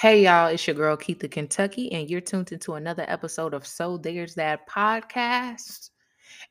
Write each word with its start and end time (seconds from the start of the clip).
Hey 0.00 0.22
y'all, 0.22 0.46
it's 0.46 0.64
your 0.64 0.76
girl 0.76 0.96
Keitha 0.96 1.28
Kentucky, 1.28 1.90
and 1.90 2.08
you're 2.08 2.20
tuned 2.20 2.52
into 2.52 2.74
another 2.74 3.04
episode 3.08 3.52
of 3.52 3.66
So 3.66 3.96
There's 3.96 4.36
That 4.36 4.68
podcast. 4.68 5.90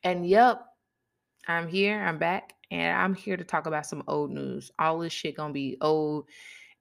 And 0.04 0.28
yep, 0.28 0.60
I'm 1.46 1.66
here, 1.66 1.98
I'm 1.98 2.18
back, 2.18 2.52
and 2.70 2.94
I'm 2.94 3.14
here 3.14 3.38
to 3.38 3.44
talk 3.44 3.64
about 3.64 3.86
some 3.86 4.02
old 4.06 4.32
news. 4.32 4.70
All 4.78 4.98
this 4.98 5.14
shit 5.14 5.34
gonna 5.34 5.54
be 5.54 5.78
old 5.80 6.26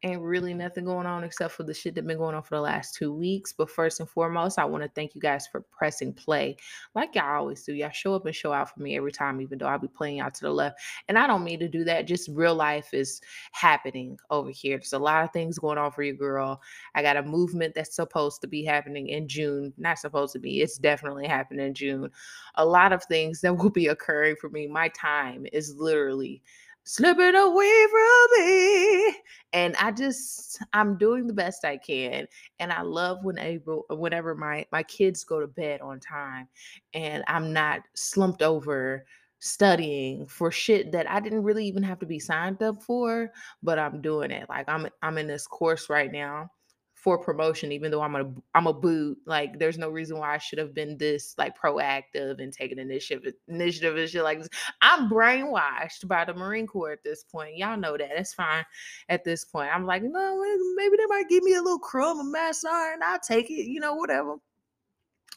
Ain't 0.03 0.21
really 0.21 0.53
nothing 0.53 0.85
going 0.85 1.07
on 1.07 1.23
except 1.23 1.53
for 1.53 1.63
the 1.63 1.73
shit 1.73 1.95
that 1.95 2.05
been 2.05 2.19
going 2.19 2.35
on 2.35 2.43
for 2.43 2.53
the 2.53 2.61
last 2.61 2.93
two 2.93 3.11
weeks. 3.11 3.51
But 3.51 3.71
first 3.71 3.99
and 3.99 4.07
foremost, 4.07 4.59
I 4.59 4.65
want 4.65 4.83
to 4.83 4.91
thank 4.93 5.15
you 5.15 5.21
guys 5.21 5.47
for 5.47 5.61
pressing 5.75 6.13
play. 6.13 6.55
Like 6.93 7.15
y'all 7.15 7.37
always 7.37 7.63
do. 7.63 7.73
Y'all 7.73 7.89
show 7.89 8.13
up 8.13 8.27
and 8.27 8.35
show 8.35 8.53
out 8.53 8.71
for 8.71 8.79
me 8.79 8.95
every 8.95 9.11
time, 9.11 9.41
even 9.41 9.57
though 9.57 9.65
I'll 9.65 9.79
be 9.79 9.87
playing 9.87 10.19
out 10.19 10.35
to 10.35 10.41
the 10.41 10.51
left. 10.51 10.79
And 11.07 11.17
I 11.17 11.25
don't 11.25 11.43
mean 11.43 11.59
to 11.61 11.67
do 11.67 11.83
that. 11.85 12.05
Just 12.05 12.29
real 12.31 12.53
life 12.53 12.93
is 12.93 13.21
happening 13.53 14.19
over 14.29 14.51
here. 14.51 14.77
There's 14.77 14.93
a 14.93 14.99
lot 14.99 15.23
of 15.23 15.31
things 15.33 15.57
going 15.57 15.79
on 15.79 15.91
for 15.91 16.03
you, 16.03 16.13
girl. 16.13 16.61
I 16.93 17.01
got 17.01 17.17
a 17.17 17.23
movement 17.23 17.73
that's 17.73 17.95
supposed 17.95 18.41
to 18.41 18.47
be 18.47 18.63
happening 18.63 19.07
in 19.07 19.27
June. 19.27 19.73
Not 19.77 19.97
supposed 19.97 20.33
to 20.33 20.39
be. 20.39 20.61
It's 20.61 20.77
definitely 20.77 21.25
happening 21.25 21.65
in 21.65 21.73
June. 21.73 22.11
A 22.53 22.65
lot 22.65 22.93
of 22.93 23.03
things 23.05 23.41
that 23.41 23.53
will 23.57 23.71
be 23.71 23.87
occurring 23.87 24.35
for 24.39 24.49
me. 24.49 24.67
My 24.67 24.89
time 24.89 25.47
is 25.51 25.73
literally 25.75 26.43
slipping 26.87 27.35
away 27.35 27.85
from 27.91 28.39
me. 28.39 29.15
And 29.53 29.75
I 29.75 29.91
just 29.91 30.59
I'm 30.73 30.97
doing 30.97 31.27
the 31.27 31.33
best 31.33 31.65
I 31.65 31.77
can. 31.77 32.27
And 32.59 32.71
I 32.71 32.81
love 32.81 33.19
when 33.23 33.37
able 33.37 33.85
whenever 33.89 34.35
my 34.35 34.65
my 34.71 34.83
kids 34.83 35.23
go 35.23 35.39
to 35.39 35.47
bed 35.47 35.81
on 35.81 35.99
time 35.99 36.47
and 36.93 37.23
I'm 37.27 37.53
not 37.53 37.81
slumped 37.93 38.41
over 38.41 39.05
studying 39.39 40.25
for 40.25 40.49
shit 40.49 40.91
that 40.93 41.09
I 41.09 41.19
didn't 41.19 41.43
really 41.43 41.67
even 41.67 41.83
have 41.83 41.99
to 41.99 42.05
be 42.05 42.19
signed 42.19 42.63
up 42.63 42.81
for, 42.81 43.31
but 43.61 43.77
I'm 43.77 44.01
doing 44.01 44.31
it. 44.31 44.47
Like 44.49 44.67
I'm 44.69 44.87
I'm 45.01 45.17
in 45.17 45.27
this 45.27 45.45
course 45.45 45.89
right 45.89 46.11
now 46.11 46.49
for 46.97 47.19
promotion, 47.19 47.71
even 47.71 47.91
though 47.91 48.01
I'm 48.01 48.15
a 48.15 48.25
I'm 48.55 48.65
a 48.65 48.73
boot. 48.73 49.19
Like 49.27 49.59
there's 49.59 49.77
no 49.77 49.89
reason 49.89 50.17
why 50.17 50.33
I 50.33 50.39
should 50.39 50.57
have 50.57 50.73
been 50.73 50.97
this 50.97 51.35
like 51.37 51.55
proactive 51.55 52.41
and 52.41 52.51
taking 52.51 52.79
initiative 52.79 53.33
initiative 53.47 53.95
and 53.95 54.09
shit 54.09 54.23
like 54.23 54.39
this. 54.39 54.49
I'm 54.81 55.07
brainwashed 55.07 56.07
by 56.07 56.25
the 56.25 56.33
Marine 56.33 56.65
Corps 56.65 56.91
at 56.91 57.03
this 57.03 57.23
point. 57.23 57.55
Y'all 57.55 57.77
know 57.77 57.97
that. 57.97 58.17
It's 58.17 58.33
fine 58.33 58.65
at 59.09 59.23
this 59.23 59.45
point. 59.45 59.69
I'm 59.73 59.85
like, 59.85 60.01
no, 60.01 60.43
maybe 60.75 60.97
they 60.97 61.05
might 61.07 61.29
give 61.29 61.43
me 61.43 61.53
a 61.53 61.61
little 61.61 61.79
crumb 61.79 62.19
of 62.19 62.25
massage 62.25 62.93
and 62.93 63.03
I'll 63.03 63.19
take 63.19 63.51
it, 63.51 63.67
you 63.67 63.79
know, 63.79 63.93
whatever. 63.93 64.37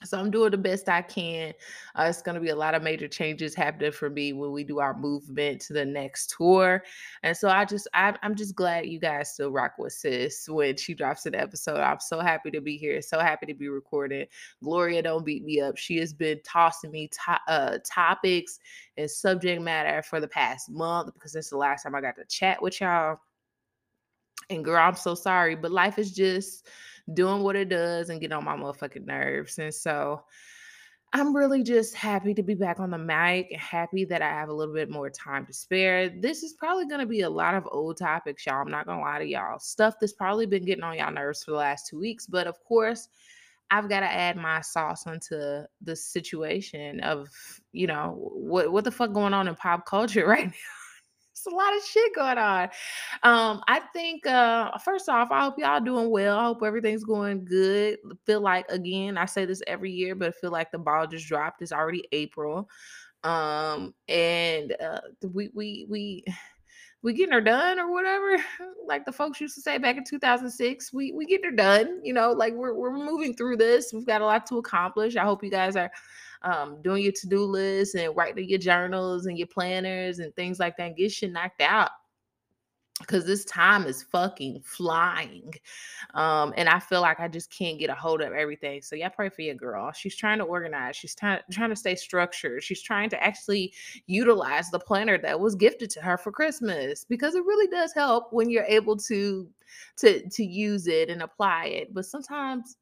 So 0.03 0.19
I'm 0.19 0.31
doing 0.31 0.51
the 0.51 0.57
best 0.57 0.89
I 0.89 1.03
can. 1.03 1.53
Uh, 1.95 2.05
it's 2.09 2.23
going 2.23 2.35
to 2.35 2.41
be 2.41 2.49
a 2.49 2.57
lot 2.57 2.75
of 2.75 2.83
major 2.83 3.07
changes 3.07 3.55
happening 3.55 3.93
for 3.93 4.09
me 4.09 4.33
when 4.33 4.51
we 4.51 4.65
do 4.65 4.79
our 4.79 4.97
movement 4.97 5.61
to 5.63 5.75
the 5.75 5.85
next 5.85 6.35
tour, 6.37 6.83
and 7.23 7.37
so 7.37 7.51
I 7.51 7.67
just 7.67 7.87
I, 7.93 8.15
I'm 8.23 8.35
just 8.35 8.55
glad 8.55 8.87
you 8.87 8.99
guys 8.99 9.35
still 9.35 9.51
rock 9.51 9.75
with 9.79 9.93
sis 9.93 10.49
when 10.49 10.77
she 10.79 10.95
drops 10.95 11.27
an 11.27 11.35
episode. 11.35 11.81
I'm 11.81 12.01
so 12.01 12.21
happy 12.21 12.51
to 12.51 12.63
be 12.63 12.79
here, 12.79 13.03
so 13.03 13.19
happy 13.21 13.45
to 13.47 13.55
be 13.55 13.69
recording. 13.69 14.27
Gloria 14.65 15.03
don't 15.03 15.25
beat 15.25 15.45
me 15.45 15.61
up. 15.61 15.77
She 15.77 15.99
has 15.99 16.15
been 16.15 16.41
tossing 16.45 16.91
me 16.91 17.09
to- 17.09 17.41
uh, 17.53 17.79
topics 17.85 18.59
and 18.97 19.11
subject 19.11 19.61
matter 19.61 20.03
for 20.03 20.19
the 20.19 20.29
past 20.29 20.71
month 20.71 21.13
because 21.13 21.35
it's 21.35 21.51
the 21.51 21.59
last 21.59 21.83
time 21.83 21.95
I 21.95 22.01
got 22.01 22.17
to 22.17 22.25
chat 22.25 22.63
with 22.63 22.81
y'all. 22.81 23.19
And 24.49 24.65
girl, 24.65 24.83
I'm 24.83 24.97
so 24.97 25.15
sorry, 25.15 25.55
but 25.55 25.71
life 25.71 25.99
is 25.99 26.13
just 26.13 26.67
doing 27.15 27.43
what 27.43 27.57
it 27.57 27.69
does 27.69 28.11
and 28.11 28.21
getting 28.21 28.37
on 28.37 28.45
my 28.45 28.57
motherfucking 28.57 29.07
nerves. 29.07 29.59
And 29.59 29.75
so 29.75 30.23
I'm 31.13 31.35
really 31.35 31.65
just 31.65 31.95
happy 31.95 32.35
to 32.35 32.43
be 32.43 32.55
back 32.55 32.79
on 32.79 32.91
the 32.91 32.99
mic, 32.99 33.53
happy 33.57 34.05
that 34.05 34.23
I 34.23 34.29
have 34.29 34.49
a 34.49 34.53
little 34.53 34.75
bit 34.75 34.91
more 34.91 35.11
time 35.11 35.45
to 35.47 35.53
spare. 35.53 36.09
This 36.09 36.45
is 36.45 36.53
probably 36.53 36.87
going 36.87 37.01
to 37.01 37.07
be 37.07 37.23
a 37.23 37.31
lot 37.31 37.55
of 37.55 37.67
old 37.73 37.97
topics, 37.97 38.47
y'all. 38.47 38.63
I'm 38.63 38.71
not 38.71 38.87
going 38.87 38.99
to 38.99 39.05
lie 39.05 39.19
to 39.19 39.27
y'all. 39.27 39.59
Stuff 39.59 39.95
that's 40.01 40.13
probably 40.13 40.47
been 40.47 40.65
getting 40.65 40.85
on 40.85 40.97
y'all 40.97 41.13
nerves 41.13 41.43
for 41.43 41.51
the 41.51 41.57
last 41.57 41.89
two 41.89 41.99
weeks. 41.99 42.27
But 42.27 42.47
of 42.47 42.63
course, 42.63 43.09
I've 43.73 43.89
got 43.89 44.01
to 44.01 44.07
add 44.13 44.37
my 44.37 44.61
sauce 44.61 45.07
onto 45.07 45.63
the 45.81 45.97
situation 45.97 47.01
of, 47.01 47.29
you 47.73 47.89
know, 47.89 48.31
what, 48.33 48.71
what 48.71 48.85
the 48.85 48.93
fuck 48.93 49.13
going 49.13 49.35
on 49.35 49.49
in 49.49 49.57
pop 49.57 49.87
culture 49.87 50.27
right 50.29 50.47
now. 50.47 50.80
It's 51.41 51.53
a 51.53 51.57
lot 51.57 51.75
of 51.75 51.83
shit 51.83 52.15
going 52.15 52.37
on. 52.37 52.65
Um, 53.23 53.63
I 53.67 53.81
think 53.95 54.27
uh 54.27 54.77
first 54.79 55.09
off, 55.09 55.31
I 55.31 55.45
hope 55.45 55.59
y'all 55.59 55.81
doing 55.81 56.11
well. 56.11 56.39
I 56.39 56.45
hope 56.45 56.63
everything's 56.63 57.05
going 57.05 57.47
good. 57.47 57.99
Feel 58.27 58.41
like 58.41 58.67
again, 58.69 59.17
I 59.17 59.25
say 59.25 59.47
this 59.47 59.63
every 59.67 59.91
year, 59.91 60.15
but 60.15 60.29
I 60.29 60.33
feel 60.33 60.51
like 60.51 60.71
the 60.71 60.79
ball 60.79 61.07
just 61.07 61.27
dropped. 61.27 61.63
It's 61.63 61.73
already 61.73 62.05
April. 62.13 62.69
Um, 63.25 63.95
and 64.09 64.77
uh 64.81 65.01
we 65.33 65.51
we 65.55 65.87
we 65.89 66.25
we 67.03 67.15
getting 67.15 67.33
her 67.33 67.41
done 67.41 67.79
or 67.79 67.91
whatever. 67.91 68.43
Like 68.87 69.05
the 69.05 69.13
folks 69.13 69.41
used 69.41 69.55
to 69.55 69.61
say 69.61 69.79
back 69.79 69.99
in 69.99 70.03
2006, 70.03 70.93
we 70.93 71.13
we 71.13 71.25
getting 71.25 71.49
her 71.49 71.57
done. 71.57 72.01
You 72.03 72.13
know, 72.13 72.33
like 72.33 72.55
we're 72.55 72.75
we're 72.75 72.93
moving 72.93 73.35
through 73.35 73.59
this. 73.59 73.93
We've 73.93 74.05
got 74.05 74.21
a 74.21 74.25
lot 74.25 74.47
to 74.47 74.59
accomplish. 74.59 75.15
I 75.15 75.23
hope 75.23 75.45
you 75.45 75.51
guys 75.51 75.77
are 75.77 75.93
um, 76.43 76.81
doing 76.83 77.03
your 77.03 77.13
to-do 77.13 77.45
list 77.45 77.95
and 77.95 78.17
writing 78.17 78.49
your 78.49 78.59
journals 78.59 79.27
and 79.27 79.39
your 79.39 79.49
planners 79.49 80.19
and 80.19 80.35
things 80.35 80.59
like 80.59 80.77
that. 80.77 80.97
Get 80.97 81.13
shit 81.13 81.33
knocked 81.33 81.61
out 81.61 81.91
because 83.01 83.25
this 83.25 83.45
time 83.47 83.87
is 83.87 84.03
fucking 84.03 84.61
flying. 84.63 85.53
Um, 86.15 86.53
and 86.57 86.69
I 86.69 86.79
feel 86.79 87.01
like 87.01 87.19
I 87.19 87.29
just 87.29 87.51
can't 87.51 87.79
get 87.79 87.91
a 87.91 87.95
hold 87.95 88.21
of 88.21 88.33
everything. 88.33 88.83
So 88.83 88.95
yeah, 88.95 89.09
pray 89.09 89.29
for 89.29 89.43
your 89.43 89.55
girl. 89.55 89.91
She's 89.93 90.17
trying 90.17 90.39
to 90.39 90.45
organize, 90.45 90.97
she's 90.97 91.15
trying 91.15 91.41
trying 91.51 91.71
to 91.71 91.77
stay 91.77 91.95
structured, 91.95 92.63
she's 92.63 92.83
trying 92.83 93.11
to 93.11 93.23
actually 93.23 93.73
utilize 94.07 94.71
the 94.71 94.79
planner 94.79 95.19
that 95.19 95.41
was 95.41 95.55
gifted 95.55 95.91
to 95.91 96.01
her 96.03 96.19
for 96.19 96.31
Christmas 96.31 97.05
because 97.09 97.35
it 97.35 97.45
really 97.45 97.69
does 97.69 97.93
help 97.93 98.33
when 98.33 98.51
you're 98.51 98.65
able 98.65 98.97
to 98.97 99.49
to 99.97 100.29
to 100.29 100.45
use 100.45 100.87
it 100.87 101.09
and 101.09 101.23
apply 101.23 101.67
it. 101.67 101.95
But 101.95 102.07
sometimes 102.07 102.77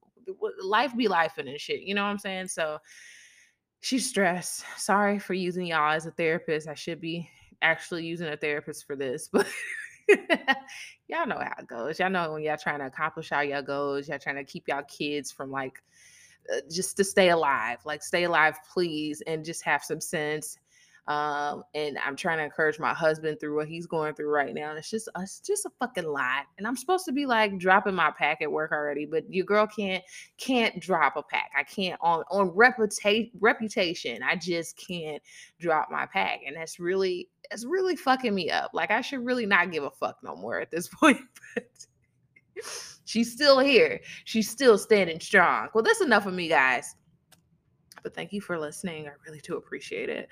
life 0.62 0.96
be 0.96 1.08
life 1.08 1.38
and 1.38 1.48
shit, 1.60 1.82
you 1.82 1.94
know 1.94 2.02
what 2.02 2.10
I'm 2.10 2.18
saying? 2.18 2.48
So 2.48 2.78
she's 3.80 4.08
stressed. 4.08 4.64
Sorry 4.76 5.18
for 5.18 5.34
using 5.34 5.66
y'all 5.66 5.92
as 5.92 6.06
a 6.06 6.10
therapist. 6.10 6.68
I 6.68 6.74
should 6.74 7.00
be 7.00 7.28
actually 7.62 8.04
using 8.04 8.28
a 8.28 8.36
therapist 8.36 8.86
for 8.86 8.96
this, 8.96 9.28
but 9.32 9.46
y'all 11.08 11.26
know 11.26 11.38
how 11.38 11.54
it 11.58 11.66
goes. 11.66 11.98
Y'all 11.98 12.10
know 12.10 12.32
when 12.32 12.42
y'all 12.42 12.56
trying 12.56 12.80
to 12.80 12.86
accomplish 12.86 13.32
all 13.32 13.44
y'all 13.44 13.62
goals, 13.62 14.08
y'all 14.08 14.18
trying 14.18 14.36
to 14.36 14.44
keep 14.44 14.68
y'all 14.68 14.82
kids 14.84 15.30
from 15.30 15.50
like 15.50 15.82
uh, 16.52 16.60
just 16.70 16.96
to 16.96 17.04
stay 17.04 17.30
alive, 17.30 17.78
like 17.84 18.02
stay 18.02 18.24
alive, 18.24 18.58
please, 18.72 19.22
and 19.26 19.44
just 19.44 19.62
have 19.64 19.82
some 19.84 20.00
sense 20.00 20.58
um, 21.08 21.64
and 21.74 21.96
I'm 22.04 22.16
trying 22.16 22.36
to 22.36 22.44
encourage 22.44 22.78
my 22.78 22.92
husband 22.92 23.40
through 23.40 23.56
what 23.56 23.66
he's 23.66 23.86
going 23.86 24.14
through 24.14 24.28
right 24.28 24.52
now. 24.52 24.68
And 24.68 24.78
it's 24.78 24.90
just 24.90 25.08
it's 25.18 25.40
just 25.40 25.64
a 25.64 25.70
fucking 25.80 26.06
lot. 26.06 26.44
And 26.58 26.66
I'm 26.66 26.76
supposed 26.76 27.06
to 27.06 27.12
be 27.12 27.24
like 27.24 27.56
dropping 27.56 27.94
my 27.94 28.10
pack 28.10 28.42
at 28.42 28.52
work 28.52 28.72
already, 28.72 29.06
but 29.06 29.24
your 29.32 29.46
girl 29.46 29.66
can't 29.66 30.04
can't 30.36 30.78
drop 30.80 31.16
a 31.16 31.22
pack. 31.22 31.50
I 31.58 31.62
can't 31.62 31.98
on 32.02 32.24
on 32.30 32.48
reputation 32.48 33.30
reputation. 33.40 34.22
I 34.22 34.36
just 34.36 34.76
can't 34.76 35.22
drop 35.58 35.88
my 35.90 36.04
pack. 36.04 36.40
And 36.46 36.54
that's 36.54 36.78
really 36.78 37.30
it's 37.50 37.64
really 37.64 37.96
fucking 37.96 38.34
me 38.34 38.50
up. 38.50 38.72
Like 38.74 38.90
I 38.90 39.00
should 39.00 39.24
really 39.24 39.46
not 39.46 39.72
give 39.72 39.84
a 39.84 39.90
fuck 39.90 40.18
no 40.22 40.36
more 40.36 40.60
at 40.60 40.70
this 40.70 40.88
point. 40.92 41.22
But 41.54 41.86
she's 43.06 43.32
still 43.32 43.60
here. 43.60 44.00
She's 44.26 44.50
still 44.50 44.76
standing 44.76 45.20
strong. 45.20 45.68
Well, 45.72 45.82
that's 45.82 46.02
enough 46.02 46.26
of 46.26 46.34
me, 46.34 46.48
guys. 46.48 46.96
But 48.02 48.14
thank 48.14 48.32
you 48.32 48.40
for 48.40 48.58
listening. 48.58 49.06
I 49.06 49.12
really 49.26 49.40
do 49.40 49.56
appreciate 49.56 50.08
it. 50.08 50.28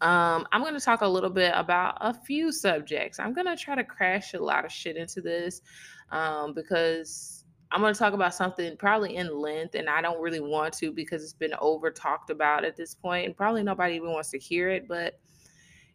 Um, 0.00 0.46
I'm 0.52 0.62
going 0.62 0.74
to 0.74 0.80
talk 0.80 1.02
a 1.02 1.08
little 1.08 1.30
bit 1.30 1.52
about 1.54 1.98
a 2.00 2.14
few 2.14 2.52
subjects. 2.52 3.18
I'm 3.18 3.32
going 3.32 3.46
to 3.46 3.56
try 3.56 3.74
to 3.74 3.84
crash 3.84 4.34
a 4.34 4.42
lot 4.42 4.64
of 4.64 4.72
shit 4.72 4.96
into 4.96 5.20
this 5.20 5.62
um, 6.10 6.54
because 6.54 7.44
I'm 7.70 7.80
going 7.80 7.92
to 7.92 7.98
talk 7.98 8.12
about 8.12 8.34
something 8.34 8.76
probably 8.76 9.16
in 9.16 9.36
length, 9.36 9.74
and 9.74 9.88
I 9.88 10.00
don't 10.00 10.20
really 10.20 10.40
want 10.40 10.74
to 10.74 10.92
because 10.92 11.22
it's 11.22 11.32
been 11.32 11.54
over 11.60 11.90
talked 11.90 12.30
about 12.30 12.64
at 12.64 12.76
this 12.76 12.94
point, 12.94 13.26
and 13.26 13.36
probably 13.36 13.62
nobody 13.62 13.96
even 13.96 14.12
wants 14.12 14.30
to 14.30 14.38
hear 14.38 14.68
it. 14.68 14.86
But 14.86 15.18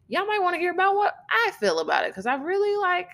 y'all 0.08 0.26
might 0.26 0.42
want 0.42 0.54
to 0.54 0.60
hear 0.60 0.72
about 0.72 0.96
what 0.96 1.14
I 1.30 1.52
feel 1.52 1.78
about 1.78 2.04
it 2.04 2.10
because 2.10 2.26
I 2.26 2.34
really 2.34 2.76
like 2.82 3.08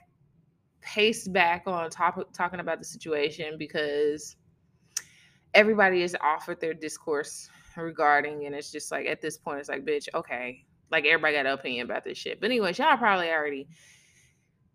paced 0.81 1.33
back 1.33 1.65
on 1.67 1.91
top 1.91 2.33
talking 2.33 2.61
about 2.61 2.79
the 2.79 2.85
situation 2.85 3.57
because 3.59 4.37
everybody 5.55 6.01
has 6.03 6.17
offered 6.21 6.61
their 6.61 6.75
discourse 6.75 7.49
regarding, 7.85 8.47
and 8.47 8.55
it's 8.55 8.71
just 8.71 8.91
like 8.91 9.07
at 9.07 9.21
this 9.21 9.37
point, 9.37 9.61
it's 9.61 9.69
like, 9.69 9.85
bitch, 9.85 10.09
okay, 10.15 10.65
like 10.91 11.05
everybody 11.05 11.35
got 11.35 11.47
an 11.47 11.53
opinion 11.53 11.87
about 11.87 12.05
this 12.05 12.19
shit. 12.19 12.41
But 12.41 12.47
anyways, 12.47 12.79
y'all 12.79 12.97
probably 12.97 13.31
already 13.31 13.69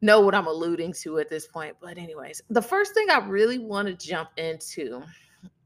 know 0.01 0.21
what 0.21 0.35
I'm 0.35 0.47
alluding 0.47 0.93
to 0.93 1.19
at 1.19 1.29
this 1.29 1.47
point. 1.47 1.75
But 1.81 1.97
anyways, 1.97 2.41
the 2.49 2.61
first 2.61 2.93
thing 2.93 3.09
I 3.09 3.19
really 3.19 3.59
want 3.59 3.87
to 3.87 3.95
jump 3.95 4.29
into 4.37 5.03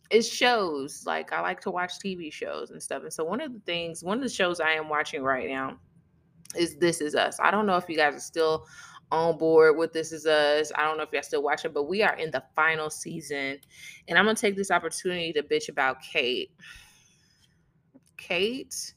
is 0.09 0.27
shows. 0.27 1.03
Like 1.05 1.31
I 1.33 1.41
like 1.41 1.61
to 1.61 1.71
watch 1.71 1.93
TV 1.99 2.31
shows 2.31 2.71
and 2.71 2.81
stuff. 2.81 3.03
And 3.03 3.13
so 3.13 3.23
one 3.23 3.41
of 3.41 3.53
the 3.53 3.59
things, 3.59 4.03
one 4.03 4.17
of 4.17 4.23
the 4.23 4.29
shows 4.29 4.59
I 4.59 4.71
am 4.71 4.89
watching 4.89 5.23
right 5.23 5.49
now 5.49 5.77
is 6.55 6.75
This 6.77 7.01
Is 7.01 7.15
Us. 7.15 7.37
I 7.41 7.51
don't 7.51 7.65
know 7.65 7.77
if 7.77 7.89
you 7.89 7.97
guys 7.97 8.15
are 8.15 8.19
still 8.19 8.65
on 9.11 9.37
board 9.37 9.77
with 9.77 9.93
This 9.93 10.11
Is 10.11 10.25
Us. 10.25 10.71
I 10.75 10.83
don't 10.83 10.97
know 10.97 11.03
if 11.03 11.11
y'all 11.11 11.23
still 11.23 11.43
watching, 11.43 11.71
but 11.71 11.87
we 11.87 12.03
are 12.03 12.15
in 12.15 12.31
the 12.31 12.43
final 12.55 12.89
season. 12.89 13.59
And 14.07 14.17
I'm 14.17 14.25
gonna 14.25 14.35
take 14.35 14.55
this 14.55 14.71
opportunity 14.71 15.33
to 15.33 15.43
bitch 15.43 15.69
about 15.69 16.01
Kate. 16.01 16.51
Kate. 18.17 18.93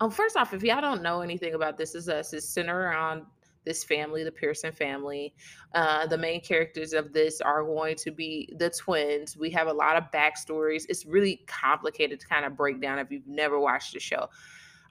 Um, 0.00 0.10
first 0.10 0.36
off, 0.36 0.54
if 0.54 0.62
y'all 0.62 0.80
don't 0.80 1.02
know 1.02 1.20
anything 1.20 1.54
about 1.54 1.76
This 1.76 1.94
Is 1.94 2.08
Us, 2.08 2.32
it's 2.32 2.48
centered 2.48 2.80
around 2.80 3.24
this 3.64 3.84
family, 3.84 4.24
the 4.24 4.32
Pearson 4.32 4.72
family. 4.72 5.34
Uh, 5.74 6.06
the 6.06 6.16
main 6.16 6.40
characters 6.40 6.92
of 6.92 7.12
this 7.12 7.40
are 7.40 7.62
going 7.62 7.96
to 7.96 8.10
be 8.10 8.52
the 8.58 8.70
twins. 8.70 9.36
We 9.36 9.50
have 9.50 9.66
a 9.68 9.72
lot 9.72 9.96
of 9.96 10.04
backstories. 10.12 10.84
It's 10.88 11.04
really 11.04 11.42
complicated 11.46 12.20
to 12.20 12.26
kind 12.26 12.44
of 12.44 12.56
break 12.56 12.80
down 12.80 12.98
if 12.98 13.10
you've 13.10 13.26
never 13.26 13.60
watched 13.60 13.92
the 13.92 14.00
show. 14.00 14.28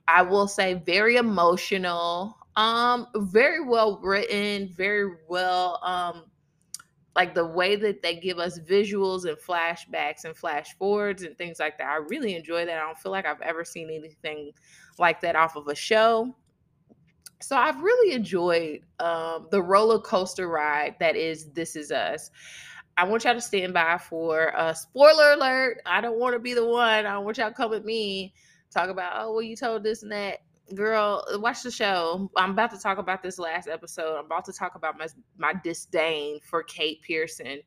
I 0.07 0.21
will 0.21 0.47
say 0.47 0.75
very 0.75 1.17
emotional, 1.17 2.37
um, 2.55 3.07
very 3.15 3.63
well 3.63 3.99
written, 4.01 4.73
very 4.75 5.15
well 5.27 5.79
um 5.83 6.23
like 7.19 7.35
the 7.35 7.45
way 7.45 7.75
that 7.75 8.01
they 8.01 8.15
give 8.15 8.39
us 8.39 8.57
visuals 8.59 9.25
and 9.25 9.37
flashbacks 9.37 10.23
and 10.23 10.37
flash 10.37 10.73
forwards 10.77 11.23
and 11.23 11.37
things 11.37 11.59
like 11.59 11.77
that. 11.77 11.87
I 11.87 11.97
really 11.97 12.33
enjoy 12.33 12.65
that. 12.65 12.77
I 12.77 12.79
don't 12.79 12.97
feel 12.97 13.11
like 13.11 13.25
I've 13.25 13.41
ever 13.41 13.65
seen 13.65 13.89
anything 13.89 14.53
like 14.97 15.19
that 15.19 15.35
off 15.35 15.57
of 15.57 15.67
a 15.67 15.75
show. 15.75 16.33
So 17.41 17.57
I've 17.57 17.81
really 17.81 18.15
enjoyed 18.15 18.83
um, 19.01 19.47
the 19.51 19.61
roller 19.61 19.99
coaster 19.99 20.47
ride 20.47 20.95
that 21.01 21.17
is 21.17 21.49
This 21.51 21.75
Is 21.75 21.91
Us. 21.91 22.31
I 22.95 23.03
want 23.03 23.25
y'all 23.25 23.33
to 23.33 23.41
stand 23.41 23.73
by 23.73 23.97
for 23.97 24.53
a 24.55 24.73
spoiler 24.73 25.33
alert. 25.33 25.81
I 25.85 25.99
don't 25.99 26.19
want 26.19 26.35
to 26.35 26.39
be 26.39 26.53
the 26.53 26.65
one. 26.65 27.05
I 27.05 27.17
want 27.17 27.37
y'all 27.37 27.49
to 27.49 27.53
come 27.53 27.71
with 27.71 27.83
me, 27.83 28.33
talk 28.71 28.87
about, 28.87 29.11
oh, 29.17 29.33
well, 29.33 29.41
you 29.41 29.57
told 29.57 29.83
this 29.83 30.03
and 30.03 30.11
that 30.13 30.39
girl 30.75 31.23
watch 31.35 31.63
the 31.63 31.71
show. 31.71 32.29
I'm 32.35 32.51
about 32.51 32.71
to 32.71 32.79
talk 32.79 32.97
about 32.97 33.23
this 33.23 33.39
last 33.39 33.67
episode. 33.67 34.17
I'm 34.17 34.25
about 34.25 34.45
to 34.45 34.53
talk 34.53 34.75
about 34.75 34.97
my 34.97 35.07
my 35.37 35.53
disdain 35.63 36.39
for 36.41 36.63
kate 36.63 37.01
pearson 37.01 37.61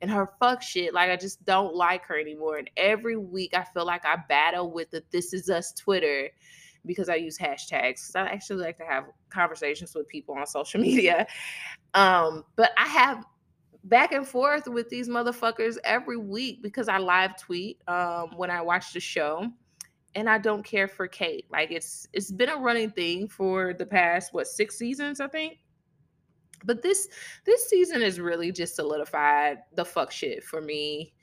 and 0.00 0.10
her 0.10 0.32
fuck 0.40 0.62
shit. 0.62 0.94
Like 0.94 1.10
i 1.10 1.16
just 1.16 1.44
don't 1.44 1.74
like 1.74 2.04
her 2.04 2.18
anymore. 2.18 2.56
And 2.58 2.70
every 2.76 3.16
week 3.16 3.54
i 3.54 3.64
feel 3.64 3.86
like 3.86 4.04
i 4.04 4.16
battle 4.28 4.70
with 4.70 4.90
the 4.90 5.02
this 5.10 5.32
is 5.32 5.48
us 5.50 5.72
twitter 5.72 6.30
because 6.86 7.08
i 7.08 7.14
use 7.14 7.38
hashtags. 7.38 8.06
Because 8.06 8.16
i 8.16 8.26
actually 8.26 8.62
like 8.62 8.78
to 8.78 8.84
have 8.84 9.04
conversations 9.30 9.94
with 9.94 10.08
people 10.08 10.34
on 10.34 10.46
social 10.46 10.80
media. 10.88 11.26
Um 11.94 12.44
but 12.56 12.72
i 12.76 12.86
have 12.86 13.24
back 13.84 14.12
and 14.12 14.26
forth 14.26 14.66
with 14.66 14.88
these 14.88 15.08
motherfuckers 15.08 15.76
every 15.84 16.16
week 16.16 16.62
because 16.62 16.88
i 16.88 16.98
live 16.98 17.38
tweet 17.40 17.80
um 17.86 18.30
when 18.36 18.50
i 18.50 18.60
watch 18.60 18.92
the 18.92 19.00
show 19.00 19.48
and 20.18 20.28
I 20.28 20.36
don't 20.36 20.64
care 20.64 20.88
for 20.88 21.06
Kate. 21.06 21.46
Like 21.48 21.70
it's 21.70 22.08
it's 22.12 22.32
been 22.32 22.48
a 22.48 22.56
running 22.56 22.90
thing 22.90 23.28
for 23.28 23.72
the 23.72 23.86
past 23.86 24.34
what 24.34 24.48
six 24.48 24.76
seasons, 24.76 25.20
I 25.20 25.28
think. 25.28 25.58
But 26.64 26.82
this 26.82 27.08
this 27.46 27.68
season 27.68 28.02
is 28.02 28.18
really 28.18 28.50
just 28.50 28.74
solidified 28.74 29.58
the 29.76 29.84
fuck 29.84 30.10
shit 30.10 30.42
for 30.42 30.60
me 30.60 31.14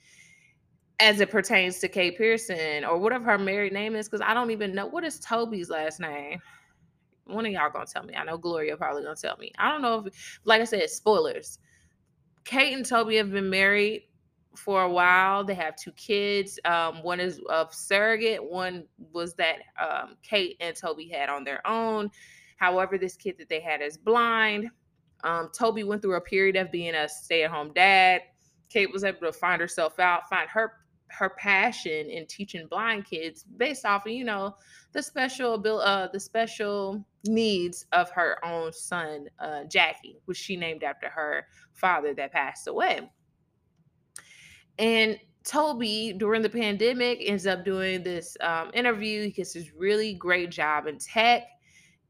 as 1.02 1.20
it 1.20 1.30
pertains 1.30 1.80
to 1.80 1.90
Kate 1.90 2.18
Pearson 2.18 2.86
or 2.86 2.98
whatever 2.98 3.26
her 3.26 3.38
married 3.38 3.74
name 3.74 3.98
is, 3.98 4.08
because 4.08 4.26
I 4.26 4.34
don't 4.34 4.52
even 4.52 4.74
know 4.74 4.88
what 4.88 5.04
is 5.04 5.20
Toby's 5.20 5.70
last 5.70 6.00
name. 6.00 6.40
One 7.26 7.46
of 7.46 7.52
y'all 7.52 7.70
gonna 7.70 7.86
tell 7.86 8.04
me. 8.04 8.16
I 8.16 8.24
know 8.24 8.38
Gloria 8.38 8.78
probably 8.78 9.04
gonna 9.04 9.18
tell 9.18 9.36
me. 9.36 9.52
I 9.58 9.70
don't 9.70 9.82
know 9.82 10.06
if, 10.06 10.40
like 10.46 10.62
I 10.62 10.64
said, 10.66 10.90
spoilers. 10.90 11.60
Kate 12.46 12.74
and 12.74 12.86
Toby 12.86 13.18
have 13.18 13.32
been 13.32 13.50
married 13.50 14.04
for 14.56 14.84
a 14.84 14.90
while. 14.90 15.44
They 15.44 15.54
have 15.56 15.76
two 15.76 15.92
kids. 15.94 16.60
Um, 16.66 17.04
one 17.04 17.20
is 17.20 17.40
of 17.50 17.74
surrogate. 17.74 18.44
One 18.44 18.86
was 19.14 19.34
that 19.36 19.58
um, 19.80 20.16
Kate 20.22 20.58
and 20.60 20.76
Toby 20.76 21.08
had 21.08 21.30
on 21.30 21.44
their 21.44 21.66
own. 21.68 22.10
However, 22.58 22.98
this 22.98 23.16
kid 23.16 23.38
that 23.40 23.50
they 23.50 23.60
had 23.60 23.82
is 23.82 23.98
blind. 23.98 24.70
Um, 25.24 25.50
Toby 25.58 25.84
went 25.84 26.02
through 26.02 26.16
a 26.16 26.22
period 26.22 26.56
of 26.56 26.72
being 26.72 26.96
a 26.96 27.10
stay-at-home 27.10 27.74
dad. 27.74 28.22
Kate 28.70 28.92
was 28.92 29.04
able 29.04 29.22
to 29.22 29.34
find 29.34 29.62
herself 29.62 30.00
out, 30.00 30.30
find 30.30 30.50
her 30.50 30.74
her 31.10 31.30
passion 31.38 32.10
in 32.10 32.26
teaching 32.26 32.68
blind 32.68 33.06
kids 33.06 33.44
based 33.58 33.86
off 33.86 34.06
of 34.06 34.12
you 34.12 34.24
know 34.24 34.56
the 34.92 35.02
special 35.02 35.58
bill 35.58 35.80
uh 35.82 36.08
the 36.08 36.20
special 36.20 37.06
needs 37.26 37.86
of 37.92 38.10
her 38.10 38.44
own 38.44 38.74
son 38.74 39.28
uh 39.40 39.64
Jackie 39.66 40.18
which 40.26 40.38
she 40.38 40.56
named 40.56 40.84
after 40.84 41.08
her 41.08 41.48
father 41.74 42.14
that 42.16 42.32
passed 42.32 42.68
away 42.68 43.10
and 44.80 45.20
Toby, 45.46 46.14
during 46.18 46.42
the 46.42 46.50
pandemic, 46.50 47.20
ends 47.22 47.46
up 47.46 47.64
doing 47.64 48.04
this 48.04 48.36
um, 48.42 48.72
interview. 48.74 49.24
He 49.24 49.32
gets 49.32 49.54
this 49.54 49.72
really 49.74 50.16
great 50.16 50.50
job 50.50 50.88
in 50.88 50.98
tech 50.98 51.44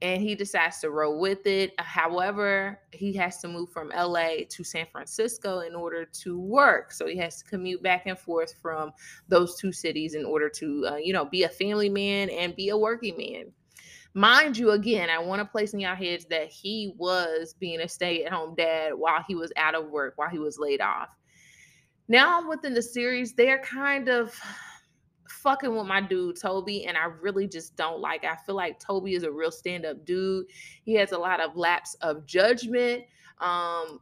and 0.02 0.22
he 0.22 0.36
decides 0.36 0.80
to 0.80 0.90
roll 0.90 1.20
with 1.20 1.46
it. 1.46 1.74
However, 1.78 2.80
he 2.92 3.14
has 3.14 3.40
to 3.40 3.48
move 3.48 3.70
from 3.72 3.90
LA 3.90 4.46
to 4.50 4.64
San 4.64 4.86
Francisco 4.92 5.60
in 5.60 5.74
order 5.74 6.06
to 6.06 6.40
work. 6.40 6.92
So 6.92 7.08
he 7.08 7.18
has 7.18 7.42
to 7.42 7.46
commute 7.46 7.82
back 7.82 8.06
and 8.06 8.18
forth 8.18 8.54
from 8.62 8.92
those 9.28 9.58
two 9.58 9.72
cities 9.72 10.16
in 10.16 10.26
order 10.26 10.50
to, 10.50 10.88
uh, 10.92 10.96
you 10.98 11.14
know, 11.14 11.26
be 11.26 11.44
a 11.44 11.50
family 11.50 11.90
man 11.90 12.30
and 12.30 12.56
be 12.56 12.70
a 12.70 12.78
working 12.78 13.18
man. 13.18 13.52
Mind 14.14 14.58
you, 14.58 14.72
again, 14.72 15.10
I 15.10 15.20
want 15.20 15.42
to 15.42 15.46
place 15.46 15.74
in 15.74 15.80
y'all 15.82 15.96
heads 15.96 16.26
that 16.26 16.48
he 16.48 16.94
was 16.98 17.54
being 17.54 17.82
a 17.82 17.88
stay 17.88 18.24
at 18.24 18.32
home 18.32 18.56
dad 18.56 18.94
while 18.96 19.24
he 19.28 19.36
was 19.36 19.52
out 19.58 19.76
of 19.76 19.90
work, 19.90 20.14
while 20.16 20.30
he 20.30 20.40
was 20.40 20.58
laid 20.58 20.80
off 20.80 21.10
now 22.08 22.48
within 22.48 22.74
the 22.74 22.82
series, 22.82 23.34
they're 23.34 23.60
kind 23.60 24.10
of 24.10 24.40
fucking 25.30 25.76
with 25.76 25.86
my 25.86 26.02
dude 26.02 26.40
Toby, 26.40 26.86
and 26.86 26.98
I 26.98 27.06
really 27.06 27.48
just 27.48 27.76
don't 27.76 28.00
like. 28.00 28.24
I 28.24 28.36
feel 28.36 28.56
like 28.56 28.80
Toby 28.80 29.14
is 29.14 29.24
a 29.24 29.32
real 29.32 29.52
stand-up 29.52 30.06
dude. 30.06 30.48
He 30.84 30.94
has 30.96 31.12
a 31.12 31.18
lot 31.18 31.40
of 31.40 31.56
lapse 31.56 31.96
of 32.02 32.26
judgment. 32.26 33.04
Um, 33.40 34.00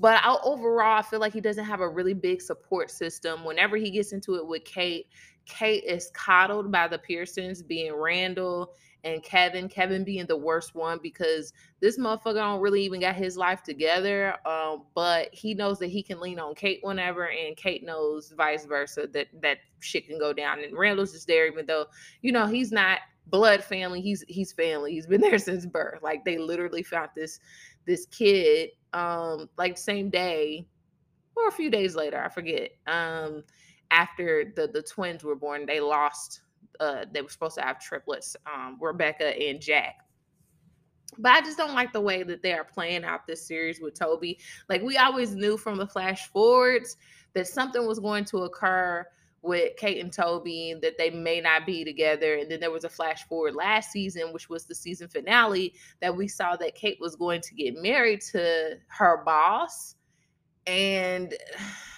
but 0.00 0.20
I, 0.24 0.36
overall, 0.42 0.98
I 0.98 1.02
feel 1.02 1.20
like 1.20 1.32
he 1.32 1.40
doesn't 1.40 1.64
have 1.64 1.80
a 1.80 1.88
really 1.88 2.14
big 2.14 2.42
support 2.42 2.90
system. 2.90 3.44
Whenever 3.44 3.76
he 3.76 3.90
gets 3.90 4.12
into 4.12 4.34
it 4.34 4.46
with 4.46 4.64
Kate, 4.64 5.06
Kate 5.46 5.84
is 5.84 6.10
coddled 6.12 6.72
by 6.72 6.88
the 6.88 6.98
Pearsons, 6.98 7.62
being 7.62 7.94
Randall 7.94 8.74
and 9.04 9.22
Kevin. 9.22 9.68
Kevin 9.68 10.04
being 10.04 10.26
the 10.26 10.36
worst 10.36 10.74
one 10.74 10.98
because 11.02 11.52
this 11.80 11.98
motherfucker 11.98 12.34
don't 12.34 12.60
really 12.60 12.82
even 12.82 13.00
got 13.00 13.14
his 13.14 13.36
life 13.36 13.62
together. 13.62 14.34
Um, 14.46 14.84
but 14.94 15.32
he 15.32 15.54
knows 15.54 15.78
that 15.78 15.86
he 15.88 16.02
can 16.02 16.20
lean 16.20 16.38
on 16.38 16.54
Kate 16.54 16.80
whenever, 16.82 17.28
and 17.28 17.56
Kate 17.56 17.84
knows 17.84 18.32
vice 18.36 18.64
versa 18.64 19.06
that 19.12 19.28
that 19.40 19.58
shit 19.80 20.06
can 20.06 20.18
go 20.18 20.32
down. 20.32 20.62
And 20.62 20.76
Randall's 20.76 21.12
just 21.12 21.26
there, 21.26 21.46
even 21.46 21.66
though 21.66 21.86
you 22.22 22.32
know 22.32 22.46
he's 22.46 22.72
not 22.72 23.00
blood 23.30 23.62
family. 23.62 24.00
He's 24.00 24.24
he's 24.28 24.52
family. 24.52 24.92
He's 24.92 25.06
been 25.06 25.20
there 25.22 25.38
since 25.38 25.66
birth. 25.66 26.02
Like 26.02 26.24
they 26.24 26.38
literally 26.38 26.82
found 26.82 27.10
this 27.14 27.40
this 27.86 28.06
kid 28.06 28.70
um 28.92 29.48
like 29.58 29.76
same 29.76 30.10
day 30.10 30.66
or 31.36 31.48
a 31.48 31.52
few 31.52 31.70
days 31.70 31.94
later, 31.94 32.22
I 32.22 32.28
forget. 32.28 32.70
Um 32.86 33.44
after 33.90 34.52
the 34.54 34.68
the 34.68 34.82
twins 34.82 35.24
were 35.24 35.36
born, 35.36 35.66
they 35.66 35.80
lost 35.80 36.42
uh, 36.80 37.04
they 37.12 37.22
were 37.22 37.28
supposed 37.28 37.56
to 37.56 37.62
have 37.62 37.80
triplets, 37.80 38.36
um, 38.46 38.78
Rebecca 38.80 39.26
and 39.26 39.60
Jack. 39.60 39.96
But 41.18 41.32
I 41.32 41.40
just 41.40 41.58
don't 41.58 41.74
like 41.74 41.92
the 41.92 42.00
way 42.00 42.22
that 42.22 42.42
they 42.42 42.52
are 42.52 42.64
playing 42.64 43.04
out 43.04 43.26
this 43.26 43.46
series 43.46 43.80
with 43.80 43.98
Toby. 43.98 44.38
Like 44.68 44.82
we 44.82 44.96
always 44.98 45.34
knew 45.34 45.56
from 45.56 45.76
the 45.76 45.86
flash 45.86 46.28
forwards 46.28 46.96
that 47.34 47.46
something 47.46 47.86
was 47.86 47.98
going 47.98 48.24
to 48.26 48.38
occur 48.38 49.06
with 49.42 49.76
Kate 49.76 50.02
and 50.02 50.12
Toby 50.12 50.74
that 50.82 50.98
they 50.98 51.10
may 51.10 51.40
not 51.40 51.64
be 51.64 51.84
together. 51.84 52.34
And 52.34 52.50
then 52.50 52.60
there 52.60 52.70
was 52.70 52.84
a 52.84 52.88
flash 52.88 53.24
forward 53.24 53.54
last 53.54 53.92
season, 53.92 54.32
which 54.32 54.48
was 54.48 54.64
the 54.64 54.74
season 54.74 55.08
finale, 55.08 55.74
that 56.00 56.14
we 56.14 56.28
saw 56.28 56.56
that 56.56 56.74
Kate 56.74 56.98
was 57.00 57.16
going 57.16 57.40
to 57.42 57.54
get 57.54 57.80
married 57.80 58.20
to 58.32 58.76
her 58.88 59.22
boss. 59.24 59.94
And 60.66 61.34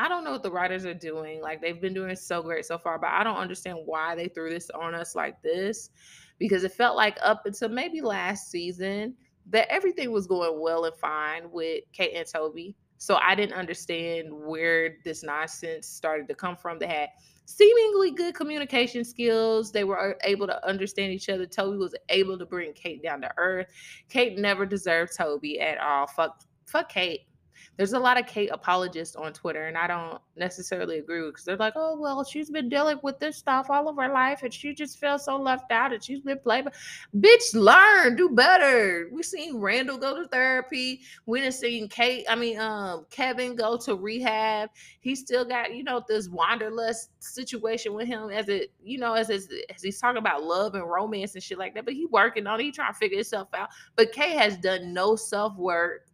I 0.00 0.08
don't 0.08 0.24
know 0.24 0.30
what 0.30 0.42
the 0.42 0.50
writers 0.50 0.86
are 0.86 0.94
doing. 0.94 1.42
Like 1.42 1.60
they've 1.60 1.78
been 1.78 1.92
doing 1.92 2.16
so 2.16 2.42
great 2.42 2.64
so 2.64 2.78
far, 2.78 2.98
but 2.98 3.10
I 3.10 3.22
don't 3.22 3.36
understand 3.36 3.80
why 3.84 4.14
they 4.14 4.28
threw 4.28 4.48
this 4.48 4.70
on 4.70 4.94
us 4.94 5.14
like 5.14 5.42
this 5.42 5.90
because 6.38 6.64
it 6.64 6.72
felt 6.72 6.96
like 6.96 7.18
up 7.22 7.44
until 7.44 7.68
maybe 7.68 8.00
last 8.00 8.50
season 8.50 9.14
that 9.50 9.70
everything 9.70 10.10
was 10.10 10.26
going 10.26 10.58
well 10.58 10.86
and 10.86 10.96
fine 10.96 11.50
with 11.50 11.84
Kate 11.92 12.14
and 12.14 12.26
Toby. 12.26 12.74
So 12.96 13.16
I 13.16 13.34
didn't 13.34 13.52
understand 13.52 14.28
where 14.32 14.96
this 15.04 15.22
nonsense 15.22 15.86
started 15.86 16.28
to 16.28 16.34
come 16.34 16.56
from. 16.56 16.78
They 16.78 16.86
had 16.86 17.10
seemingly 17.44 18.10
good 18.10 18.34
communication 18.34 19.04
skills. 19.04 19.70
They 19.70 19.84
were 19.84 20.12
uh, 20.12 20.18
able 20.24 20.46
to 20.46 20.66
understand 20.66 21.12
each 21.12 21.28
other. 21.28 21.44
Toby 21.44 21.76
was 21.76 21.94
able 22.08 22.38
to 22.38 22.46
bring 22.46 22.72
Kate 22.72 23.02
down 23.02 23.20
to 23.20 23.30
earth. 23.36 23.66
Kate 24.08 24.38
never 24.38 24.64
deserved 24.64 25.12
Toby 25.14 25.60
at 25.60 25.76
all. 25.76 26.06
Fuck, 26.06 26.42
fuck 26.64 26.88
Kate 26.88 27.26
there's 27.76 27.94
a 27.94 27.98
lot 27.98 28.20
of 28.20 28.26
Kate 28.26 28.50
apologists 28.52 29.16
on 29.16 29.32
Twitter, 29.32 29.66
and 29.66 29.76
I 29.76 29.86
don't 29.86 30.20
necessarily 30.36 30.98
agree 30.98 31.26
because 31.26 31.44
they're 31.44 31.56
like, 31.56 31.72
oh 31.76 31.98
well, 31.98 32.22
she's 32.24 32.50
been 32.50 32.68
dealing 32.68 32.98
with 33.02 33.18
this 33.18 33.36
stuff 33.36 33.70
all 33.70 33.88
of 33.88 33.96
her 33.96 34.12
life, 34.12 34.42
and 34.42 34.52
she 34.52 34.74
just 34.74 34.98
feels 34.98 35.24
so 35.24 35.36
left 35.36 35.70
out, 35.72 35.92
and 35.92 36.02
she's 36.02 36.20
been 36.20 36.38
played. 36.38 36.66
Bitch, 37.16 37.54
learn, 37.54 38.16
do 38.16 38.28
better. 38.30 39.08
We 39.12 39.22
seen 39.22 39.56
Randall 39.56 39.98
go 39.98 40.20
to 40.20 40.28
therapy. 40.28 41.00
We 41.26 41.40
done 41.40 41.52
seen 41.52 41.88
Kate, 41.88 42.26
I 42.28 42.34
mean, 42.34 42.58
um, 42.58 43.06
Kevin 43.10 43.56
go 43.56 43.78
to 43.78 43.94
rehab. 43.94 44.70
He 45.00 45.14
still 45.14 45.44
got, 45.44 45.74
you 45.74 45.84
know, 45.84 46.04
this 46.06 46.28
wanderlust 46.28 47.10
situation 47.20 47.94
with 47.94 48.06
him 48.06 48.30
as 48.30 48.48
it, 48.48 48.72
you 48.82 48.98
know, 48.98 49.14
as 49.14 49.30
as, 49.30 49.48
as 49.74 49.82
he's 49.82 49.98
talking 49.98 50.18
about 50.18 50.42
love 50.42 50.74
and 50.74 50.88
romance 50.88 51.34
and 51.34 51.42
shit 51.42 51.58
like 51.58 51.74
that. 51.74 51.84
But 51.84 51.94
he 51.94 52.06
working 52.06 52.46
on 52.46 52.60
it, 52.60 52.64
he 52.64 52.72
trying 52.72 52.92
to 52.92 52.98
figure 52.98 53.16
himself 53.16 53.48
out. 53.54 53.70
But 53.96 54.12
Kate 54.12 54.36
has 54.36 54.58
done 54.58 54.92
no 54.92 55.16
self 55.16 55.56
work 55.56 56.09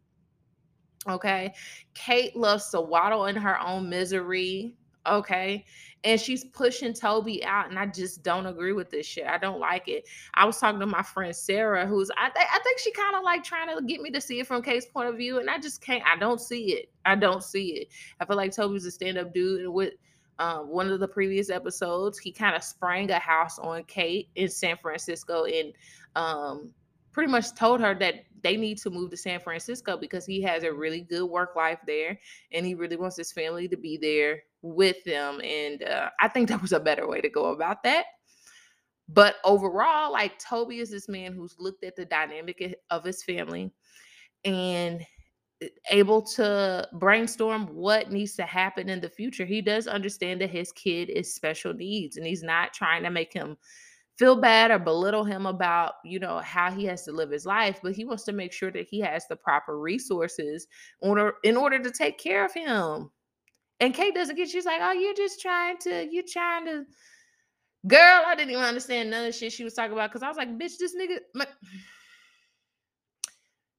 Okay. 1.08 1.54
Kate 1.94 2.34
loves 2.36 2.70
to 2.70 2.80
waddle 2.80 3.26
in 3.26 3.36
her 3.36 3.60
own 3.60 3.88
misery. 3.88 4.74
Okay. 5.06 5.64
And 6.04 6.20
she's 6.20 6.44
pushing 6.44 6.92
Toby 6.92 7.44
out, 7.44 7.68
and 7.68 7.78
I 7.78 7.86
just 7.86 8.22
don't 8.22 8.46
agree 8.46 8.72
with 8.72 8.90
this 8.90 9.06
shit. 9.06 9.26
I 9.26 9.38
don't 9.38 9.58
like 9.58 9.88
it. 9.88 10.06
I 10.34 10.44
was 10.44 10.58
talking 10.58 10.78
to 10.80 10.86
my 10.86 11.02
friend 11.02 11.34
Sarah, 11.34 11.86
who's 11.86 12.10
I, 12.16 12.28
th- 12.30 12.46
I 12.52 12.58
think 12.60 12.78
she 12.78 12.92
kind 12.92 13.16
of 13.16 13.24
like 13.24 13.42
trying 13.42 13.76
to 13.76 13.82
get 13.84 14.00
me 14.00 14.10
to 14.10 14.20
see 14.20 14.38
it 14.38 14.46
from 14.46 14.62
Kate's 14.62 14.86
point 14.86 15.08
of 15.08 15.16
view, 15.16 15.40
and 15.40 15.50
I 15.50 15.58
just 15.58 15.80
can't. 15.80 16.04
I 16.06 16.16
don't 16.16 16.40
see 16.40 16.74
it. 16.74 16.90
I 17.04 17.16
don't 17.16 17.42
see 17.42 17.68
it. 17.74 17.88
I 18.20 18.24
feel 18.24 18.36
like 18.36 18.52
Toby's 18.52 18.84
a 18.84 18.90
stand 18.90 19.18
up 19.18 19.34
dude, 19.34 19.62
and 19.62 19.72
with 19.72 19.94
um, 20.38 20.68
one 20.68 20.90
of 20.90 21.00
the 21.00 21.08
previous 21.08 21.50
episodes, 21.50 22.18
he 22.18 22.30
kind 22.30 22.54
of 22.54 22.62
sprang 22.62 23.10
a 23.10 23.18
house 23.18 23.58
on 23.58 23.82
Kate 23.84 24.28
in 24.36 24.48
San 24.48 24.76
Francisco 24.76 25.44
and 25.44 25.72
um, 26.14 26.70
pretty 27.16 27.32
much 27.32 27.54
told 27.54 27.80
her 27.80 27.94
that 27.94 28.26
they 28.42 28.58
need 28.58 28.76
to 28.76 28.90
move 28.90 29.10
to 29.10 29.16
San 29.16 29.40
Francisco 29.40 29.96
because 29.96 30.26
he 30.26 30.42
has 30.42 30.64
a 30.64 30.72
really 30.72 31.00
good 31.00 31.24
work 31.24 31.56
life 31.56 31.78
there 31.86 32.20
and 32.52 32.66
he 32.66 32.74
really 32.74 32.96
wants 32.96 33.16
his 33.16 33.32
family 33.32 33.66
to 33.66 33.76
be 33.78 33.96
there 33.96 34.42
with 34.60 35.02
them. 35.04 35.40
And 35.42 35.82
uh, 35.82 36.10
I 36.20 36.28
think 36.28 36.50
that 36.50 36.60
was 36.60 36.74
a 36.74 36.78
better 36.78 37.08
way 37.08 37.22
to 37.22 37.30
go 37.30 37.46
about 37.46 37.82
that. 37.84 38.04
But 39.08 39.36
overall, 39.44 40.12
like 40.12 40.38
Toby 40.38 40.80
is 40.80 40.90
this 40.90 41.08
man 41.08 41.32
who's 41.32 41.56
looked 41.58 41.84
at 41.84 41.96
the 41.96 42.04
dynamic 42.04 42.76
of 42.90 43.02
his 43.02 43.22
family 43.22 43.72
and 44.44 45.00
eh, 45.62 45.68
able 45.90 46.20
to 46.20 46.86
brainstorm 46.98 47.68
what 47.68 48.12
needs 48.12 48.34
to 48.34 48.44
happen 48.44 48.90
in 48.90 49.00
the 49.00 49.08
future. 49.08 49.46
He 49.46 49.62
does 49.62 49.86
understand 49.86 50.42
that 50.42 50.50
his 50.50 50.70
kid 50.72 51.08
is 51.08 51.34
special 51.34 51.72
needs 51.72 52.18
and 52.18 52.26
he's 52.26 52.42
not 52.42 52.74
trying 52.74 53.04
to 53.04 53.10
make 53.10 53.32
him 53.32 53.56
feel 54.18 54.36
bad 54.36 54.70
or 54.70 54.78
belittle 54.78 55.24
him 55.24 55.46
about, 55.46 55.94
you 56.04 56.18
know, 56.18 56.38
how 56.38 56.70
he 56.70 56.84
has 56.86 57.04
to 57.04 57.12
live 57.12 57.30
his 57.30 57.44
life, 57.44 57.80
but 57.82 57.92
he 57.92 58.04
wants 58.04 58.24
to 58.24 58.32
make 58.32 58.52
sure 58.52 58.70
that 58.70 58.86
he 58.88 59.00
has 59.00 59.26
the 59.28 59.36
proper 59.36 59.78
resources 59.78 60.66
order 61.00 61.34
in 61.44 61.56
order 61.56 61.78
to 61.78 61.90
take 61.90 62.18
care 62.18 62.44
of 62.44 62.52
him. 62.52 63.10
And 63.80 63.92
Kate 63.92 64.14
doesn't 64.14 64.36
get 64.36 64.48
she's 64.48 64.64
like, 64.64 64.80
"Oh, 64.82 64.92
you're 64.92 65.14
just 65.14 65.40
trying 65.40 65.76
to 65.78 66.08
you're 66.10 66.24
trying 66.26 66.64
to 66.66 66.86
Girl, 67.86 68.24
I 68.26 68.34
didn't 68.34 68.50
even 68.50 68.64
understand 68.64 69.10
none 69.10 69.20
of 69.20 69.26
the 69.26 69.38
shit 69.38 69.52
she 69.52 69.62
was 69.62 69.74
talking 69.74 69.92
about 69.92 70.10
cuz 70.10 70.22
I 70.22 70.28
was 70.28 70.36
like, 70.36 70.58
"Bitch, 70.58 70.78
this 70.78 70.96
nigga 70.96 71.18
my... 71.34 71.46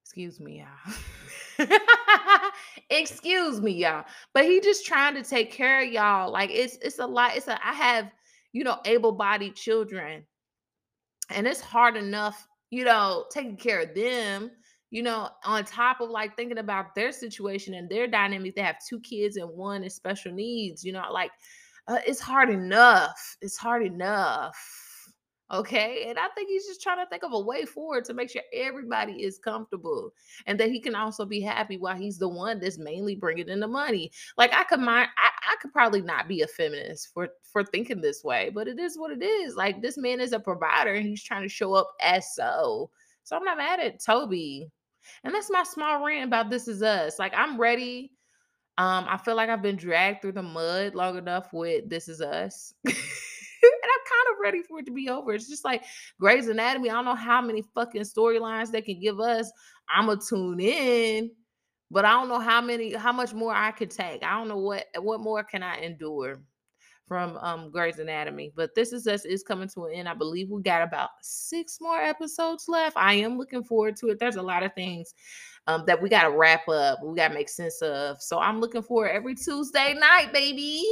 Excuse 0.06 0.40
me, 0.40 0.64
y'all. 0.64 1.68
Excuse 2.90 3.60
me, 3.62 3.72
y'all. 3.72 4.06
But 4.34 4.46
he 4.46 4.62
just 4.62 4.86
trying 4.86 5.16
to 5.16 5.24
take 5.24 5.52
care 5.52 5.84
of 5.84 5.92
y'all. 5.92 6.32
Like 6.32 6.52
it's 6.52 6.78
it's 6.78 7.00
a 7.00 7.06
lot. 7.06 7.36
It's 7.36 7.48
a 7.48 7.60
I 7.68 7.74
have 7.74 8.12
you 8.58 8.64
know, 8.64 8.80
able 8.86 9.12
bodied 9.12 9.56
children. 9.56 10.26
And 11.30 11.46
it's 11.46 11.62
hard 11.62 11.96
enough, 11.96 12.48
you 12.72 12.86
know, 12.86 13.26
taking 13.30 13.56
care 13.56 13.82
of 13.82 13.94
them, 13.94 14.50
you 14.90 15.04
know, 15.04 15.30
on 15.46 15.64
top 15.64 16.02
of 16.02 16.10
like 16.10 16.36
thinking 16.36 16.58
about 16.58 16.96
their 16.96 17.12
situation 17.12 17.76
and 17.76 17.88
their 17.88 18.08
dynamic. 18.08 18.56
They 18.56 18.64
have 18.64 18.78
two 18.90 19.00
kids 19.02 19.38
and 19.38 19.48
one 19.48 19.84
is 19.84 19.94
special 19.94 20.32
needs, 20.32 20.84
you 20.84 20.92
know, 20.92 21.04
like 21.12 21.30
uh, 21.88 22.00
it's 22.08 22.20
hard 22.20 22.50
enough. 22.50 23.38
It's 23.44 23.58
hard 23.58 23.86
enough 23.86 24.58
Okay. 25.50 26.06
And 26.08 26.20
I 26.20 26.28
think 26.36 26.50
he's 26.50 26.66
just 26.66 26.82
trying 26.82 26.98
to 26.98 27.10
think 27.10 27.24
of 27.24 27.32
a 27.32 27.40
way 27.40 27.64
forward 27.64 28.04
to 28.06 28.14
make 28.14 28.30
sure 28.30 28.42
everybody 28.54 29.24
is 29.24 29.40
comfortable 29.40 30.12
and 30.46 30.60
that 30.60 30.70
he 30.70 30.82
can 30.82 30.94
also 30.94 31.26
be 31.26 31.40
happy 31.40 31.78
while 31.78 31.96
he's 31.96 32.18
the 32.18 32.28
one 32.28 32.60
that's 32.60 32.78
mainly 32.78 33.16
bringing 33.16 33.48
in 33.48 33.62
the 33.62 33.68
money. 33.68 34.12
Like 34.38 34.54
I 34.54 34.66
could 34.66 34.82
mind, 34.82 35.10
I, 35.18 35.30
I 35.54 35.56
could 35.62 35.72
probably 35.72 36.02
not 36.02 36.28
be 36.28 36.42
a 36.42 36.48
feminist 36.48 37.14
for, 37.14 37.30
for 37.44 37.64
thinking 37.64 38.02
this 38.02 38.26
way, 38.26 38.52
but 38.54 38.68
it 38.68 38.78
is 38.78 38.98
what 38.98 39.12
it 39.12 39.24
is. 39.24 39.56
Like 39.56 39.82
this 39.82 39.98
man 39.98 40.20
is 40.20 40.34
a 40.34 40.40
provider 40.40 40.94
and 40.94 41.08
he's 41.08 41.24
trying 41.24 41.44
to 41.44 41.50
show 41.50 41.74
up 41.74 41.88
as 42.02 42.36
so. 42.36 42.90
So 43.24 43.38
I'm 43.38 43.46
not 43.46 43.58
mad 43.58 43.80
at 43.80 44.04
Toby. 44.04 44.70
And 45.24 45.34
that's 45.34 45.50
my 45.50 45.64
small 45.64 46.06
rant 46.06 46.26
about 46.26 46.50
This 46.50 46.68
Is 46.68 46.84
Us. 46.84 47.20
Like 47.20 47.34
I'm 47.34 47.58
ready. 47.60 48.12
Um, 48.78 49.06
I 49.08 49.18
feel 49.18 49.36
like 49.36 49.50
I've 49.50 49.62
been 49.62 49.78
dragged 49.78 50.22
through 50.22 50.34
the 50.34 50.44
mud 50.44 50.94
long 50.94 51.18
enough 51.18 51.54
with 51.54 51.90
This 51.90 52.10
Is 52.10 52.22
Us. 52.22 52.74
and 53.84 53.92
I'm 53.92 54.06
kind 54.06 54.36
of 54.36 54.42
ready 54.42 54.62
for 54.64 54.80
it 54.80 54.86
to 54.86 54.92
be 54.92 55.10
over. 55.10 55.34
It's 55.34 55.50
just 55.50 55.66
like 55.66 55.84
Grey's 56.20 56.48
Anatomy. 56.48 56.90
I 56.90 56.94
don't 56.94 57.06
know 57.06 57.16
how 57.16 57.42
many 57.42 57.64
fucking 57.74 58.04
storylines 58.04 58.72
they 58.72 58.82
can 58.82 59.00
give 59.00 59.20
us. 59.20 59.52
I'ma 59.90 60.16
tune 60.16 60.60
in, 60.60 61.32
but 61.92 62.06
I 62.06 62.12
don't 62.12 62.30
know 62.30 62.40
how 62.40 62.62
many, 62.62 62.94
how 62.94 63.12
much 63.12 63.34
more 63.34 63.54
I 63.54 63.72
could 63.72 63.92
take. 63.92 64.24
I 64.24 64.38
don't 64.38 64.48
know 64.48 64.58
what 64.58 64.86
what 65.00 65.22
more 65.22 65.44
can 65.44 65.64
I 65.64 65.80
endure 65.80 66.42
from 67.08 67.38
um 67.38 67.72
Grey's 67.72 68.00
Anatomy. 68.00 68.52
But 68.56 68.76
this 68.76 68.92
is 68.92 69.08
us 69.08 69.26
is 69.26 69.44
coming 69.44 69.70
to 69.70 69.86
an 69.86 69.94
end. 69.94 70.10
I 70.10 70.14
believe 70.14 70.50
we 70.50 70.62
got 70.62 70.82
about 70.82 71.10
six 71.22 71.78
more 71.80 72.00
episodes 72.00 72.66
left. 72.68 72.98
I 72.98 73.14
am 73.14 73.38
looking 73.38 73.64
forward 73.64 73.96
to 73.98 74.10
it. 74.10 74.20
There's 74.20 74.36
a 74.36 74.42
lot 74.42 74.64
of 74.64 74.74
things 74.74 75.14
um, 75.68 75.84
that 75.86 76.02
we 76.02 76.10
got 76.10 76.24
to 76.24 76.32
wrap 76.32 76.68
up. 76.70 77.04
We 77.04 77.16
got 77.16 77.30
to 77.30 77.34
make 77.34 77.50
sense 77.50 77.82
of. 77.82 78.22
So 78.22 78.40
I'm 78.40 78.60
looking 78.60 78.82
for 78.82 79.08
every 79.08 79.36
Tuesday 79.36 79.94
night, 79.94 80.32
baby. 80.34 80.84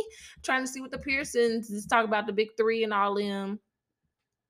Trying 0.43 0.63
to 0.63 0.67
see 0.67 0.81
what 0.81 0.91
the 0.91 0.97
Pearsons 0.97 1.69
just 1.69 1.89
talk 1.89 2.05
about 2.05 2.27
the 2.27 2.33
big 2.33 2.49
three 2.57 2.83
and 2.83 2.93
all 2.93 3.15
them. 3.15 3.59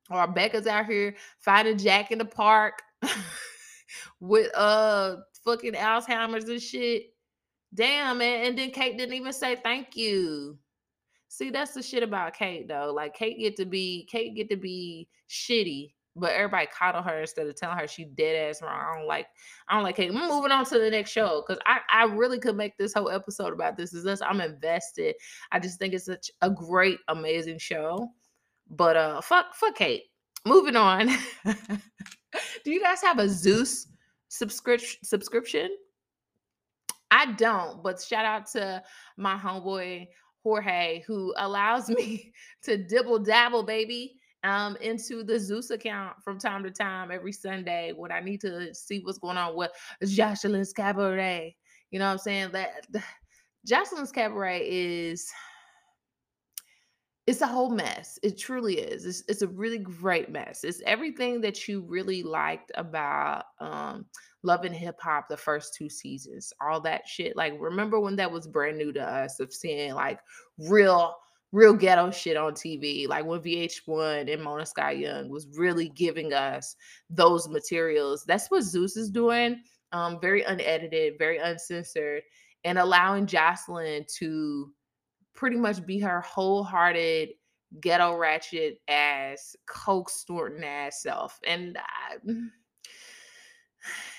Or 0.10 0.28
Becca's 0.28 0.68
out 0.68 0.86
here 0.86 1.16
finding 1.40 1.78
Jack 1.78 2.12
in 2.12 2.20
the 2.20 2.26
park 2.26 2.82
with 4.20 4.54
uh 4.56 5.18
fucking 5.44 5.74
Alzheimer's 5.74 6.50
and 6.50 6.62
shit. 6.62 7.14
Damn, 7.74 8.20
man. 8.20 8.46
And 8.46 8.58
then 8.58 8.72
Kate 8.72 8.98
didn't 8.98 9.16
even 9.16 9.34
say 9.34 9.56
thank 9.56 9.96
you. 9.96 10.58
See, 11.28 11.50
that's 11.50 11.74
the 11.74 11.84
shit 11.84 12.04
about 12.04 12.36
Kate 12.36 12.68
though. 12.68 12.94
Like 12.94 13.14
Kate 13.16 13.40
get 13.40 13.56
to 13.58 13.66
be 13.66 14.08
Kate 14.10 14.36
get 14.36 14.50
to 14.50 14.58
be 14.58 15.08
shitty 15.30 15.92
but 16.16 16.32
everybody 16.32 16.68
coddle 16.68 17.02
her 17.02 17.22
instead 17.22 17.48
of 17.48 17.56
telling 17.56 17.78
her 17.78 17.88
she 17.88 18.06
dead 18.06 18.50
ass 18.50 18.62
wrong. 18.62 18.72
I 18.72 18.98
don't 18.98 19.08
like, 19.08 19.28
I 19.68 19.76
don't 19.76 19.84
like. 19.84 20.00
I'm 20.00 20.14
moving 20.14 20.52
on 20.52 20.66
to 20.66 20.80
the 20.80 20.90
next 20.90 21.12
show 21.12 21.44
because 21.46 21.62
I, 21.66 21.80
I 21.90 22.04
really 22.06 22.40
could 22.40 22.56
make 22.56 22.78
this 22.78 22.94
whole 22.94 23.10
episode 23.10 23.54
about 23.54 23.76
this 23.76 23.94
is 23.94 24.06
us. 24.06 24.22
I'm 24.22 24.40
invested. 24.40 25.16
I 25.52 25.60
just 25.60 25.78
think 25.78 25.94
it's 25.94 26.06
such 26.06 26.32
a 26.42 26.50
great, 26.50 27.00
amazing 27.10 27.58
show. 27.58 28.10
But 28.70 28.96
uh 28.96 29.22
fuck, 29.22 29.56
fuck 29.56 29.76
Kate. 29.76 30.04
Moving 30.46 30.76
on. 30.76 31.10
Do 32.64 32.72
you 32.72 32.82
guys 32.82 33.02
have 33.02 33.20
a 33.20 33.28
Zeus 33.28 33.88
subscription 34.30 35.04
subscription? 35.04 35.70
I 37.12 37.34
don't, 37.34 37.84
but 37.84 38.02
shout 38.02 38.26
out 38.26 38.48
to 38.52 38.82
my 39.18 39.36
homeboy 39.36 40.08
Jorge 40.44 41.04
who 41.06 41.34
allows 41.38 41.90
me 41.90 42.32
to 42.64 42.78
dibble 42.78 43.20
dabble, 43.20 43.64
baby 43.64 44.16
um, 44.46 44.78
into 44.80 45.24
the 45.24 45.40
Zeus 45.40 45.72
account 45.72 46.22
from 46.24 46.38
time 46.38 46.64
to 46.64 46.72
time 46.72 47.12
every 47.12 47.32
Sunday 47.32 47.94
when 47.96 48.12
I 48.12 48.20
need 48.20 48.42
to 48.42 48.74
see 48.74 49.00
what's 49.00 49.18
going 49.18 49.38
on 49.38 49.56
with 49.56 49.72
Joseline's 50.04 50.72
Cabaret. 50.72 51.56
You 51.90 52.00
know 52.00 52.06
what 52.06 52.12
I'm 52.12 52.18
saying? 52.20 52.52
That 52.52 52.86
Joseline's 53.66 54.12
Cabaret 54.12 54.68
is 54.70 55.30
it's 57.26 57.42
a 57.42 57.48
whole 57.48 57.72
mess. 57.72 58.20
It 58.22 58.38
truly 58.38 58.76
is. 58.76 59.06
It's, 59.06 59.24
it's 59.28 59.42
a 59.42 59.48
really 59.48 59.80
great 59.80 60.30
mess. 60.30 60.64
It's 60.64 60.82
everything 60.86 61.42
that 61.42 61.68
you 61.68 61.82
really 61.82 62.22
liked 62.22 62.72
about 62.76 63.46
um, 63.60 64.06
Love 64.44 64.64
and 64.64 64.76
Hip 64.76 65.02
Hop 65.02 65.28
the 65.28 65.36
first 65.36 65.74
two 65.74 65.90
seasons. 65.90 66.54
All 66.62 66.80
that 66.82 67.08
shit. 67.08 67.36
Like, 67.36 67.56
remember 67.60 68.00
when 68.00 68.16
that 68.18 68.32
was 68.32 68.46
brand 68.46 68.78
new 68.78 68.94
to 68.94 69.02
us 69.02 69.40
of 69.40 69.52
seeing 69.52 69.96
like 69.96 70.20
real 70.60 71.16
real 71.52 71.74
ghetto 71.74 72.12
shit 72.12 72.38
on 72.38 72.54
TV, 72.54 73.08
like 73.08 73.26
when 73.26 73.42
VH1 73.42 74.32
and 74.32 74.44
Mona 74.44 74.66
Scott-Young 74.66 75.30
was 75.30 75.48
really 75.56 75.90
giving 75.90 76.34
us 76.34 76.76
those 77.10 77.48
materials. 77.48 78.26
That's 78.26 78.52
what 78.52 78.64
Zeus 78.64 78.98
is 78.98 79.10
doing. 79.10 79.62
Um, 79.92 80.20
very 80.20 80.44
unedited, 80.44 81.14
very 81.18 81.38
uncensored, 81.38 82.24
and 82.64 82.78
allowing 82.78 83.26
Joseline 83.26 84.06
to 84.18 84.72
pretty 85.34 85.58
much 85.58 85.86
be 85.86 86.00
her 86.00 86.22
wholehearted 86.22 87.30
ghetto 87.80 88.16
ratchet 88.16 88.80
ass, 88.88 89.56
coke 89.68 90.10
snorting 90.10 90.64
ass 90.64 91.02
self. 91.02 91.40
And 91.46 91.78
I, 91.78 92.32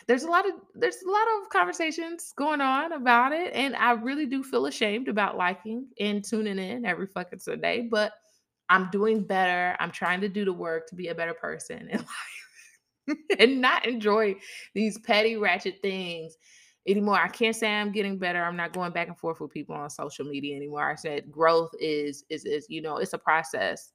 there's 0.08 0.22
a 0.22 0.30
lot 0.30 0.46
of 0.46 0.54
there's 0.74 1.02
a 1.06 1.10
lot 1.10 1.26
of 1.40 1.50
conversations 1.50 2.32
going 2.36 2.60
on 2.60 2.92
about 2.92 3.32
it 3.32 3.52
and 3.54 3.74
i 3.76 3.92
really 3.92 4.26
do 4.26 4.42
feel 4.42 4.66
ashamed 4.66 5.08
about 5.08 5.36
liking 5.36 5.86
and 6.00 6.24
tuning 6.24 6.58
in 6.58 6.84
every 6.84 7.06
fucking 7.06 7.38
sunday 7.38 7.86
but 7.90 8.12
i'm 8.68 8.88
doing 8.90 9.22
better 9.24 9.76
i'm 9.80 9.90
trying 9.90 10.20
to 10.20 10.28
do 10.28 10.44
the 10.44 10.52
work 10.52 10.86
to 10.88 10.94
be 10.94 11.08
a 11.08 11.14
better 11.14 11.34
person 11.34 11.88
in 11.90 11.98
life 13.08 13.18
and 13.38 13.60
not 13.60 13.86
enjoy 13.86 14.34
these 14.74 14.98
petty 14.98 15.36
ratchet 15.36 15.76
things 15.82 16.36
anymore. 16.88 17.16
I 17.16 17.28
can't 17.28 17.54
say 17.54 17.68
i'm 17.68 17.92
getting 17.92 18.18
better 18.18 18.42
i'm 18.42 18.56
not 18.56 18.72
going 18.72 18.92
back 18.92 19.08
and 19.08 19.18
forth 19.18 19.40
with 19.40 19.50
people 19.50 19.74
on 19.74 19.90
social 19.90 20.24
media 20.24 20.56
anymore. 20.56 20.88
I 20.90 20.94
said 20.94 21.30
growth 21.30 21.70
is 21.80 22.24
is 22.30 22.44
is 22.44 22.66
you 22.68 22.82
know 22.82 22.98
it's 22.98 23.12
a 23.12 23.18
process 23.18 23.92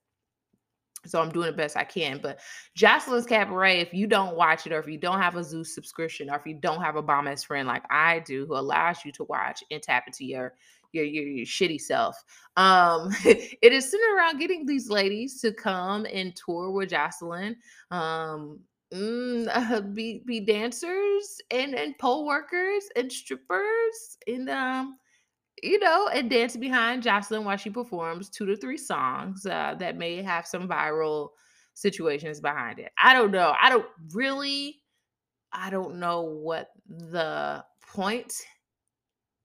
so 1.06 1.22
I'm 1.22 1.32
doing 1.32 1.48
the 1.48 1.58
best 1.58 1.78
I 1.78 1.84
can. 1.84 2.20
But 2.22 2.40
Joseline's 2.78 3.26
Cabaret, 3.26 3.80
if 3.80 3.94
you 3.94 4.08
don't 4.08 4.36
watch 4.36 4.66
it, 4.68 4.74
or 4.74 4.80
if 4.80 4.88
you 4.88 4.98
don't 4.98 5.20
have 5.20 5.36
a 5.36 5.44
Zeus 5.44 5.74
subscription, 5.74 6.30
or 6.30 6.36
if 6.36 6.46
you 6.46 6.54
don't 6.54 6.82
have 6.82 6.96
a 6.96 7.02
bomb 7.02 7.28
ass 7.28 7.44
friend 7.44 7.68
like 7.68 7.84
I 7.90 8.20
do, 8.20 8.46
who 8.46 8.56
allows 8.56 9.04
you 9.04 9.12
to 9.14 9.24
watch 9.26 9.64
and 9.72 9.82
tap 9.82 10.04
into 10.08 10.26
your 10.26 10.54
your 10.94 11.06
your, 11.06 11.24
your 11.24 11.46
shitty 11.46 11.80
self, 11.82 12.16
um, 12.58 13.10
it 13.26 13.74
is 13.74 13.90
centered 13.90 14.16
around 14.16 14.40
getting 14.40 14.66
these 14.66 14.90
ladies 14.90 15.42
to 15.42 15.52
come 15.52 16.06
and 16.12 16.36
tour 16.36 16.72
with 16.72 16.90
Joseline. 16.92 17.56
Um, 17.90 18.60
mm, 18.94 19.48
uh, 19.52 19.82
be 19.94 20.22
be 20.26 20.40
dancers 20.42 21.42
and 21.50 21.74
and 21.74 21.98
pole 21.98 22.26
workers 22.26 22.84
and 22.96 23.12
strippers 23.12 24.18
and 24.28 24.50
um 24.50 24.98
you 25.62 25.80
know, 25.80 26.08
and 26.08 26.30
dance 26.30 26.58
behind 26.58 27.04
Joseline 27.04 27.44
while 27.44 27.58
she 27.58 27.70
performs 27.70 28.30
two 28.30 28.46
to 28.48 28.56
three 28.56 28.78
songs 28.78 29.46
uh, 29.46 29.76
that 29.78 29.98
may 29.98 30.22
have 30.22 30.48
some 30.48 30.68
viral 30.68 31.30
situations 31.74 32.40
behind 32.40 32.80
it. 32.80 32.92
I 33.02 33.14
don't 33.14 33.32
know. 33.32 33.54
I 33.62 33.70
don't 33.70 33.86
really, 34.14 34.82
I 35.54 35.70
don't 35.70 36.00
know 36.00 36.22
what 36.22 36.70
the 36.88 37.64
point 37.94 38.34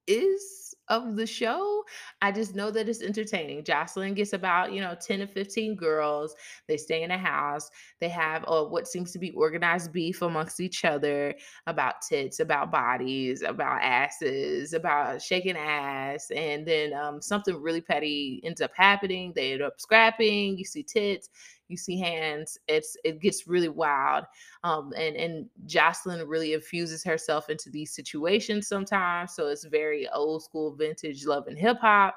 is 0.07 0.66
of 0.89 1.17
the 1.17 1.27
show. 1.27 1.85
I 2.23 2.33
just 2.33 2.55
know 2.55 2.71
that 2.71 2.89
it's 2.89 3.03
entertaining. 3.03 3.63
Joseline 3.65 4.15
gets 4.15 4.33
about, 4.33 4.73
you 4.73 4.81
know, 4.81 4.95
10 5.01 5.21
to 5.21 5.27
15 5.27 5.77
girls. 5.77 6.35
They 6.69 6.77
stay 6.77 7.03
in 7.03 7.11
a 7.11 7.19
house. 7.19 7.71
They 8.01 8.09
have 8.09 8.45
uh, 8.47 8.65
what 8.65 8.87
seems 8.89 9.13
to 9.13 9.19
be 9.19 9.31
organized 9.33 9.93
beef 9.93 10.23
amongst 10.23 10.61
each 10.61 10.85
other 10.85 11.35
about 11.67 12.03
tits, 12.03 12.41
about 12.41 12.71
bodies, 12.71 13.43
about 13.43 13.83
asses, 13.83 14.73
about 14.73 15.23
shaking 15.23 15.57
ass. 15.57 16.31
And 16.31 16.67
then 16.67 16.93
um, 16.95 17.21
something 17.21 17.61
really 17.61 17.81
petty 17.81 18.41
ends 18.45 18.61
up 18.61 18.73
happening. 18.75 19.33
They 19.35 19.53
end 19.53 19.63
up 19.63 19.81
scrapping. 19.81 20.59
You 20.59 20.65
see 20.65 20.83
tits 20.83 21.29
you 21.69 21.77
see 21.77 21.99
hands 21.99 22.59
it's 22.69 22.97
it 23.05 23.21
gets 23.21 23.47
really 23.47 23.69
wild 23.69 24.25
um 24.65 24.93
and 24.97 25.17
and 25.17 25.47
Joseline 25.67 26.27
really 26.27 26.53
infuses 26.53 27.03
herself 27.05 27.49
into 27.49 27.71
these 27.71 27.95
situations 27.95 28.69
sometimes 28.69 29.35
so 29.35 29.49
it's 29.49 29.65
very 29.65 30.09
old 30.11 30.43
school 30.43 30.75
vintage 30.75 31.27
love 31.27 31.47
and 31.47 31.59
hip 31.59 31.79
hop. 31.81 32.17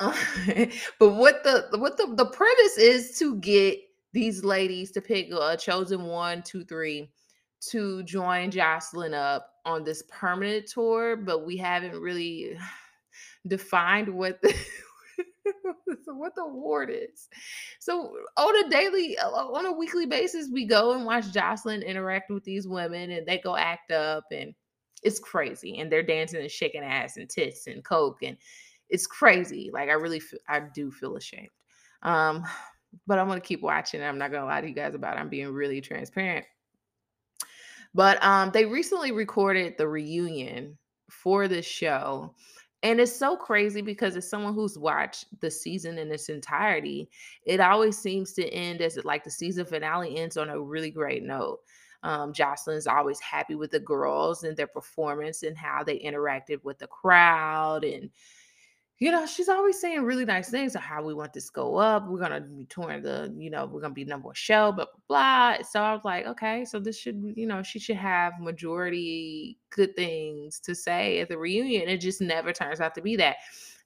But 0.98 1.10
what 1.10 1.44
the 1.44 1.68
what 1.78 1.96
the 1.96 2.14
the 2.16 2.26
premise 2.26 2.78
is 2.78 3.18
to 3.18 3.36
get 3.36 3.78
these 4.12 4.44
ladies 4.44 4.90
to 4.92 5.00
pick 5.00 5.30
a 5.32 5.56
chosen 5.56 6.04
one 6.04 6.42
two 6.42 6.64
three 6.64 7.10
to 7.70 8.02
join 8.02 8.50
Joseline 8.50 9.14
up 9.14 9.50
on 9.64 9.84
this 9.84 10.02
permanent 10.08 10.66
tour 10.66 11.16
but 11.16 11.46
we 11.46 11.56
haven't 11.56 11.98
really 11.98 12.58
defined 13.46 14.08
what 14.08 14.42
the 14.42 14.54
what 16.06 16.34
the 16.34 16.42
award 16.42 16.90
is. 16.92 17.28
So 17.78 18.16
on 18.36 18.64
a 18.64 18.70
daily, 18.70 19.16
uh, 19.18 19.28
on 19.28 19.66
a 19.66 19.72
weekly 19.72 20.06
basis, 20.06 20.48
we 20.52 20.66
go 20.66 20.92
and 20.92 21.04
watch 21.04 21.26
Joseline 21.26 21.84
interact 21.84 22.30
with 22.30 22.44
these 22.44 22.66
women, 22.66 23.10
and 23.10 23.26
they 23.26 23.38
go 23.38 23.56
act 23.56 23.90
up, 23.90 24.24
and 24.32 24.54
it's 25.02 25.18
crazy. 25.18 25.78
And 25.78 25.90
they're 25.90 26.02
dancing 26.02 26.40
and 26.40 26.50
shaking 26.50 26.82
ass 26.82 27.16
and 27.16 27.28
tits 27.28 27.66
and 27.66 27.84
coke, 27.84 28.22
and 28.22 28.36
it's 28.88 29.06
crazy. 29.06 29.70
Like 29.72 29.88
I 29.88 29.94
really, 29.94 30.22
I 30.48 30.60
do 30.74 30.90
feel 30.90 31.16
ashamed. 31.16 31.50
Um, 32.02 32.44
but 33.06 33.18
I'm 33.18 33.28
gonna 33.28 33.40
keep 33.40 33.62
watching. 33.62 34.02
I'm 34.02 34.18
not 34.18 34.30
gonna 34.30 34.46
lie 34.46 34.60
to 34.60 34.68
you 34.68 34.74
guys 34.74 34.94
about. 34.94 35.16
It. 35.16 35.20
I'm 35.20 35.28
being 35.28 35.52
really 35.52 35.80
transparent. 35.80 36.46
But 37.94 38.22
um, 38.24 38.50
they 38.52 38.64
recently 38.64 39.12
recorded 39.12 39.78
the 39.78 39.86
reunion 39.86 40.76
for 41.10 41.46
this 41.46 41.64
show 41.64 42.34
and 42.84 43.00
it's 43.00 43.16
so 43.16 43.34
crazy 43.34 43.80
because 43.80 44.14
as 44.14 44.28
someone 44.28 44.52
who's 44.52 44.78
watched 44.78 45.24
the 45.40 45.50
season 45.50 45.96
in 45.96 46.12
its 46.12 46.28
entirety, 46.28 47.08
it 47.46 47.58
always 47.58 47.96
seems 47.96 48.34
to 48.34 48.46
end 48.50 48.82
as 48.82 48.98
it 48.98 49.06
like 49.06 49.24
the 49.24 49.30
season 49.30 49.64
finale 49.64 50.18
ends 50.18 50.36
on 50.36 50.50
a 50.50 50.60
really 50.60 50.90
great 50.90 51.22
note. 51.22 51.60
Um, 52.02 52.34
Joseline's 52.34 52.86
always 52.86 53.18
happy 53.20 53.54
with 53.54 53.70
the 53.70 53.80
girls 53.80 54.44
and 54.44 54.54
their 54.54 54.66
performance 54.66 55.42
and 55.42 55.56
how 55.56 55.82
they 55.82 55.98
interacted 55.98 56.62
with 56.62 56.78
the 56.78 56.86
crowd 56.86 57.84
and 57.84 58.10
you 59.04 59.10
know, 59.10 59.26
she's 59.26 59.50
always 59.50 59.78
saying 59.78 60.00
really 60.00 60.24
nice 60.24 60.48
things 60.48 60.74
of 60.74 60.80
how 60.80 61.02
we 61.02 61.12
want 61.12 61.34
this 61.34 61.50
go 61.50 61.76
up. 61.76 62.08
We're 62.08 62.20
gonna 62.20 62.40
be 62.40 62.64
touring 62.64 63.02
the, 63.02 63.34
you 63.36 63.50
know, 63.50 63.66
we're 63.66 63.82
gonna 63.82 63.92
be 63.92 64.06
number 64.06 64.28
one 64.28 64.34
show, 64.34 64.72
blah 64.72 64.86
blah 64.86 65.56
blah. 65.58 65.62
So 65.62 65.82
I 65.82 65.92
was 65.92 66.06
like, 66.06 66.24
okay, 66.24 66.64
so 66.64 66.80
this 66.80 66.98
should, 66.98 67.22
you 67.36 67.46
know, 67.46 67.62
she 67.62 67.78
should 67.78 67.98
have 67.98 68.32
majority 68.40 69.58
good 69.68 69.94
things 69.94 70.58
to 70.60 70.74
say 70.74 71.20
at 71.20 71.28
the 71.28 71.36
reunion. 71.36 71.86
It 71.86 71.98
just 71.98 72.22
never 72.22 72.50
turns 72.50 72.80
out 72.80 72.94
to 72.94 73.02
be 73.02 73.14
that. 73.16 73.36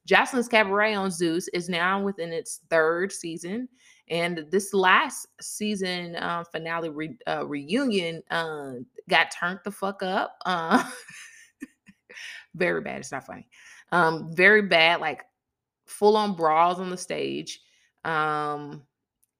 Joseline's 0.06 0.46
Cabaret 0.46 0.94
on 0.94 1.10
Zeus 1.10 1.48
is 1.48 1.68
now 1.68 2.00
within 2.00 2.32
its 2.32 2.60
third 2.70 3.10
season. 3.10 3.68
And 4.10 4.46
this 4.52 4.72
last 4.72 5.26
season 5.40 6.14
uh, 6.14 6.44
finale 6.44 6.90
re- 6.90 7.18
uh, 7.26 7.44
reunion 7.44 8.22
uh, 8.30 8.74
got 9.10 9.32
turned 9.32 9.58
the 9.64 9.72
fuck 9.72 10.00
up. 10.04 10.36
Uh, 10.46 10.88
very 12.54 12.82
bad. 12.82 13.00
It's 13.00 13.10
not 13.10 13.26
funny. 13.26 13.48
Um, 13.92 14.34
very 14.34 14.62
bad, 14.62 15.00
like 15.00 15.24
full 15.86 16.16
on 16.16 16.34
brawls 16.34 16.80
on 16.80 16.90
the 16.90 16.96
stage. 16.96 17.60
Um, 18.04 18.82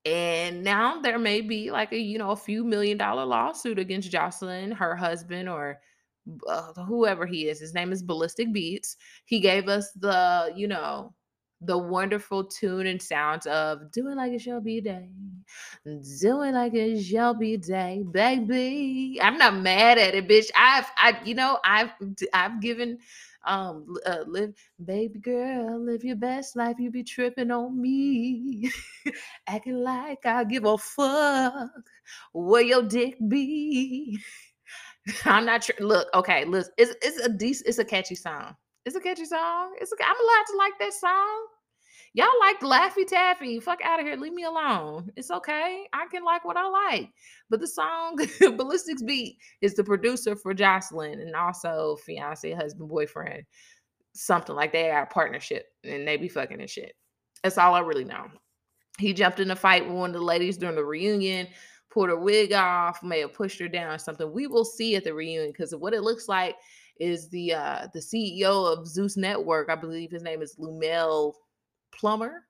and 0.04 0.62
now 0.64 1.00
there 1.00 1.18
may 1.18 1.40
be 1.40 1.70
like 1.70 1.92
a 1.92 1.98
you 1.98 2.18
know 2.18 2.30
a 2.30 2.36
few 2.36 2.64
million 2.64 2.96
dollar 2.98 3.24
lawsuit 3.24 3.78
against 3.78 4.10
Joseline, 4.10 4.72
her 4.72 4.96
husband, 4.96 5.48
or 5.48 5.80
uh, 6.48 6.72
whoever 6.84 7.26
he 7.26 7.48
is. 7.48 7.60
His 7.60 7.74
name 7.74 7.92
is 7.92 8.02
Ballistic 8.02 8.52
Beats. 8.52 8.96
He 9.24 9.40
gave 9.40 9.68
us 9.68 9.92
the 9.92 10.52
you 10.56 10.68
know 10.68 11.14
the 11.60 11.76
wonderful 11.76 12.44
tune 12.44 12.86
and 12.86 13.02
sounds 13.02 13.46
of 13.46 13.90
"Do 13.92 14.08
It 14.08 14.14
Like 14.16 14.32
It 14.32 14.40
Shall 14.40 14.60
Be 14.60 14.80
Day," 14.80 15.10
"Do 15.84 16.42
It 16.42 16.52
Like 16.52 16.74
It 16.74 17.02
Shall 17.02 17.34
Be 17.34 17.56
Day," 17.56 18.04
baby. 18.10 19.18
I'm 19.22 19.38
not 19.38 19.56
mad 19.56 19.98
at 19.98 20.14
it, 20.14 20.28
bitch. 20.28 20.50
I've 20.56 20.86
I 20.96 21.18
you 21.24 21.34
know 21.34 21.58
I've 21.64 21.90
I've 22.32 22.60
given 22.60 22.98
um, 23.44 23.96
uh, 24.06 24.24
live, 24.26 24.54
baby 24.84 25.18
girl, 25.18 25.78
live 25.78 26.04
your 26.04 26.16
best 26.16 26.56
life. 26.56 26.76
You 26.78 26.90
be 26.90 27.04
tripping 27.04 27.50
on 27.50 27.80
me, 27.80 28.70
acting 29.46 29.82
like 29.82 30.24
I 30.26 30.44
give 30.44 30.64
a 30.64 30.76
fuck 30.78 31.70
where 32.32 32.62
your 32.62 32.82
dick 32.82 33.16
be. 33.28 34.18
I'm 35.24 35.46
not 35.46 35.64
sure. 35.64 35.76
Look, 35.80 36.08
okay, 36.14 36.44
look, 36.44 36.66
it's 36.76 36.94
it's 37.02 37.18
a 37.18 37.28
decent, 37.28 37.68
it's 37.68 37.78
a 37.78 37.84
catchy 37.84 38.14
song. 38.14 38.56
It's 38.84 38.96
a 38.96 39.00
catchy 39.00 39.24
song. 39.24 39.74
It's 39.80 39.92
a, 39.92 39.96
I'm 40.04 40.16
allowed 40.16 40.44
to 40.50 40.56
like 40.56 40.78
that 40.80 40.92
song. 40.94 41.46
Y'all 42.14 42.26
like 42.40 42.60
Laffy 42.60 43.06
Taffy. 43.06 43.60
Fuck 43.60 43.80
out 43.82 44.00
of 44.00 44.06
here. 44.06 44.16
Leave 44.16 44.32
me 44.32 44.44
alone. 44.44 45.10
It's 45.16 45.30
okay. 45.30 45.86
I 45.92 46.06
can 46.10 46.24
like 46.24 46.44
what 46.44 46.56
I 46.56 46.66
like. 46.66 47.10
But 47.50 47.60
the 47.60 47.66
song 47.66 48.16
Ballistics 48.40 49.02
Beat 49.02 49.36
is 49.60 49.74
the 49.74 49.84
producer 49.84 50.34
for 50.34 50.54
Joseline 50.54 51.20
and 51.20 51.34
also 51.34 51.96
fiance, 52.04 52.50
husband, 52.52 52.88
boyfriend. 52.88 53.44
Something 54.14 54.56
like 54.56 54.72
they 54.72 54.90
are 54.90 55.02
a 55.02 55.06
partnership 55.06 55.66
and 55.84 56.08
they 56.08 56.16
be 56.16 56.28
fucking 56.28 56.60
and 56.60 56.70
shit. 56.70 56.94
That's 57.42 57.58
all 57.58 57.74
I 57.74 57.80
really 57.80 58.04
know. 58.04 58.26
He 58.98 59.12
jumped 59.12 59.38
in 59.38 59.50
a 59.50 59.56
fight 59.56 59.84
with 59.86 59.94
one 59.94 60.10
of 60.10 60.14
the 60.14 60.22
ladies 60.22 60.56
during 60.56 60.74
the 60.74 60.84
reunion, 60.84 61.46
pulled 61.90 62.08
her 62.08 62.18
wig 62.18 62.52
off, 62.52 63.02
may 63.02 63.20
have 63.20 63.34
pushed 63.34 63.60
her 63.60 63.68
down 63.68 63.94
or 63.94 63.98
something. 63.98 64.32
We 64.32 64.48
will 64.48 64.64
see 64.64 64.96
at 64.96 65.04
the 65.04 65.14
reunion 65.14 65.52
because 65.52 65.74
what 65.76 65.94
it 65.94 66.02
looks 66.02 66.26
like 66.28 66.56
is 66.98 67.28
the 67.28 67.54
uh 67.54 67.86
the 67.94 68.00
CEO 68.00 68.72
of 68.72 68.88
Zeus 68.88 69.16
Network. 69.16 69.70
I 69.70 69.76
believe 69.76 70.10
his 70.10 70.24
name 70.24 70.42
is 70.42 70.56
Lemuel 70.58 71.36
Plummer 71.92 72.44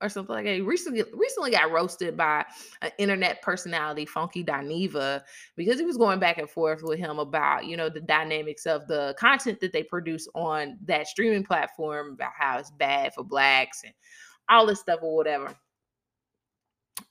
or 0.00 0.08
something 0.08 0.34
like 0.34 0.44
that. 0.44 0.54
He 0.54 0.60
recently 0.60 1.02
recently 1.14 1.50
got 1.50 1.70
roasted 1.70 2.16
by 2.16 2.44
an 2.82 2.90
internet 2.98 3.40
personality, 3.42 4.04
Funky 4.04 4.44
Dineva, 4.44 5.22
because 5.56 5.78
he 5.78 5.86
was 5.86 5.96
going 5.96 6.18
back 6.18 6.38
and 6.38 6.48
forth 6.48 6.82
with 6.82 6.98
him 6.98 7.18
about, 7.18 7.64
you 7.64 7.76
know, 7.76 7.88
the 7.88 8.00
dynamics 8.00 8.66
of 8.66 8.86
the 8.86 9.14
content 9.18 9.60
that 9.60 9.72
they 9.72 9.82
produce 9.82 10.28
on 10.34 10.78
that 10.84 11.06
streaming 11.06 11.44
platform, 11.44 12.12
about 12.12 12.32
how 12.38 12.58
it's 12.58 12.70
bad 12.72 13.14
for 13.14 13.24
blacks 13.24 13.82
and 13.84 13.94
all 14.48 14.66
this 14.66 14.80
stuff 14.80 15.00
or 15.02 15.16
whatever. 15.16 15.54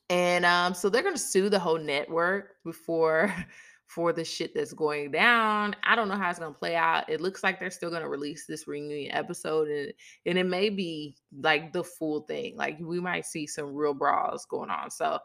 And 0.09 0.45
um, 0.45 0.73
so 0.73 0.89
they're 0.89 1.01
gonna 1.01 1.17
sue 1.17 1.49
the 1.49 1.59
whole 1.59 1.79
network 1.79 2.57
before 2.63 3.33
for 3.93 4.13
the 4.13 4.23
shit 4.23 4.53
that's 4.53 4.73
going 4.73 5.11
down. 5.11 5.75
I 5.83 5.95
don't 5.95 6.07
know 6.07 6.15
how 6.15 6.29
it's 6.29 6.39
going 6.39 6.53
to 6.53 6.59
play 6.59 6.75
out. 6.75 7.09
It 7.09 7.21
looks 7.21 7.43
like 7.43 7.59
they're 7.59 7.69
still 7.69 7.89
going 7.89 8.01
to 8.01 8.09
release 8.09 8.45
this 8.45 8.67
reunion 8.67 9.11
episode 9.11 9.67
and 9.67 9.93
and 10.25 10.37
it 10.37 10.45
may 10.45 10.69
be 10.69 11.15
like 11.41 11.73
the 11.73 11.83
full 11.83 12.21
thing. 12.21 12.55
Like 12.55 12.77
we 12.79 12.99
might 12.99 13.25
see 13.25 13.45
some 13.45 13.73
real 13.73 13.93
brawls 13.93 14.45
going 14.45 14.69
on. 14.69 14.89
So 14.89 15.19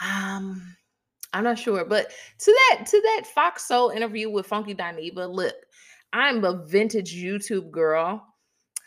um 0.00 0.76
I'm 1.32 1.44
not 1.44 1.58
sure, 1.58 1.84
but 1.84 2.10
to 2.38 2.52
that 2.52 2.86
to 2.86 3.00
that 3.00 3.26
Fox 3.34 3.66
Soul 3.66 3.90
interview 3.90 4.30
with 4.30 4.46
Funky 4.46 4.74
Dineva, 4.74 5.28
look, 5.28 5.54
I'm 6.12 6.44
a 6.44 6.64
vintage 6.64 7.14
YouTube 7.14 7.70
girl 7.70 8.24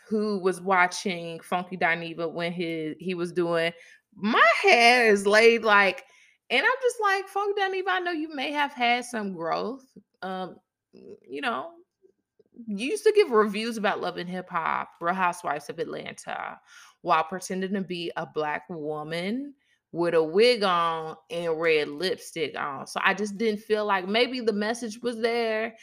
who 0.08 0.38
was 0.38 0.60
watching 0.60 1.40
Funky 1.40 1.76
Dineva 1.76 2.32
when 2.32 2.52
he 2.52 2.94
he 2.98 3.14
was 3.14 3.32
doing 3.32 3.72
my 4.16 4.50
hair 4.62 5.10
is 5.12 5.26
laid 5.26 5.62
like 5.62 6.04
and 6.50 6.64
I'm 6.64 6.80
just 6.82 7.00
like, 7.00 7.28
Funk 7.28 7.56
Dunny, 7.56 7.82
I 7.88 8.00
know 8.00 8.10
you 8.10 8.34
may 8.34 8.50
have 8.52 8.72
had 8.72 9.04
some 9.04 9.32
growth. 9.32 9.84
Um, 10.22 10.56
you 10.92 11.40
know, 11.40 11.70
you 12.66 12.88
used 12.88 13.04
to 13.04 13.12
give 13.14 13.30
reviews 13.30 13.76
about 13.76 14.00
love 14.00 14.16
and 14.16 14.28
hip 14.28 14.50
hop, 14.50 14.90
Real 15.00 15.14
Housewives 15.14 15.70
of 15.70 15.78
Atlanta, 15.78 16.58
while 17.02 17.24
pretending 17.24 17.74
to 17.74 17.80
be 17.82 18.10
a 18.16 18.26
black 18.26 18.64
woman 18.68 19.54
with 19.92 20.14
a 20.14 20.22
wig 20.22 20.62
on 20.62 21.16
and 21.30 21.60
red 21.60 21.88
lipstick 21.88 22.58
on. 22.58 22.86
So 22.86 23.00
I 23.02 23.14
just 23.14 23.38
didn't 23.38 23.60
feel 23.60 23.84
like 23.86 24.06
maybe 24.06 24.40
the 24.40 24.52
message 24.52 24.98
was 25.02 25.20
there. 25.20 25.74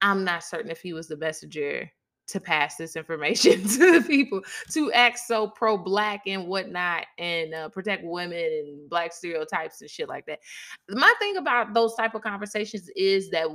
I'm 0.00 0.24
not 0.24 0.44
certain 0.44 0.70
if 0.70 0.80
he 0.80 0.92
was 0.92 1.08
the 1.08 1.16
messenger 1.16 1.90
to 2.28 2.40
pass 2.40 2.76
this 2.76 2.94
information 2.94 3.66
to 3.68 4.00
the 4.00 4.06
people 4.06 4.40
to 4.70 4.92
act 4.92 5.18
so 5.18 5.48
pro-black 5.48 6.22
and 6.26 6.46
whatnot 6.46 7.06
and 7.18 7.54
uh, 7.54 7.68
protect 7.70 8.04
women 8.04 8.38
and 8.38 8.88
black 8.88 9.12
stereotypes 9.12 9.80
and 9.80 9.90
shit 9.90 10.08
like 10.08 10.26
that. 10.26 10.38
My 10.88 11.12
thing 11.18 11.38
about 11.38 11.74
those 11.74 11.94
type 11.94 12.14
of 12.14 12.22
conversations 12.22 12.90
is 12.94 13.30
that 13.30 13.48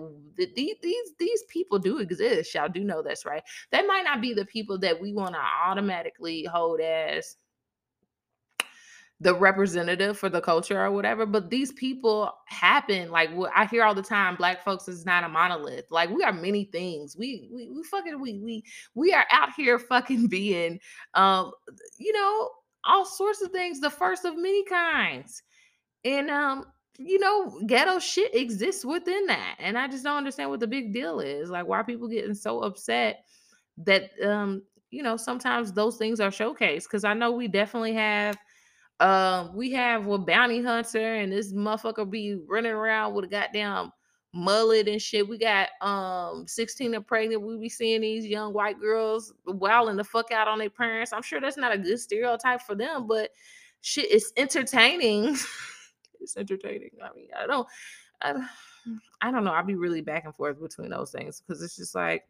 these 0.55 0.75
these 0.81 1.11
these 1.19 1.43
people 1.49 1.79
do 1.79 1.99
exist 1.99 2.53
y'all 2.53 2.67
do 2.67 2.83
know 2.83 3.01
this 3.01 3.25
right? 3.25 3.43
They 3.71 3.83
might 3.85 4.03
not 4.03 4.21
be 4.21 4.33
the 4.33 4.45
people 4.45 4.77
that 4.79 4.99
we 4.99 5.13
want 5.13 5.35
to 5.35 5.41
automatically 5.65 6.43
hold 6.43 6.81
as 6.81 7.37
the 9.23 9.33
representative 9.33 10.17
for 10.17 10.27
the 10.27 10.41
culture 10.41 10.83
or 10.83 10.91
whatever 10.91 11.25
but 11.25 11.49
these 11.49 11.71
people 11.71 12.31
happen 12.45 13.09
like 13.09 13.31
what 13.33 13.51
i 13.55 13.65
hear 13.65 13.83
all 13.83 13.95
the 13.95 14.03
time 14.03 14.35
black 14.35 14.63
folks 14.63 14.87
is 14.87 15.05
not 15.05 15.23
a 15.23 15.29
monolith 15.29 15.85
like 15.89 16.09
we 16.09 16.23
are 16.23 16.33
many 16.33 16.65
things 16.65 17.15
we 17.15 17.47
we, 17.51 17.69
we 17.69 17.83
fucking 17.83 18.19
we 18.19 18.37
we 18.39 18.63
we 18.95 19.13
are 19.13 19.25
out 19.31 19.49
here 19.55 19.79
fucking 19.79 20.27
being 20.33 20.79
um 21.13 21.51
you 21.97 22.11
know 22.11 22.49
all 22.83 23.05
sorts 23.05 23.41
of 23.41 23.51
things 23.51 23.79
the 23.79 23.89
first 23.89 24.25
of 24.25 24.35
many 24.35 24.63
kinds 24.65 25.41
and 26.03 26.29
um 26.29 26.65
you 26.97 27.17
know 27.17 27.59
ghetto 27.65 27.99
shit 27.99 28.35
exists 28.35 28.83
within 28.83 29.25
that 29.25 29.55
and 29.59 29.77
i 29.77 29.87
just 29.87 30.03
don't 30.03 30.17
understand 30.17 30.49
what 30.49 30.59
the 30.59 30.67
big 30.67 30.93
deal 30.93 31.21
is 31.21 31.49
like 31.49 31.65
why 31.65 31.81
people 31.81 32.09
getting 32.09 32.35
so 32.35 32.59
upset 32.59 33.23
that 33.77 34.09
um 34.23 34.61
you 34.91 35.01
know 35.01 35.15
sometimes 35.15 35.71
those 35.71 35.97
things 35.97 36.19
are 36.19 36.29
showcased 36.29 36.83
because 36.83 37.05
i 37.05 37.13
know 37.13 37.31
we 37.31 37.47
definitely 37.47 37.93
have 37.93 38.37
um, 39.03 39.53
we 39.53 39.69
have 39.71 40.07
a 40.07 40.17
bounty 40.17 40.63
hunter, 40.63 41.15
and 41.15 41.31
this 41.31 41.51
motherfucker 41.51 42.09
be 42.09 42.37
running 42.47 42.71
around 42.71 43.13
with 43.13 43.25
a 43.25 43.27
goddamn 43.27 43.91
mullet 44.33 44.87
and 44.87 45.01
shit. 45.01 45.27
We 45.27 45.37
got 45.37 45.69
um 45.81 46.47
16 46.47 46.93
and 46.95 47.05
pregnant. 47.05 47.41
We 47.41 47.57
be 47.57 47.67
seeing 47.67 47.99
these 47.99 48.25
young 48.25 48.53
white 48.53 48.79
girls 48.79 49.33
wilding 49.45 49.97
the 49.97 50.05
fuck 50.05 50.31
out 50.31 50.47
on 50.47 50.57
their 50.57 50.69
parents. 50.69 51.11
I'm 51.11 51.21
sure 51.21 51.41
that's 51.41 51.57
not 51.57 51.73
a 51.73 51.77
good 51.77 51.99
stereotype 51.99 52.61
for 52.61 52.75
them, 52.75 53.05
but 53.05 53.31
shit, 53.81 54.09
it's 54.09 54.31
entertaining. 54.37 55.35
it's 56.21 56.37
entertaining. 56.37 56.91
I 57.03 57.13
mean, 57.13 57.27
I 57.37 57.45
don't, 57.45 57.67
I, 58.21 58.35
I 59.21 59.31
don't 59.31 59.43
know. 59.43 59.51
I'll 59.51 59.65
be 59.65 59.75
really 59.75 60.01
back 60.01 60.23
and 60.23 60.33
forth 60.33 60.61
between 60.61 60.91
those 60.91 61.11
things 61.11 61.41
because 61.41 61.61
it's 61.61 61.75
just 61.75 61.93
like 61.93 62.23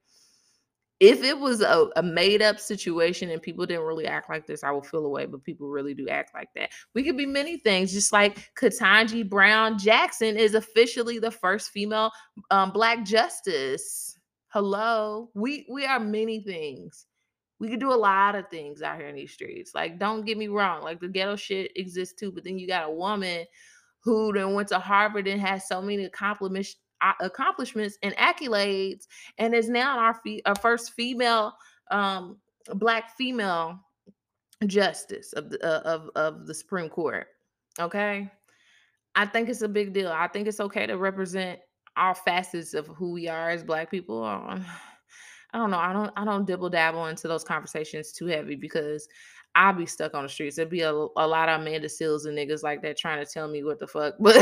if 1.00 1.24
it 1.24 1.38
was 1.38 1.62
a, 1.62 1.90
a, 1.96 2.04
made 2.04 2.42
up 2.42 2.60
situation 2.60 3.30
and 3.30 3.42
people 3.42 3.66
didn't 3.66 3.86
really 3.86 4.06
act 4.06 4.30
like 4.30 4.46
this, 4.46 4.64
I 4.64 4.72
would 4.72 4.86
feel 4.86 5.06
away. 5.06 5.26
But 5.26 5.44
people 5.44 5.68
really 5.68 5.94
do 5.94 6.08
act 6.08 6.34
like 6.34 6.50
that. 6.56 6.70
We 6.94 7.04
could 7.04 7.18
be 7.18 7.26
many 7.26 7.58
things, 7.58 7.92
just 7.92 8.14
like 8.14 8.54
Ketanji 8.56 9.28
Brown 9.28 9.78
Jackson 9.78 10.38
is 10.38 10.56
officially 10.56 11.20
the 11.20 11.32
first 11.32 11.72
female 11.72 12.12
um, 12.52 12.72
Black 12.72 13.04
justice. 13.04 14.18
Hello, 14.50 15.30
we 15.34 15.66
we 15.70 15.86
are 15.86 16.00
many 16.00 16.42
things. 16.42 17.08
We 17.60 17.70
could 17.70 17.80
do 17.80 17.94
a 17.94 17.96
lot 17.96 18.36
of 18.36 18.50
things 18.50 18.82
out 18.82 18.98
here 18.98 19.08
in 19.08 19.16
these 19.16 19.32
streets. 19.32 19.74
Like, 19.74 19.98
don't 19.98 20.26
get 20.26 20.38
me 20.38 20.48
wrong, 20.48 20.84
like 20.84 21.00
the 21.00 21.08
ghetto 21.08 21.36
shit 21.36 21.72
exists 21.76 22.14
too. 22.20 22.32
But 22.32 22.44
then 22.44 22.60
you 22.60 22.68
got 22.68 22.90
a 22.90 22.94
woman 22.94 23.46
who 24.04 24.34
then 24.34 24.54
went 24.54 24.68
to 24.70 24.80
Harvard 24.80 25.28
and 25.28 25.42
has 25.42 25.68
so 25.68 25.82
many 25.82 26.04
accomplishments 26.04 26.76
accomplishments 27.20 27.98
and 28.04 28.16
accolades, 28.18 29.08
and 29.38 29.54
is 29.54 29.70
now 29.70 29.98
our, 29.98 30.20
our 30.46 30.56
first 30.56 30.94
female, 30.94 31.54
um, 31.92 32.38
black 32.76 33.16
female 33.18 33.80
justice 34.68 35.34
of 35.34 35.50
the 35.50 35.64
uh, 35.64 35.82
of 35.82 36.10
of 36.16 36.48
the 36.48 36.54
Supreme 36.54 36.90
Court. 36.90 37.28
Okay, 37.80 38.30
I 39.16 39.26
think 39.26 39.50
it's 39.50 39.62
a 39.62 39.68
big 39.68 39.94
deal. 39.94 40.12
I 40.12 40.28
think 40.28 40.48
it's 40.48 40.60
okay 40.60 40.86
to 40.88 40.98
represent 40.98 41.60
all 41.96 42.14
facets 42.14 42.74
of 42.74 42.88
who 42.88 43.12
we 43.12 43.28
are 43.28 43.50
as 43.50 43.64
black 43.64 43.92
people. 43.92 44.24
Um, 44.24 44.66
I 45.54 45.60
don't 45.60 45.70
know. 45.70 45.78
I 45.78 45.94
don't. 45.94 46.12
I 46.16 46.26
don't 46.26 46.46
dibble 46.46 46.70
dabble 46.70 47.08
into 47.08 47.28
those 47.28 47.44
conversations 47.44 48.12
too 48.12 48.26
heavy 48.26 48.56
because 48.56 49.08
I'll 49.56 49.74
be 49.74 49.86
stuck 49.86 50.16
on 50.16 50.24
the 50.24 50.30
streets. 50.30 50.56
There'd 50.56 50.70
be 50.70 50.82
a, 50.82 50.92
a 50.92 51.28
lot 51.28 51.48
of 51.48 51.62
Amanda 51.62 51.88
Seales 51.88 52.26
and 52.26 52.36
niggas 52.38 52.64
like 52.64 52.82
that 52.82 52.98
trying 52.98 53.24
to 53.24 53.32
tell 53.32 53.48
me 53.48 53.64
what 53.64 53.80
the 53.80 53.88
fuck. 53.88 54.16
But 54.20 54.36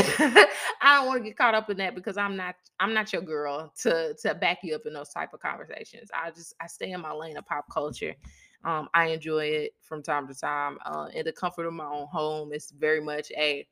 I 0.80 0.96
don't 0.96 1.06
want 1.06 1.22
to 1.22 1.28
get 1.28 1.36
caught 1.36 1.54
up 1.54 1.68
in 1.68 1.76
that 1.78 1.94
because 1.94 2.16
I'm 2.16 2.36
not 2.36 2.56
I'm 2.80 2.94
not 2.94 3.12
your 3.12 3.22
girl 3.22 3.72
to 3.82 4.14
to 4.22 4.34
back 4.34 4.58
you 4.62 4.74
up 4.74 4.86
in 4.86 4.94
those 4.94 5.10
type 5.10 5.34
of 5.34 5.40
conversations. 5.40 6.10
I 6.14 6.30
just 6.30 6.54
I 6.60 6.66
stay 6.66 6.92
in 6.92 7.00
my 7.00 7.12
lane 7.12 7.36
of 7.36 7.46
pop 7.46 7.66
culture. 7.70 8.14
Um, 8.64 8.88
I 8.94 9.08
enjoy 9.08 9.46
it 9.46 9.74
from 9.82 10.02
time 10.02 10.28
to 10.28 10.34
time. 10.34 10.78
Uh, 10.86 11.08
in 11.12 11.24
the 11.24 11.32
comfort 11.32 11.66
of 11.66 11.74
my 11.74 11.84
own 11.84 12.06
home, 12.10 12.52
it's 12.52 12.70
very 12.70 13.00
much 13.00 13.30
a 13.36 13.66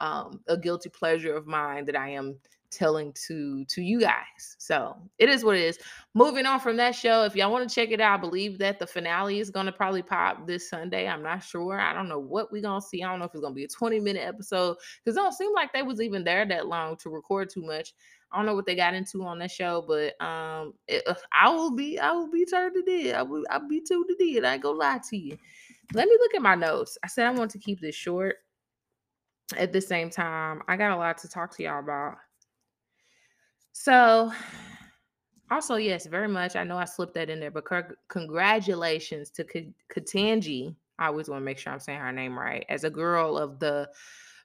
um, 0.00 0.40
a 0.48 0.56
guilty 0.56 0.90
pleasure 0.90 1.34
of 1.34 1.46
mine 1.46 1.84
that 1.86 1.96
I 1.96 2.10
am 2.10 2.36
telling 2.72 3.12
to 3.26 3.64
to 3.66 3.82
you 3.82 4.00
guys. 4.00 4.56
So 4.58 4.96
it 5.18 5.28
is 5.28 5.44
what 5.44 5.56
it 5.56 5.62
is. 5.62 5.78
Moving 6.14 6.46
on 6.46 6.58
from 6.58 6.76
that 6.78 6.94
show, 6.94 7.24
if 7.24 7.36
y'all 7.36 7.52
want 7.52 7.68
to 7.68 7.74
check 7.74 7.90
it 7.90 8.00
out, 8.00 8.18
I 8.18 8.20
believe 8.20 8.58
that 8.58 8.78
the 8.78 8.86
finale 8.86 9.38
is 9.38 9.50
gonna 9.50 9.72
probably 9.72 10.02
pop 10.02 10.46
this 10.46 10.68
Sunday. 10.68 11.06
I'm 11.06 11.22
not 11.22 11.44
sure. 11.44 11.78
I 11.78 11.92
don't 11.92 12.08
know 12.08 12.18
what 12.18 12.50
we're 12.50 12.62
gonna 12.62 12.80
see. 12.80 13.02
I 13.02 13.10
don't 13.10 13.18
know 13.18 13.26
if 13.26 13.34
it's 13.34 13.42
gonna 13.42 13.54
be 13.54 13.64
a 13.64 13.68
20 13.68 14.00
minute 14.00 14.26
episode 14.26 14.76
because 15.04 15.16
it 15.16 15.20
don't 15.20 15.34
seem 15.34 15.52
like 15.54 15.72
they 15.72 15.82
was 15.82 16.00
even 16.00 16.24
there 16.24 16.46
that 16.46 16.66
long 16.66 16.96
to 16.98 17.10
record 17.10 17.50
too 17.50 17.62
much. 17.62 17.94
I 18.32 18.38
don't 18.38 18.46
know 18.46 18.54
what 18.54 18.64
they 18.64 18.74
got 18.74 18.94
into 18.94 19.24
on 19.24 19.38
that 19.40 19.50
show, 19.50 19.84
but 19.86 20.20
um, 20.24 20.72
it, 20.88 21.04
I 21.32 21.50
will 21.50 21.70
be 21.70 21.98
I 21.98 22.12
will 22.12 22.30
be 22.30 22.46
turned 22.46 22.74
to 22.74 22.82
dead. 22.82 23.14
I 23.14 23.22
will 23.22 23.44
I'll 23.50 23.68
be 23.68 23.80
tuned 23.80 24.06
to 24.08 24.16
dead. 24.34 24.44
I 24.44 24.54
ain't 24.54 24.62
gonna 24.62 24.78
lie 24.78 25.00
to 25.10 25.16
you. 25.16 25.36
Let 25.92 26.08
me 26.08 26.16
look 26.18 26.34
at 26.34 26.42
my 26.42 26.54
notes. 26.54 26.96
I 27.04 27.08
said 27.08 27.26
I 27.26 27.30
want 27.30 27.50
to 27.52 27.58
keep 27.58 27.80
this 27.80 27.94
short. 27.94 28.36
At 29.58 29.72
the 29.72 29.82
same 29.82 30.08
time, 30.08 30.62
I 30.66 30.78
got 30.78 30.92
a 30.92 30.96
lot 30.96 31.18
to 31.18 31.28
talk 31.28 31.54
to 31.56 31.62
y'all 31.62 31.80
about. 31.80 32.16
So, 33.72 34.32
also, 35.50 35.76
yes, 35.76 36.06
very 36.06 36.28
much. 36.28 36.56
I 36.56 36.64
know 36.64 36.78
I 36.78 36.84
slipped 36.84 37.14
that 37.14 37.30
in 37.30 37.40
there, 37.40 37.50
but 37.50 37.64
congratulations 38.08 39.30
to 39.30 39.44
K- 39.44 39.72
Ketanji. 39.94 40.74
I 40.98 41.06
always 41.06 41.28
want 41.28 41.40
to 41.42 41.44
make 41.44 41.58
sure 41.58 41.72
I'm 41.72 41.80
saying 41.80 41.98
her 41.98 42.12
name 42.12 42.38
right. 42.38 42.64
As 42.68 42.84
a 42.84 42.90
girl 42.90 43.36
of 43.36 43.58
the 43.58 43.88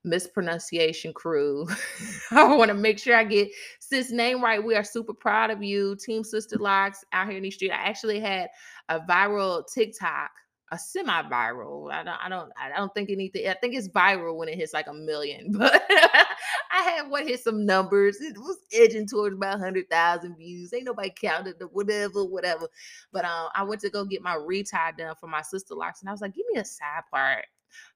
mispronunciation 0.03 1.13
crew, 1.13 1.67
I 2.31 2.55
want 2.55 2.69
to 2.69 2.73
make 2.73 2.99
sure 2.99 3.15
I 3.15 3.23
get 3.23 3.49
sis 3.79 4.11
name 4.11 4.43
right. 4.43 4.63
We 4.63 4.75
are 4.75 4.83
super 4.83 5.13
proud 5.13 5.49
of 5.49 5.63
you, 5.63 5.95
Team 5.95 6.23
Sister 6.23 6.57
Locks 6.57 7.05
out 7.13 7.27
here 7.27 7.37
in 7.37 7.43
the 7.43 7.51
street. 7.51 7.71
I 7.71 7.75
actually 7.87 8.19
had 8.19 8.49
a 8.89 8.99
viral 8.99 9.63
TikTok 9.71 10.31
a 10.71 10.77
semi-viral. 10.77 11.91
I 11.91 12.03
don't 12.03 12.17
I 12.23 12.29
don't 12.29 12.51
I 12.57 12.77
don't 12.77 12.93
think 12.93 13.09
anything 13.09 13.47
I 13.47 13.53
think 13.53 13.75
it's 13.75 13.87
viral 13.87 14.35
when 14.35 14.49
it 14.49 14.57
hits 14.57 14.73
like 14.73 14.87
a 14.87 14.93
million, 14.93 15.51
but 15.57 15.81
I 15.89 16.81
had 16.81 17.09
what 17.09 17.27
hit 17.27 17.39
some 17.39 17.65
numbers. 17.65 18.19
It 18.19 18.37
was 18.37 18.57
edging 18.73 19.07
towards 19.07 19.35
about 19.35 19.59
hundred 19.59 19.89
thousand 19.89 20.35
views. 20.37 20.73
Ain't 20.73 20.85
nobody 20.85 21.09
counted 21.09 21.59
the 21.59 21.67
whatever, 21.67 22.23
whatever. 22.25 22.67
But 23.11 23.25
um 23.25 23.49
I 23.55 23.63
went 23.63 23.81
to 23.81 23.89
go 23.89 24.05
get 24.05 24.21
my 24.21 24.35
retie 24.35 24.75
done 24.97 25.15
for 25.19 25.27
my 25.27 25.41
sister 25.41 25.75
locks, 25.75 26.01
and 26.01 26.09
I 26.09 26.11
was 26.11 26.21
like, 26.21 26.35
give 26.35 26.45
me 26.51 26.59
a 26.59 26.65
side 26.65 27.03
part 27.11 27.45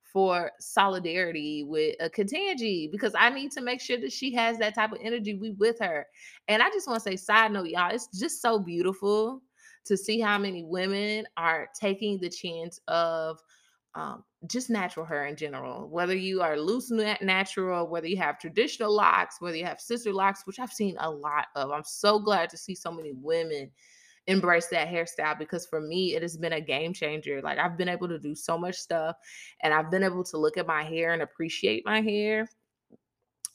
for 0.04 0.52
solidarity 0.60 1.64
with 1.64 1.96
a 2.02 2.10
Ketanji 2.10 2.92
because 2.92 3.14
I 3.18 3.30
need 3.30 3.52
to 3.54 3.62
make 3.62 3.80
sure 3.80 3.98
that 3.98 4.12
she 4.12 4.34
has 4.36 4.58
that 4.58 4.76
type 4.76 4.92
of 4.92 5.00
energy. 5.02 5.36
We 5.36 5.52
with 5.52 5.80
her. 5.80 6.06
And 6.48 6.62
I 6.62 6.70
just 6.70 6.88
want 6.88 7.02
to 7.02 7.10
say, 7.10 7.16
side 7.16 7.52
note, 7.52 7.68
y'all, 7.68 7.94
it's 7.94 8.08
just 8.08 8.42
so 8.42 8.60
beautiful 8.60 9.42
to 9.86 9.98
see 9.98 10.20
how 10.20 10.38
many 10.38 10.64
women 10.64 11.26
are 11.38 11.70
taking 11.80 12.20
the 12.20 12.30
chance 12.30 12.80
of 12.88 13.40
um, 13.96 14.24
just 14.48 14.70
natural 14.70 15.06
hair 15.06 15.26
in 15.26 15.36
general. 15.36 15.90
Whether 15.90 16.16
you 16.16 16.42
are 16.42 16.58
loose 16.58 16.92
natural, 16.92 17.88
whether 17.88 18.08
you 18.08 18.18
have 18.18 18.40
traditional 18.40 18.94
locks, 18.94 19.38
whether 19.40 19.58
you 19.58 19.66
have 19.66 19.82
sister 19.82 20.14
locks, 20.14 20.44
which 20.46 20.60
I've 20.60 20.72
seen 20.72 20.96
a 21.00 21.10
lot 21.10 21.48
of. 21.56 21.72
I'm 21.72 21.84
so 21.84 22.20
glad 22.20 22.50
to 22.52 22.58
see 22.58 22.76
so 22.76 22.92
many 22.92 23.12
women 23.14 23.70
embrace 24.28 24.68
that 24.68 24.88
hairstyle 24.88 25.38
because 25.38 25.66
for 25.66 25.82
me 25.82 26.16
it 26.16 26.22
has 26.22 26.38
been 26.38 26.54
a 26.54 26.62
game 26.62 26.94
changer 26.94 27.42
like 27.42 27.58
i've 27.58 27.76
been 27.76 27.90
able 27.90 28.08
to 28.08 28.20
do 28.20 28.36
so 28.36 28.56
much 28.56 28.76
stuff 28.76 29.16
and 29.62 29.74
i've 29.74 29.90
been 29.90 30.04
able 30.04 30.24
to 30.24 30.38
look 30.38 30.58
at 30.58 30.68
my 30.68 30.84
hair 30.84 31.14
and 31.14 31.24
appreciate 31.24 31.84
my 31.86 32.02
hair 32.02 32.48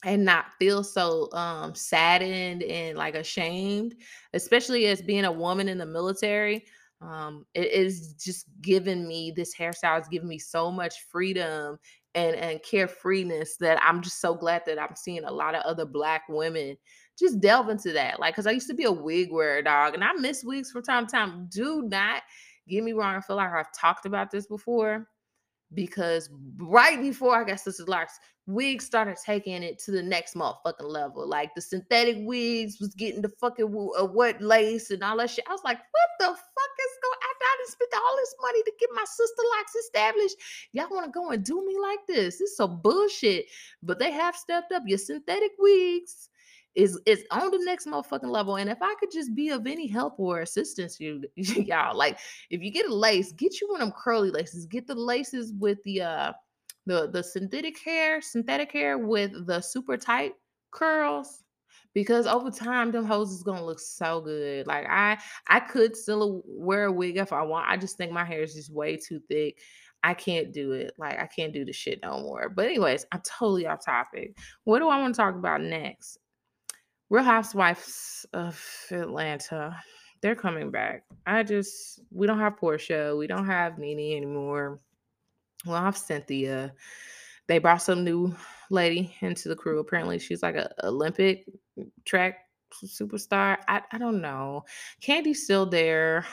and 0.05 0.23
not 0.23 0.53
feel 0.59 0.83
so 0.83 1.31
um 1.33 1.73
saddened 1.73 2.63
and 2.63 2.97
like 2.97 3.15
ashamed 3.15 3.95
especially 4.33 4.85
as 4.87 5.01
being 5.01 5.25
a 5.25 5.31
woman 5.31 5.67
in 5.67 5.77
the 5.77 5.85
military 5.85 6.63
um 7.01 7.45
it 7.53 7.71
is 7.71 8.13
just 8.13 8.45
giving 8.61 9.07
me 9.07 9.31
this 9.35 9.55
hairstyle 9.55 9.99
is 9.99 10.07
giving 10.07 10.27
me 10.27 10.37
so 10.37 10.71
much 10.71 10.93
freedom 11.11 11.77
and 12.15 12.35
and 12.35 12.59
carefreeness 12.61 13.57
that 13.59 13.79
i'm 13.83 14.01
just 14.01 14.21
so 14.21 14.35
glad 14.35 14.61
that 14.65 14.79
i'm 14.79 14.95
seeing 14.95 15.23
a 15.23 15.31
lot 15.31 15.55
of 15.55 15.61
other 15.63 15.85
black 15.85 16.23
women 16.29 16.77
just 17.17 17.39
delve 17.39 17.69
into 17.69 17.91
that 17.91 18.19
like 18.19 18.33
because 18.33 18.47
i 18.47 18.51
used 18.51 18.67
to 18.67 18.75
be 18.75 18.83
a 18.83 18.91
wig 18.91 19.31
wearer 19.31 19.61
dog 19.61 19.93
and 19.95 20.03
i 20.03 20.13
miss 20.13 20.43
wigs 20.43 20.71
from 20.71 20.83
time 20.83 21.05
to 21.05 21.11
time. 21.11 21.47
Do 21.51 21.83
not 21.83 22.21
get 22.67 22.83
me 22.83 22.93
wrong 22.93 23.15
i 23.15 23.21
feel 23.21 23.35
like 23.35 23.51
i've 23.51 23.73
talked 23.73 24.05
about 24.05 24.29
this 24.29 24.45
before 24.45 25.07
because 25.73 26.29
right 26.57 26.99
before 27.01 27.35
I 27.35 27.43
got 27.43 27.59
Sister 27.59 27.85
Locks, 27.85 28.19
wigs 28.45 28.85
started 28.85 29.17
taking 29.23 29.61
it 29.63 29.77
to 29.79 29.91
the 29.91 30.01
next 30.01 30.33
motherfucking 30.33 30.83
level. 30.83 31.27
Like 31.27 31.53
the 31.55 31.61
synthetic 31.61 32.17
wigs 32.19 32.77
was 32.79 32.93
getting 32.95 33.21
the 33.21 33.29
fucking 33.41 33.65
uh, 33.65 34.05
what 34.05 34.41
lace 34.41 34.89
and 34.91 35.03
all 35.03 35.17
that 35.17 35.29
shit. 35.29 35.45
I 35.47 35.51
was 35.51 35.63
like, 35.65 35.77
what 35.77 36.09
the 36.19 36.27
fuck 36.27 36.35
is 36.35 36.97
going? 37.03 37.19
After 37.29 37.43
I 37.43 37.57
done 37.59 37.71
spent 37.71 37.91
all 37.95 38.15
this 38.15 38.35
money 38.41 38.63
to 38.63 38.71
get 38.79 38.89
my 38.93 39.05
Sister 39.05 39.43
Locks 39.57 39.75
established, 39.75 40.35
y'all 40.71 40.87
want 40.89 41.05
to 41.05 41.11
go 41.11 41.29
and 41.29 41.43
do 41.43 41.65
me 41.65 41.77
like 41.81 41.99
this? 42.07 42.39
This 42.39 42.51
is 42.51 42.57
some 42.57 42.81
bullshit. 42.81 43.45
But 43.83 43.99
they 43.99 44.11
have 44.11 44.35
stepped 44.35 44.71
up. 44.71 44.83
Your 44.85 44.97
synthetic 44.97 45.51
wigs 45.59 46.29
is 46.77 47.01
is 47.07 47.25
on 47.31 47.49
the 47.49 47.59
next 47.65 47.87
motherfucking 47.87 48.29
level. 48.29 48.55
And 48.55 48.69
if 48.69 48.77
I 48.81 48.93
could 48.99 49.11
just 49.11 49.33
be 49.35 49.49
of 49.49 49.65
any 49.65 49.87
help 49.87 50.19
or 50.19 50.41
assistance, 50.41 50.99
you 50.99 51.23
y'all 51.35 51.97
like 51.97 52.19
if 52.51 52.61
you 52.61 52.71
get 52.71 52.87
a 52.87 52.93
lace, 52.93 53.31
get 53.33 53.59
you 53.59 53.67
one 53.67 53.81
of 53.81 53.87
them 53.87 53.97
curly 53.97 54.29
laces. 54.29 54.67
Get 54.67 54.85
the 54.85 54.95
laces 54.95 55.53
with 55.59 55.79
the 55.83 56.03
uh 56.03 56.33
the 56.85 57.09
the 57.09 57.23
synthetic 57.23 57.79
hair, 57.79 58.21
synthetic 58.21 58.71
hair 58.71 58.99
with 58.99 59.47
the 59.47 59.59
super 59.59 59.97
tight 59.97 60.33
curls 60.71 61.43
because 61.95 62.27
over 62.27 62.51
time 62.51 62.91
them 62.91 63.05
hoes 63.05 63.31
is 63.31 63.41
gonna 63.41 63.65
look 63.65 63.79
so 63.79 64.21
good. 64.21 64.67
Like 64.67 64.85
I 64.87 65.17
I 65.47 65.59
could 65.59 65.97
still 65.97 66.43
wear 66.45 66.85
a 66.85 66.91
wig 66.91 67.17
if 67.17 67.33
I 67.33 67.41
want. 67.41 67.67
I 67.67 67.77
just 67.77 67.97
think 67.97 68.11
my 68.11 68.23
hair 68.23 68.43
is 68.43 68.53
just 68.53 68.71
way 68.71 68.97
too 68.97 69.19
thick. 69.27 69.57
I 70.03 70.13
can't 70.13 70.53
do 70.53 70.73
it. 70.73 70.93
Like 70.99 71.17
I 71.19 71.25
can't 71.25 71.53
do 71.53 71.65
the 71.65 71.73
shit 71.73 72.01
no 72.03 72.21
more. 72.21 72.49
But 72.49 72.67
anyways, 72.67 73.07
I'm 73.11 73.23
totally 73.25 73.65
off 73.65 73.83
topic. 73.83 74.37
What 74.63 74.77
do 74.77 74.89
I 74.89 74.99
want 74.99 75.15
to 75.15 75.19
talk 75.19 75.33
about 75.33 75.61
next? 75.61 76.19
Real 77.09 77.23
Housewives 77.23 78.25
of 78.33 78.61
Atlanta. 78.91 79.75
They're 80.21 80.35
coming 80.35 80.71
back. 80.71 81.03
I 81.25 81.43
just 81.43 82.01
we 82.11 82.27
don't 82.27 82.39
have 82.39 82.57
Porsha. 82.59 83.17
We 83.17 83.27
don't 83.27 83.45
have 83.45 83.77
Nene 83.77 84.17
anymore. 84.17 84.79
Well, 85.65 85.75
I 85.75 85.85
have 85.85 85.97
Cynthia. 85.97 86.73
They 87.47 87.59
brought 87.59 87.81
some 87.81 88.03
new 88.03 88.35
lady 88.69 89.15
into 89.21 89.47
the 89.47 89.55
crew. 89.55 89.79
Apparently, 89.79 90.19
she's 90.19 90.43
like 90.43 90.55
a 90.55 90.69
Olympic 90.85 91.45
track 92.05 92.39
superstar. 92.83 93.57
I, 93.67 93.81
I 93.91 93.97
don't 93.97 94.21
know. 94.21 94.65
Kandi's 95.01 95.43
still 95.43 95.65
there. 95.65 96.25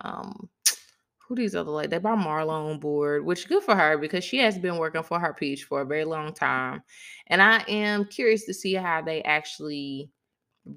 Um, 0.00 0.48
who 1.28 1.34
these 1.34 1.54
other 1.54 1.70
like 1.70 1.90
they 1.90 1.98
brought 1.98 2.18
Marlo 2.18 2.70
on 2.70 2.80
board, 2.80 3.24
which 3.24 3.40
is 3.40 3.44
good 3.44 3.62
for 3.62 3.76
her 3.76 3.98
because 3.98 4.24
she 4.24 4.38
has 4.38 4.58
been 4.58 4.78
working 4.78 5.02
for 5.02 5.20
her 5.20 5.34
peach 5.34 5.64
for 5.64 5.82
a 5.82 5.86
very 5.86 6.04
long 6.04 6.32
time. 6.32 6.82
And 7.26 7.42
I 7.42 7.58
am 7.68 8.06
curious 8.06 8.46
to 8.46 8.54
see 8.54 8.72
how 8.72 9.02
they 9.02 9.22
actually 9.22 10.10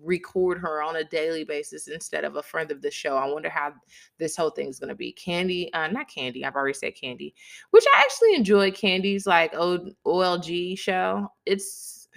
record 0.03 0.57
her 0.57 0.83
on 0.83 0.97
a 0.97 1.05
daily 1.05 1.45
basis 1.45 1.87
instead 1.87 2.25
of 2.25 2.35
a 2.35 2.43
friend 2.43 2.69
of 2.69 2.81
the 2.81 2.91
show. 2.91 3.15
I 3.15 3.27
wonder 3.27 3.49
how 3.49 3.73
this 4.19 4.35
whole 4.35 4.49
thing 4.49 4.67
is 4.67 4.79
going 4.79 4.89
to 4.89 4.95
be. 4.95 5.13
Kandi, 5.13 5.69
uh, 5.73 5.87
not 5.87 6.09
Kandi, 6.09 6.43
I've 6.43 6.55
already 6.55 6.73
said 6.73 6.93
Kandi, 7.01 7.33
which 7.71 7.85
I 7.95 8.01
actually 8.01 8.35
enjoy 8.35 8.71
Kandi's 8.71 9.25
like 9.25 9.55
old 9.55 9.93
OLG 10.05 10.77
show. 10.77 11.29
It's 11.45 12.09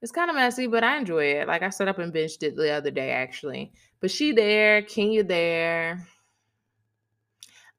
it's 0.00 0.10
kind 0.10 0.28
of 0.28 0.34
messy, 0.34 0.66
but 0.66 0.82
I 0.82 0.96
enjoy 0.96 1.26
it. 1.26 1.46
Like 1.46 1.62
I 1.62 1.70
set 1.70 1.86
up 1.86 2.00
and 2.00 2.12
binged 2.12 2.42
it 2.42 2.56
the 2.56 2.72
other 2.72 2.90
day 2.90 3.10
actually. 3.10 3.72
But 4.00 4.10
she 4.10 4.32
there, 4.32 4.82
Kenya 4.82 5.22
there. 5.22 6.04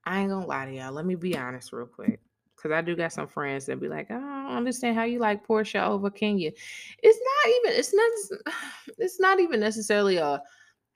I 0.05 0.21
ain't 0.21 0.29
gonna 0.29 0.45
lie 0.45 0.65
to 0.65 0.73
y'all. 0.73 0.91
Let 0.91 1.05
me 1.05 1.15
be 1.15 1.37
honest 1.37 1.71
real 1.73 1.85
quick. 1.85 2.19
Cause 2.55 2.71
I 2.71 2.81
do 2.81 2.95
got 2.95 3.11
some 3.11 3.27
friends 3.27 3.65
that 3.65 3.81
be 3.81 3.89
like, 3.89 4.09
I 4.09 4.13
don't 4.13 4.55
understand 4.55 4.95
how 4.95 5.03
you 5.03 5.19
like 5.19 5.45
Porsha 5.45 5.85
over 5.85 6.09
Kenya. 6.09 6.51
It's 7.01 7.19
not 7.19 7.53
even, 7.55 7.79
it's 7.79 7.93
not 7.93 8.53
it's 8.97 9.19
not 9.19 9.39
even 9.39 9.59
necessarily 9.59 10.17
a 10.17 10.41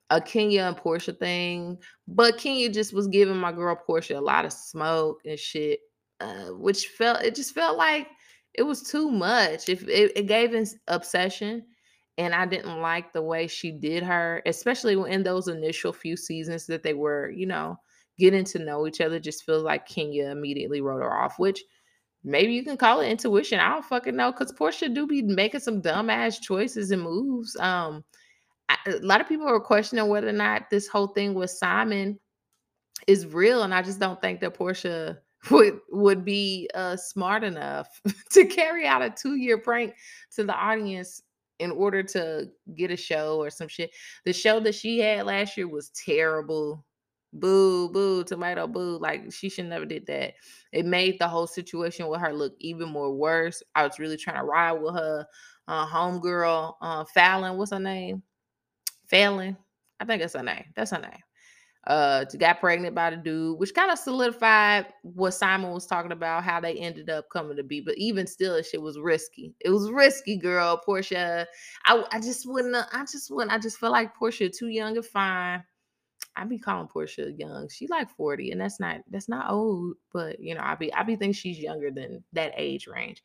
a 0.09 0.21
Kenya 0.21 0.63
and 0.63 0.77
Porsha 0.77 1.17
thing, 1.17 1.77
but 2.07 2.37
Kenya 2.37 2.69
just 2.69 2.93
was 2.93 3.07
giving 3.07 3.35
my 3.35 3.51
girl 3.51 3.77
Porsha 3.87 4.15
a 4.15 4.21
lot 4.21 4.45
of 4.45 4.53
smoke 4.53 5.19
and 5.25 5.37
shit. 5.37 5.81
Uh, 6.19 6.47
which 6.53 6.87
felt 6.87 7.21
it 7.21 7.35
just 7.35 7.53
felt 7.53 7.77
like 7.77 8.07
it 8.55 8.63
was 8.63 8.81
too 8.81 9.11
much. 9.11 9.69
If 9.69 9.87
it, 9.87 10.13
it 10.15 10.27
gave 10.27 10.53
an 10.53 10.65
obsession, 10.87 11.63
and 12.17 12.33
I 12.33 12.45
didn't 12.45 12.81
like 12.81 13.13
the 13.13 13.21
way 13.21 13.47
she 13.47 13.71
did 13.71 14.01
her, 14.03 14.41
especially 14.45 14.93
in 15.11 15.23
those 15.23 15.47
initial 15.47 15.93
few 15.93 16.17
seasons 16.17 16.65
that 16.67 16.81
they 16.81 16.95
were, 16.95 17.29
you 17.29 17.45
know, 17.45 17.77
getting 18.17 18.43
to 18.45 18.59
know 18.59 18.87
each 18.87 19.01
other 19.01 19.19
just 19.19 19.43
feels 19.43 19.63
like 19.63 19.87
Kenya 19.87 20.29
immediately 20.29 20.81
wrote 20.81 21.01
her 21.01 21.13
off, 21.13 21.39
which 21.39 21.63
maybe 22.23 22.53
you 22.53 22.63
can 22.63 22.77
call 22.77 23.01
it 23.01 23.09
intuition. 23.09 23.59
I 23.59 23.69
don't 23.69 23.85
fucking 23.85 24.15
know 24.15 24.31
because 24.31 24.51
Porsha 24.51 24.93
do 24.93 25.07
be 25.07 25.21
making 25.21 25.61
some 25.61 25.81
dumbass 25.81 26.41
choices 26.41 26.91
and 26.91 27.01
moves. 27.01 27.55
Um, 27.57 28.03
I, 28.69 28.77
a 28.87 28.99
lot 28.99 29.21
of 29.21 29.29
people 29.29 29.47
are 29.47 29.59
questioning 29.59 30.07
whether 30.07 30.27
or 30.27 30.33
not 30.33 30.69
this 30.69 30.87
whole 30.87 31.07
thing 31.07 31.33
with 31.33 31.51
Simon 31.51 32.19
is 33.05 33.27
real, 33.27 33.63
and 33.63 33.73
I 33.73 33.81
just 33.81 33.99
don't 33.99 34.19
think 34.19 34.41
that 34.41 34.57
Porsha 34.57 35.17
would 35.51 35.79
would 35.91 36.25
be 36.25 36.69
uh, 36.73 36.95
smart 36.95 37.43
enough 37.43 38.01
to 38.31 38.45
carry 38.45 38.87
out 38.87 39.01
a 39.03 39.09
two 39.09 39.35
year 39.35 39.57
prank 39.57 39.93
to 40.35 40.43
the 40.43 40.55
audience 40.55 41.21
in 41.59 41.71
order 41.71 42.03
to 42.03 42.47
get 42.75 42.91
a 42.91 42.97
show 42.97 43.37
or 43.41 43.49
some 43.49 43.67
shit. 43.67 43.91
The 44.25 44.33
show 44.33 44.59
that 44.59 44.75
she 44.75 44.99
had 44.99 45.25
last 45.25 45.57
year 45.57 45.67
was 45.67 45.89
terrible 45.89 46.85
boo, 47.33 47.89
boo, 47.89 48.23
tomato, 48.23 48.67
boo. 48.67 48.97
Like 48.97 49.31
she 49.31 49.49
should 49.49 49.65
never 49.65 49.85
did 49.85 50.05
that. 50.07 50.33
It 50.71 50.85
made 50.85 51.19
the 51.19 51.27
whole 51.27 51.47
situation 51.47 52.07
with 52.07 52.21
her 52.21 52.33
look 52.33 52.53
even 52.59 52.89
more 52.89 53.13
worse. 53.13 53.61
I 53.75 53.83
was 53.83 53.99
really 53.99 54.17
trying 54.17 54.37
to 54.37 54.43
ride 54.43 54.73
with 54.73 54.95
her 54.95 55.25
uh, 55.67 55.87
homegirl, 55.87 56.75
uh, 56.81 57.05
Falynn. 57.15 57.55
What's 57.55 57.71
her 57.71 57.79
name? 57.79 58.23
Falynn. 59.11 59.57
I 59.99 60.05
think 60.05 60.21
that's 60.21 60.33
her 60.33 60.43
name. 60.43 60.65
That's 60.75 60.91
her 60.91 60.99
name. 60.99 61.21
Uh, 61.85 62.25
got 62.37 62.59
pregnant 62.59 62.93
by 62.93 63.09
the 63.09 63.15
dude, 63.15 63.57
which 63.57 63.73
kind 63.73 63.89
of 63.89 63.97
solidified 63.97 64.87
what 65.03 65.31
Simon 65.31 65.71
was 65.71 65.85
talking 65.87 66.11
about, 66.11 66.43
how 66.43 66.59
they 66.59 66.73
ended 66.73 67.09
up 67.09 67.29
coming 67.31 67.55
to 67.55 67.63
be. 67.63 67.79
But 67.79 67.97
even 67.97 68.27
still, 68.27 68.61
shit 68.61 68.81
was 68.81 68.99
risky. 68.99 69.53
It 69.61 69.69
was 69.69 69.89
risky, 69.89 70.37
girl. 70.37 70.81
porsha 70.85 71.45
I, 71.85 72.03
I 72.11 72.19
just 72.19 72.45
wouldn't. 72.45 72.75
I 72.75 73.05
just 73.09 73.31
wouldn't. 73.31 73.53
I 73.53 73.57
just 73.57 73.77
feel 73.77 73.91
like 73.91 74.17
porsha 74.17 74.51
too 74.55 74.67
young 74.67 74.97
and 74.97 75.05
fine 75.05 75.63
I 76.37 76.45
be 76.45 76.59
calling 76.59 76.87
Porsha 76.87 77.37
young. 77.37 77.67
She 77.69 77.87
like 77.87 78.09
40, 78.15 78.51
and 78.51 78.61
that's 78.61 78.79
not 78.79 79.01
that's 79.09 79.27
not 79.27 79.49
old, 79.49 79.95
but 80.13 80.39
you 80.39 80.53
know, 80.53 80.61
I 80.63 80.75
be 80.75 80.93
I 80.93 81.03
be 81.03 81.15
think 81.15 81.35
she's 81.35 81.59
younger 81.59 81.89
than 81.91 82.23
that 82.33 82.53
age 82.55 82.87
range. 82.87 83.23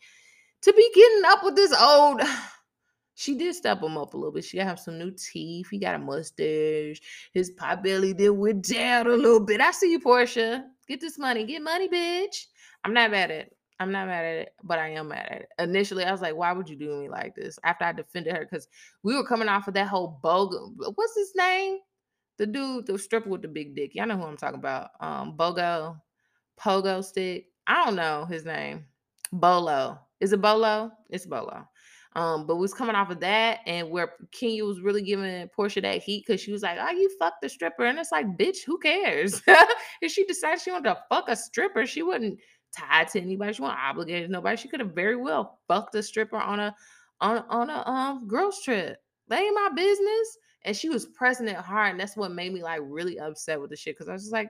To 0.63 0.73
be 0.73 0.91
getting 0.95 1.25
up 1.27 1.45
with 1.45 1.55
this 1.55 1.75
old, 1.79 2.23
she 3.15 3.37
did 3.37 3.55
step 3.55 3.83
him 3.83 3.99
up 3.99 4.15
a 4.15 4.17
little 4.17 4.33
bit. 4.33 4.45
She 4.45 4.59
have 4.59 4.81
some 4.81 4.99
new 4.99 5.11
teeth. 5.11 5.69
He 5.71 5.79
got 5.79 5.95
a 5.95 5.99
mustache. 5.99 7.01
His 7.35 7.51
pot 7.51 7.83
belly 7.85 8.15
did 8.15 8.31
went 8.31 8.67
down 8.67 9.07
a 9.07 9.11
little 9.11 9.41
bit. 9.41 9.61
I 9.61 9.73
see 9.73 9.93
you, 9.93 10.01
Porsha. 10.01 10.65
Get 10.89 11.01
this 11.01 11.19
money. 11.19 11.45
Get 11.45 11.63
money, 11.63 11.89
bitch. 11.89 12.47
I'm 12.85 12.95
not 12.95 13.11
mad 13.11 13.31
at 13.31 13.47
it. 13.47 13.57
I'm 13.79 13.91
not 13.91 14.07
mad 14.07 14.25
at 14.25 14.37
it, 14.37 14.55
but 14.63 14.79
I 14.79 14.91
am 14.91 15.09
mad 15.09 15.27
at 15.29 15.41
it. 15.43 15.49
Initially, 15.59 16.05
I 16.05 16.13
was 16.13 16.23
like, 16.23 16.37
why 16.37 16.53
would 16.53 16.69
you 16.69 16.77
do 16.77 17.01
me 17.01 17.09
like 17.09 17.35
this? 17.35 17.59
After 17.65 17.85
I 17.85 17.93
defended 17.93 18.37
her, 18.37 18.47
because 18.49 18.69
we 19.03 19.17
were 19.17 19.27
coming 19.27 19.49
off 19.49 19.67
of 19.67 19.75
that 19.75 19.89
whole 19.89 20.21
bogo. 20.23 20.73
What's 20.95 21.17
his 21.17 21.33
name? 21.35 21.79
The 22.39 22.47
dude, 22.47 22.87
the 22.87 22.99
stripper 22.99 23.29
with 23.29 23.43
the 23.43 23.49
big 23.49 23.77
dick. 23.77 23.95
Y'all 23.95 24.07
know 24.07 24.17
who 24.17 24.25
I'm 24.25 24.37
talking 24.37 24.59
about. 24.59 24.91
Um, 25.01 25.37
Bogo, 25.37 26.01
Pogo 26.59 27.05
Stick. 27.05 27.47
I 27.67 27.85
don't 27.85 27.97
know 27.97 28.25
his 28.25 28.45
name. 28.45 28.87
Bolo. 29.33 29.99
Is 30.21 30.33
it 30.33 30.41
Bolo? 30.41 30.93
It's 31.11 31.27
Bolo. 31.27 31.67
Um, 32.15 32.47
but 32.47 32.57
was 32.57 32.75
coming 32.75 32.95
off 32.95 33.11
of 33.11 33.21
that, 33.21 33.61
and 33.67 33.91
where 33.91 34.13
Kenya 34.33 34.65
was 34.67 34.83
really 34.83 35.03
giving 35.03 35.49
Porsha 35.57 35.81
that 35.81 36.03
heat 36.03 36.25
because 36.27 36.43
she 36.43 36.53
was 36.53 36.63
like, 36.63 36.79
"Oh, 36.79 36.91
you 36.91 37.11
fucked 37.19 37.41
the 37.41 37.49
stripper," 37.49 37.85
and 37.87 37.99
it's 37.99 38.13
like, 38.13 38.27
"Bitch, 38.37 38.59
who 38.67 38.79
cares?" 38.79 39.41
if 40.03 40.13
she 40.13 40.25
decided 40.27 40.61
she 40.61 40.71
wanted 40.71 40.91
to 40.91 40.99
fuck 41.09 41.29
a 41.29 41.37
stripper, 41.37 41.87
she 41.87 42.03
wouldn't 42.03 42.39
tie 42.77 43.05
to 43.05 43.21
anybody. 43.21 43.55
She 43.55 43.63
wasn't 43.63 43.81
obligated 43.81 44.29
to 44.29 44.33
nobody. 44.33 44.57
She 44.59 44.69
could 44.69 44.81
have 44.81 44.95
very 44.95 45.17
well 45.17 45.61
fucked 45.69 45.95
a 45.95 46.03
stripper 46.03 46.37
on 46.37 46.61
a 46.61 46.75
on 47.23 47.45
on 47.49 47.71
a 47.71 47.89
um 47.89 48.29
girls 48.29 48.61
trip. 48.63 48.99
That 49.29 49.41
ain't 49.41 49.55
my 49.55 49.71
business 49.75 50.39
and 50.65 50.77
she 50.77 50.89
was 50.89 51.07
pressing 51.07 51.49
it 51.49 51.57
hard, 51.57 51.93
and 51.93 52.01
that's 52.01 52.17
what 52.17 52.33
made 52.33 52.53
me 52.53 52.63
like 52.63 52.81
really 52.83 53.19
upset 53.19 53.61
with 53.61 53.71
the 53.71 53.77
shit 53.77 53.97
because 53.97 54.09
I 54.09 54.13
was 54.13 54.23
just 54.23 54.33
like, 54.33 54.49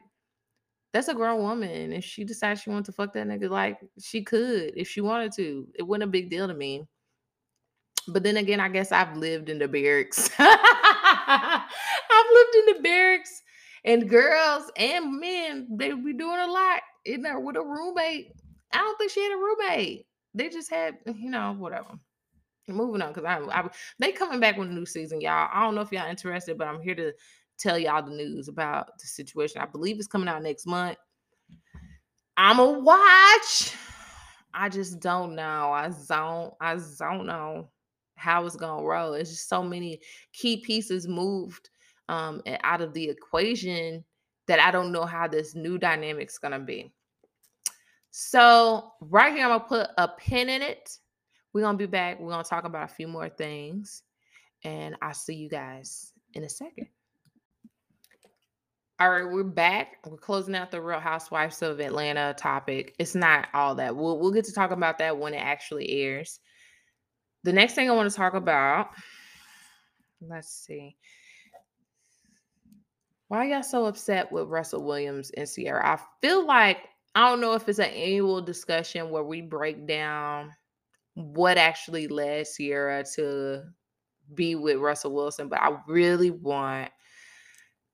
that's 0.92 1.08
a 1.08 1.14
grown 1.14 1.40
woman. 1.40 1.70
And 1.70 1.94
if 1.94 2.04
she 2.04 2.24
decides 2.24 2.60
she 2.60 2.70
wanted 2.70 2.86
to 2.86 2.92
fuck 2.92 3.14
that 3.14 3.26
nigga, 3.26 3.48
like 3.48 3.78
she 3.98 4.22
could 4.22 4.72
if 4.76 4.88
she 4.88 5.00
wanted 5.00 5.32
to. 5.32 5.66
It 5.74 5.82
wasn't 5.82 6.04
a 6.04 6.08
big 6.08 6.30
deal 6.30 6.46
to 6.46 6.54
me. 6.54 6.86
But 8.08 8.24
then 8.24 8.36
again, 8.36 8.60
I 8.60 8.68
guess 8.68 8.92
I've 8.92 9.16
lived 9.16 9.48
in 9.48 9.58
the 9.58 9.68
barracks. 9.68 10.28
I've 10.38 11.60
lived 12.34 12.54
in 12.56 12.74
the 12.74 12.82
barracks, 12.82 13.42
and 13.84 14.08
girls 14.08 14.70
and 14.76 15.20
men, 15.20 15.68
they 15.70 15.92
be 15.92 16.12
doing 16.12 16.40
a 16.40 16.50
lot 16.50 16.80
in 17.04 17.22
there 17.22 17.38
with 17.38 17.56
a 17.56 17.62
roommate. 17.62 18.32
I 18.72 18.78
don't 18.78 18.98
think 18.98 19.12
she 19.12 19.22
had 19.22 19.32
a 19.32 19.36
roommate. 19.36 20.06
They 20.34 20.48
just 20.48 20.70
had, 20.70 20.98
you 21.06 21.30
know, 21.30 21.54
whatever. 21.58 21.94
Moving 22.68 23.02
on, 23.02 23.12
because 23.12 23.24
I, 23.24 23.38
I 23.60 23.68
they 23.98 24.12
coming 24.12 24.38
back 24.40 24.56
with 24.56 24.68
a 24.68 24.72
new 24.72 24.86
season, 24.86 25.20
y'all. 25.20 25.48
I 25.52 25.62
don't 25.62 25.74
know 25.74 25.80
if 25.80 25.90
y'all 25.90 26.08
interested, 26.08 26.56
but 26.56 26.68
I'm 26.68 26.80
here 26.80 26.94
to 26.94 27.12
tell 27.58 27.78
y'all 27.78 28.04
the 28.04 28.14
news 28.14 28.48
about 28.48 28.98
the 28.98 29.06
situation. 29.06 29.60
I 29.60 29.66
believe 29.66 29.98
it's 29.98 30.06
coming 30.06 30.28
out 30.28 30.42
next 30.42 30.66
month. 30.66 30.96
I'm 32.36 32.60
a 32.60 32.78
watch. 32.78 33.74
I 34.54 34.68
just 34.68 35.00
don't 35.00 35.34
know. 35.34 35.72
I 35.72 35.90
don't. 36.08 36.54
I 36.60 36.78
don't 36.98 37.26
know 37.26 37.68
how 38.14 38.46
it's 38.46 38.56
gonna 38.56 38.84
roll. 38.84 39.14
It's 39.14 39.30
just 39.30 39.48
so 39.48 39.62
many 39.62 40.00
key 40.32 40.58
pieces 40.58 41.08
moved 41.08 41.68
um 42.08 42.42
out 42.62 42.80
of 42.80 42.92
the 42.94 43.08
equation 43.08 44.04
that 44.46 44.60
I 44.60 44.70
don't 44.70 44.92
know 44.92 45.04
how 45.04 45.26
this 45.26 45.54
new 45.54 45.78
dynamic's 45.78 46.38
gonna 46.38 46.60
be. 46.60 46.92
So 48.12 48.92
right 49.00 49.32
here, 49.32 49.46
I'm 49.46 49.58
gonna 49.58 49.64
put 49.64 49.88
a 49.98 50.08
pin 50.08 50.48
in 50.48 50.62
it 50.62 50.98
we're 51.52 51.62
going 51.62 51.76
to 51.76 51.86
be 51.86 51.90
back. 51.90 52.18
We're 52.18 52.30
going 52.30 52.44
to 52.44 52.48
talk 52.48 52.64
about 52.64 52.90
a 52.90 52.94
few 52.94 53.08
more 53.08 53.28
things. 53.28 54.02
And 54.64 54.96
I'll 55.02 55.14
see 55.14 55.34
you 55.34 55.48
guys 55.48 56.12
in 56.34 56.44
a 56.44 56.48
second. 56.48 56.88
All 59.00 59.10
right, 59.10 59.28
we're 59.28 59.42
back. 59.42 59.96
We're 60.06 60.16
closing 60.16 60.54
out 60.54 60.70
the 60.70 60.80
Real 60.80 61.00
Housewives 61.00 61.60
of 61.62 61.80
Atlanta 61.80 62.34
topic. 62.38 62.94
It's 63.00 63.16
not 63.16 63.48
all 63.52 63.74
that. 63.74 63.96
We'll 63.96 64.20
we'll 64.20 64.30
get 64.30 64.44
to 64.44 64.52
talk 64.52 64.70
about 64.70 64.98
that 64.98 65.18
when 65.18 65.34
it 65.34 65.38
actually 65.38 65.90
airs. 65.90 66.38
the 67.42 67.52
next 67.52 67.74
thing 67.74 67.90
I 67.90 67.94
want 67.94 68.08
to 68.08 68.16
talk 68.16 68.34
about, 68.34 68.90
let's 70.20 70.48
see. 70.48 70.96
Why 73.26 73.46
y'all 73.46 73.64
so 73.64 73.86
upset 73.86 74.30
with 74.30 74.48
Russell 74.48 74.84
Williams 74.84 75.30
and 75.30 75.48
Ciara? 75.48 75.94
I 75.94 75.98
feel 76.20 76.46
like 76.46 76.78
I 77.16 77.28
don't 77.28 77.40
know 77.40 77.54
if 77.54 77.68
it's 77.68 77.80
an 77.80 77.86
annual 77.86 78.40
discussion 78.40 79.10
where 79.10 79.24
we 79.24 79.40
break 79.40 79.86
down 79.86 80.52
what 81.14 81.58
actually 81.58 82.08
led 82.08 82.46
Ciara 82.46 83.04
to 83.16 83.64
be 84.34 84.54
with 84.54 84.78
Russell 84.78 85.14
Wilson, 85.14 85.48
but 85.48 85.60
I 85.60 85.76
really 85.86 86.30
want 86.30 86.90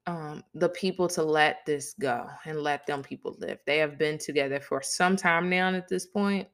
um, 0.07 0.43
the 0.55 0.71
people 0.71 1.09
to 1.09 1.23
let 1.23 1.67
this 1.67 1.95
go 2.01 2.27
and 2.47 2.63
let 2.63 2.87
them 2.87 3.03
people 3.03 3.37
live. 3.39 3.59
They 3.67 3.79
have 3.79 3.99
been 3.99 4.19
together 4.19 4.61
for 4.61 4.81
some 4.83 5.17
time 5.17 5.51
now 5.51 5.69
at 5.75 5.89
this 5.89 6.07
point, 6.07 6.49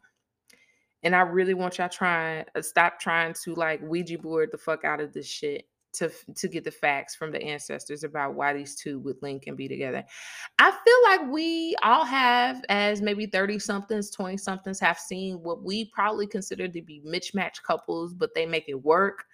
And 1.05 1.15
I 1.15 1.21
really 1.21 1.55
want 1.55 1.79
y'all 1.79 1.89
trying 1.89 2.47
uh, 2.57 2.63
stop 2.63 2.99
trying 2.99 3.35
to 3.45 3.55
like 3.55 3.81
Ouija 3.83 4.19
board 4.19 4.51
the 4.51 4.59
fuck 4.59 4.85
out 4.85 5.01
of 5.01 5.13
this 5.13 5.29
shit 5.29 5.67
to 5.95 6.11
to 6.35 6.49
get 6.49 6.65
the 6.65 6.71
facts 6.71 7.15
from 7.15 7.33
the 7.33 7.43
ancestors 7.43 8.05
about 8.05 8.35
why 8.35 8.53
these 8.53 8.75
two 8.75 8.99
would 9.01 9.17
link 9.23 9.45
and 9.47 9.57
be 9.57 9.69
together. 9.69 10.05
I 10.59 10.71
feel 10.71 11.03
like 11.05 11.33
we 11.33 11.75
all 11.83 12.05
have, 12.05 12.63
as 12.69 13.01
maybe 13.01 13.27
30 13.27 13.59
somethings, 13.59 14.11
20 14.11 14.37
somethings, 14.37 14.81
have 14.81 14.99
seen 14.99 15.43
what 15.43 15.63
we 15.63 15.87
probably 15.87 16.27
consider 16.27 16.69
to 16.69 16.83
be 16.83 17.01
mismatched 17.05 17.63
couples, 17.63 18.13
but 18.13 18.35
they 18.35 18.47
make 18.47 18.69
it 18.69 18.83
work. 18.83 19.25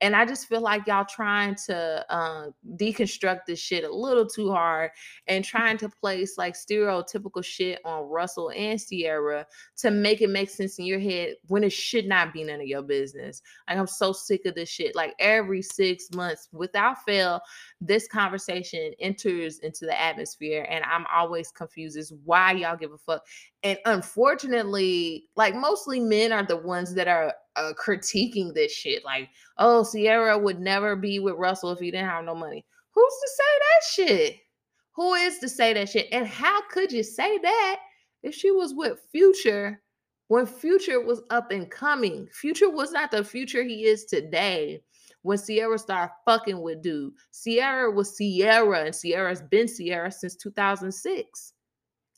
And 0.00 0.14
I 0.14 0.26
just 0.26 0.46
feel 0.46 0.60
like 0.60 0.86
y'all 0.86 1.06
trying 1.06 1.54
to 1.66 2.04
uh, 2.10 2.46
deconstruct 2.76 3.40
this 3.46 3.58
shit 3.58 3.84
a 3.84 3.94
little 3.94 4.26
too 4.26 4.50
hard 4.50 4.90
and 5.26 5.44
trying 5.44 5.78
to 5.78 5.88
place 5.88 6.36
like 6.36 6.54
stereotypical 6.54 7.42
shit 7.42 7.80
on 7.84 8.08
Russell 8.08 8.50
and 8.54 8.78
Ciara 8.78 9.46
to 9.78 9.90
make 9.90 10.20
it 10.20 10.28
make 10.28 10.50
sense 10.50 10.78
in 10.78 10.84
your 10.84 10.98
head 10.98 11.36
when 11.46 11.64
it 11.64 11.72
should 11.72 12.06
not 12.06 12.32
be 12.34 12.44
none 12.44 12.60
of 12.60 12.66
your 12.66 12.82
business. 12.82 13.40
Like 13.68 13.78
I'm 13.78 13.86
so 13.86 14.12
sick 14.12 14.44
of 14.44 14.54
this 14.54 14.68
shit. 14.68 14.94
Like 14.94 15.14
every 15.18 15.62
six 15.62 16.08
months, 16.14 16.48
without 16.52 17.02
fail, 17.04 17.40
this 17.80 18.06
conversation 18.06 18.92
enters 19.00 19.60
into 19.60 19.86
the 19.86 19.98
atmosphere, 19.98 20.66
and 20.68 20.84
I'm 20.84 21.06
always 21.14 21.50
confused 21.50 21.96
as 21.96 22.12
why 22.24 22.52
y'all 22.52 22.76
give 22.76 22.92
a 22.92 22.98
fuck. 22.98 23.24
And 23.66 23.80
unfortunately, 23.84 25.24
like 25.34 25.56
mostly 25.56 25.98
men 25.98 26.30
are 26.30 26.44
the 26.44 26.56
ones 26.56 26.94
that 26.94 27.08
are 27.08 27.34
uh, 27.56 27.72
critiquing 27.72 28.54
this 28.54 28.72
shit. 28.72 29.04
Like, 29.04 29.28
oh, 29.58 29.84
Ciara 29.84 30.38
would 30.38 30.60
never 30.60 30.94
be 30.94 31.18
with 31.18 31.34
Russell 31.34 31.72
if 31.72 31.80
he 31.80 31.90
didn't 31.90 32.08
have 32.08 32.24
no 32.24 32.36
money. 32.36 32.64
Who's 32.94 33.12
to 33.12 33.28
say 33.28 33.58
that 33.58 34.14
shit? 34.14 34.36
Who 34.94 35.14
is 35.14 35.40
to 35.40 35.48
say 35.48 35.72
that 35.72 35.88
shit? 35.88 36.06
And 36.12 36.28
how 36.28 36.60
could 36.68 36.92
you 36.92 37.02
say 37.02 37.38
that 37.38 37.80
if 38.22 38.36
she 38.36 38.52
was 38.52 38.72
with 38.72 39.00
Future 39.10 39.82
when 40.28 40.46
Future 40.46 41.00
was 41.00 41.22
up 41.30 41.50
and 41.50 41.68
coming? 41.68 42.28
Future 42.30 42.70
was 42.70 42.92
not 42.92 43.10
the 43.10 43.24
future 43.24 43.64
he 43.64 43.86
is 43.86 44.04
today. 44.04 44.80
When 45.22 45.38
Ciara 45.44 45.76
started 45.76 46.14
fucking 46.24 46.62
with 46.62 46.82
dude, 46.82 47.14
Ciara 47.32 47.90
was 47.90 48.16
Ciara, 48.16 48.84
and 48.84 48.94
Ciara's 48.94 49.42
been 49.42 49.66
Ciara 49.66 50.12
since 50.12 50.36
2006. 50.36 51.52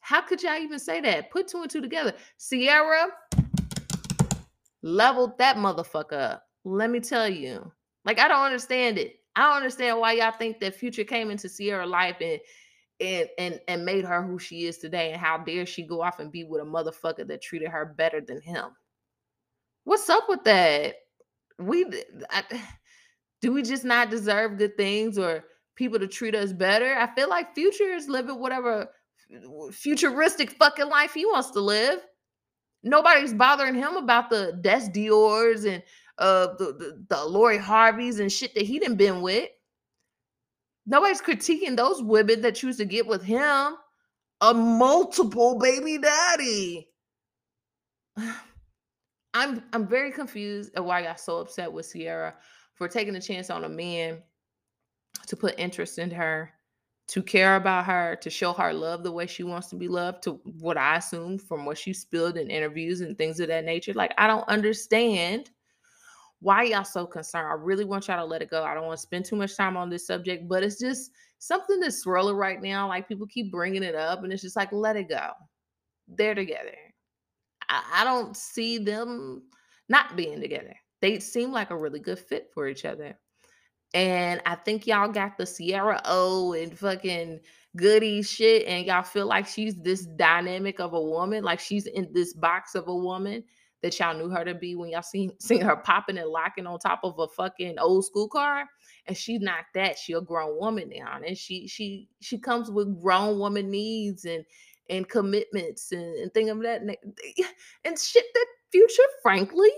How 0.08 0.22
could 0.22 0.42
y'all 0.42 0.56
even 0.56 0.78
say 0.78 1.02
that? 1.02 1.30
Put 1.30 1.48
two 1.48 1.60
and 1.60 1.70
two 1.70 1.82
together. 1.82 2.14
Ciara 2.38 3.08
leveled 4.80 5.36
that 5.36 5.56
motherfucker 5.56 6.14
up. 6.14 6.44
Let 6.64 6.88
me 6.88 6.98
tell 6.98 7.28
you. 7.28 7.70
Like, 8.06 8.18
I 8.18 8.26
don't 8.26 8.42
understand 8.42 8.96
it. 8.96 9.16
I 9.36 9.42
don't 9.42 9.58
understand 9.58 10.00
why 10.00 10.12
y'all 10.12 10.32
think 10.32 10.60
that 10.60 10.74
Future 10.74 11.04
came 11.04 11.30
into 11.30 11.50
Ciara 11.50 11.84
life 11.84 12.16
and 12.22 12.40
and 13.00 13.28
and 13.36 13.60
and 13.68 13.84
made 13.84 14.06
her 14.06 14.22
who 14.22 14.38
she 14.38 14.64
is 14.64 14.78
today. 14.78 15.12
And 15.12 15.20
how 15.20 15.36
dare 15.36 15.66
she 15.66 15.82
go 15.82 16.00
off 16.00 16.20
and 16.20 16.32
be 16.32 16.42
with 16.42 16.62
a 16.62 16.64
motherfucker 16.64 17.28
that 17.28 17.42
treated 17.42 17.68
her 17.68 17.84
better 17.84 18.22
than 18.22 18.40
him? 18.40 18.70
What's 19.84 20.08
up 20.08 20.24
with 20.26 20.42
that? 20.44 20.94
We 21.58 21.84
I, 22.30 22.44
do 23.42 23.52
we 23.52 23.62
just 23.62 23.84
not 23.84 24.08
deserve 24.08 24.56
good 24.56 24.74
things 24.78 25.18
or 25.18 25.44
people 25.76 25.98
to 25.98 26.06
treat 26.06 26.34
us 26.34 26.54
better? 26.54 26.96
I 26.96 27.14
feel 27.14 27.28
like 27.28 27.54
Future 27.54 27.92
is 27.92 28.08
living 28.08 28.40
whatever 28.40 28.88
futuristic 29.72 30.50
fucking 30.52 30.88
life 30.88 31.14
he 31.14 31.26
wants 31.26 31.50
to 31.50 31.60
live. 31.60 32.00
Nobody's 32.82 33.34
bothering 33.34 33.74
him 33.74 33.96
about 33.96 34.30
the 34.30 34.58
Dess 34.60 34.88
Dior's 34.88 35.64
and 35.64 35.82
uh 36.18 36.48
the, 36.58 36.72
the, 36.72 37.04
the 37.08 37.24
Lori 37.24 37.58
Harveys 37.58 38.20
and 38.20 38.32
shit 38.32 38.54
that 38.54 38.64
he 38.64 38.78
didn't 38.78 38.96
been 38.96 39.20
with. 39.20 39.48
Nobody's 40.86 41.20
critiquing 41.20 41.76
those 41.76 42.02
women 42.02 42.40
that 42.42 42.54
choose 42.54 42.78
to 42.78 42.84
get 42.84 43.06
with 43.06 43.22
him. 43.22 43.74
A 44.40 44.54
multiple 44.54 45.58
baby 45.58 45.98
daddy. 45.98 46.88
I'm 49.34 49.62
I'm 49.72 49.86
very 49.86 50.10
confused 50.10 50.72
at 50.74 50.84
why 50.84 51.00
I 51.00 51.02
got 51.02 51.20
so 51.20 51.38
upset 51.38 51.70
with 51.72 51.92
Ciara 51.92 52.34
for 52.74 52.88
taking 52.88 53.14
a 53.16 53.20
chance 53.20 53.50
on 53.50 53.64
a 53.64 53.68
man 53.68 54.22
to 55.26 55.36
put 55.36 55.58
interest 55.58 55.98
in 55.98 56.10
her 56.10 56.52
to 57.08 57.22
care 57.22 57.56
about 57.56 57.86
her, 57.86 58.16
to 58.20 58.28
show 58.28 58.52
her 58.52 58.72
love 58.72 59.02
the 59.02 59.10
way 59.10 59.26
she 59.26 59.42
wants 59.42 59.68
to 59.68 59.76
be 59.76 59.88
loved, 59.88 60.22
to 60.22 60.32
what 60.60 60.76
I 60.76 60.96
assume 60.96 61.38
from 61.38 61.64
what 61.64 61.78
she 61.78 61.94
spilled 61.94 62.36
in 62.36 62.50
interviews 62.50 63.00
and 63.00 63.16
things 63.16 63.40
of 63.40 63.48
that 63.48 63.64
nature. 63.64 63.94
Like, 63.94 64.12
I 64.18 64.26
don't 64.26 64.46
understand 64.46 65.50
why 66.40 66.64
y'all 66.64 66.84
so 66.84 67.06
concerned. 67.06 67.48
I 67.48 67.54
really 67.54 67.86
want 67.86 68.08
y'all 68.08 68.18
to 68.18 68.24
let 68.24 68.42
it 68.42 68.50
go. 68.50 68.62
I 68.62 68.74
don't 68.74 68.86
want 68.86 68.98
to 68.98 69.02
spend 69.02 69.24
too 69.24 69.36
much 69.36 69.56
time 69.56 69.76
on 69.76 69.88
this 69.88 70.06
subject, 70.06 70.48
but 70.48 70.62
it's 70.62 70.78
just 70.78 71.10
something 71.38 71.80
that's 71.80 72.02
swirling 72.02 72.36
right 72.36 72.60
now. 72.60 72.86
Like, 72.86 73.08
people 73.08 73.26
keep 73.26 73.50
bringing 73.50 73.82
it 73.82 73.94
up, 73.94 74.22
and 74.22 74.30
it's 74.30 74.42
just 74.42 74.56
like, 74.56 74.70
let 74.70 74.96
it 74.96 75.08
go. 75.08 75.30
They're 76.08 76.34
together. 76.34 76.76
I, 77.70 77.82
I 77.94 78.04
don't 78.04 78.36
see 78.36 78.76
them 78.76 79.44
not 79.88 80.14
being 80.14 80.42
together. 80.42 80.76
They 81.00 81.20
seem 81.20 81.52
like 81.52 81.70
a 81.70 81.76
really 81.76 82.00
good 82.00 82.18
fit 82.18 82.50
for 82.52 82.68
each 82.68 82.84
other. 82.84 83.18
And 83.94 84.42
I 84.44 84.54
think 84.54 84.86
y'all 84.86 85.10
got 85.10 85.38
the 85.38 85.46
Ciara 85.46 86.00
O 86.04 86.52
and 86.52 86.78
fucking 86.78 87.40
goody 87.76 88.22
shit, 88.22 88.66
and 88.66 88.86
y'all 88.86 89.02
feel 89.02 89.26
like 89.26 89.46
she's 89.46 89.76
this 89.76 90.04
dynamic 90.04 90.80
of 90.80 90.92
a 90.92 91.00
woman, 91.00 91.44
like 91.44 91.60
she's 91.60 91.86
in 91.86 92.08
this 92.12 92.34
box 92.34 92.74
of 92.74 92.88
a 92.88 92.94
woman 92.94 93.44
that 93.82 93.98
y'all 93.98 94.16
knew 94.16 94.28
her 94.28 94.44
to 94.44 94.54
be 94.54 94.74
when 94.74 94.90
y'all 94.90 95.02
seen 95.02 95.32
seen 95.40 95.60
her 95.60 95.76
popping 95.76 96.18
and 96.18 96.28
locking 96.28 96.66
on 96.66 96.78
top 96.78 97.00
of 97.02 97.18
a 97.18 97.28
fucking 97.28 97.78
old 97.78 98.04
school 98.04 98.28
car. 98.28 98.64
And 99.06 99.16
she's 99.16 99.40
not 99.40 99.64
that. 99.74 99.98
She 99.98 100.12
a 100.12 100.20
grown 100.20 100.58
woman 100.58 100.90
now. 100.94 101.18
And 101.24 101.36
she 101.36 101.66
she 101.66 102.08
she 102.20 102.38
comes 102.38 102.70
with 102.70 103.00
grown 103.00 103.38
woman 103.38 103.70
needs 103.70 104.24
and 104.24 104.44
and 104.90 105.08
commitments 105.08 105.92
and, 105.92 106.14
and 106.16 106.32
thing 106.32 106.50
of 106.50 106.60
that 106.62 106.82
and 106.82 107.98
shit 107.98 108.24
that 108.34 108.46
future, 108.70 109.02
frankly, 109.22 109.70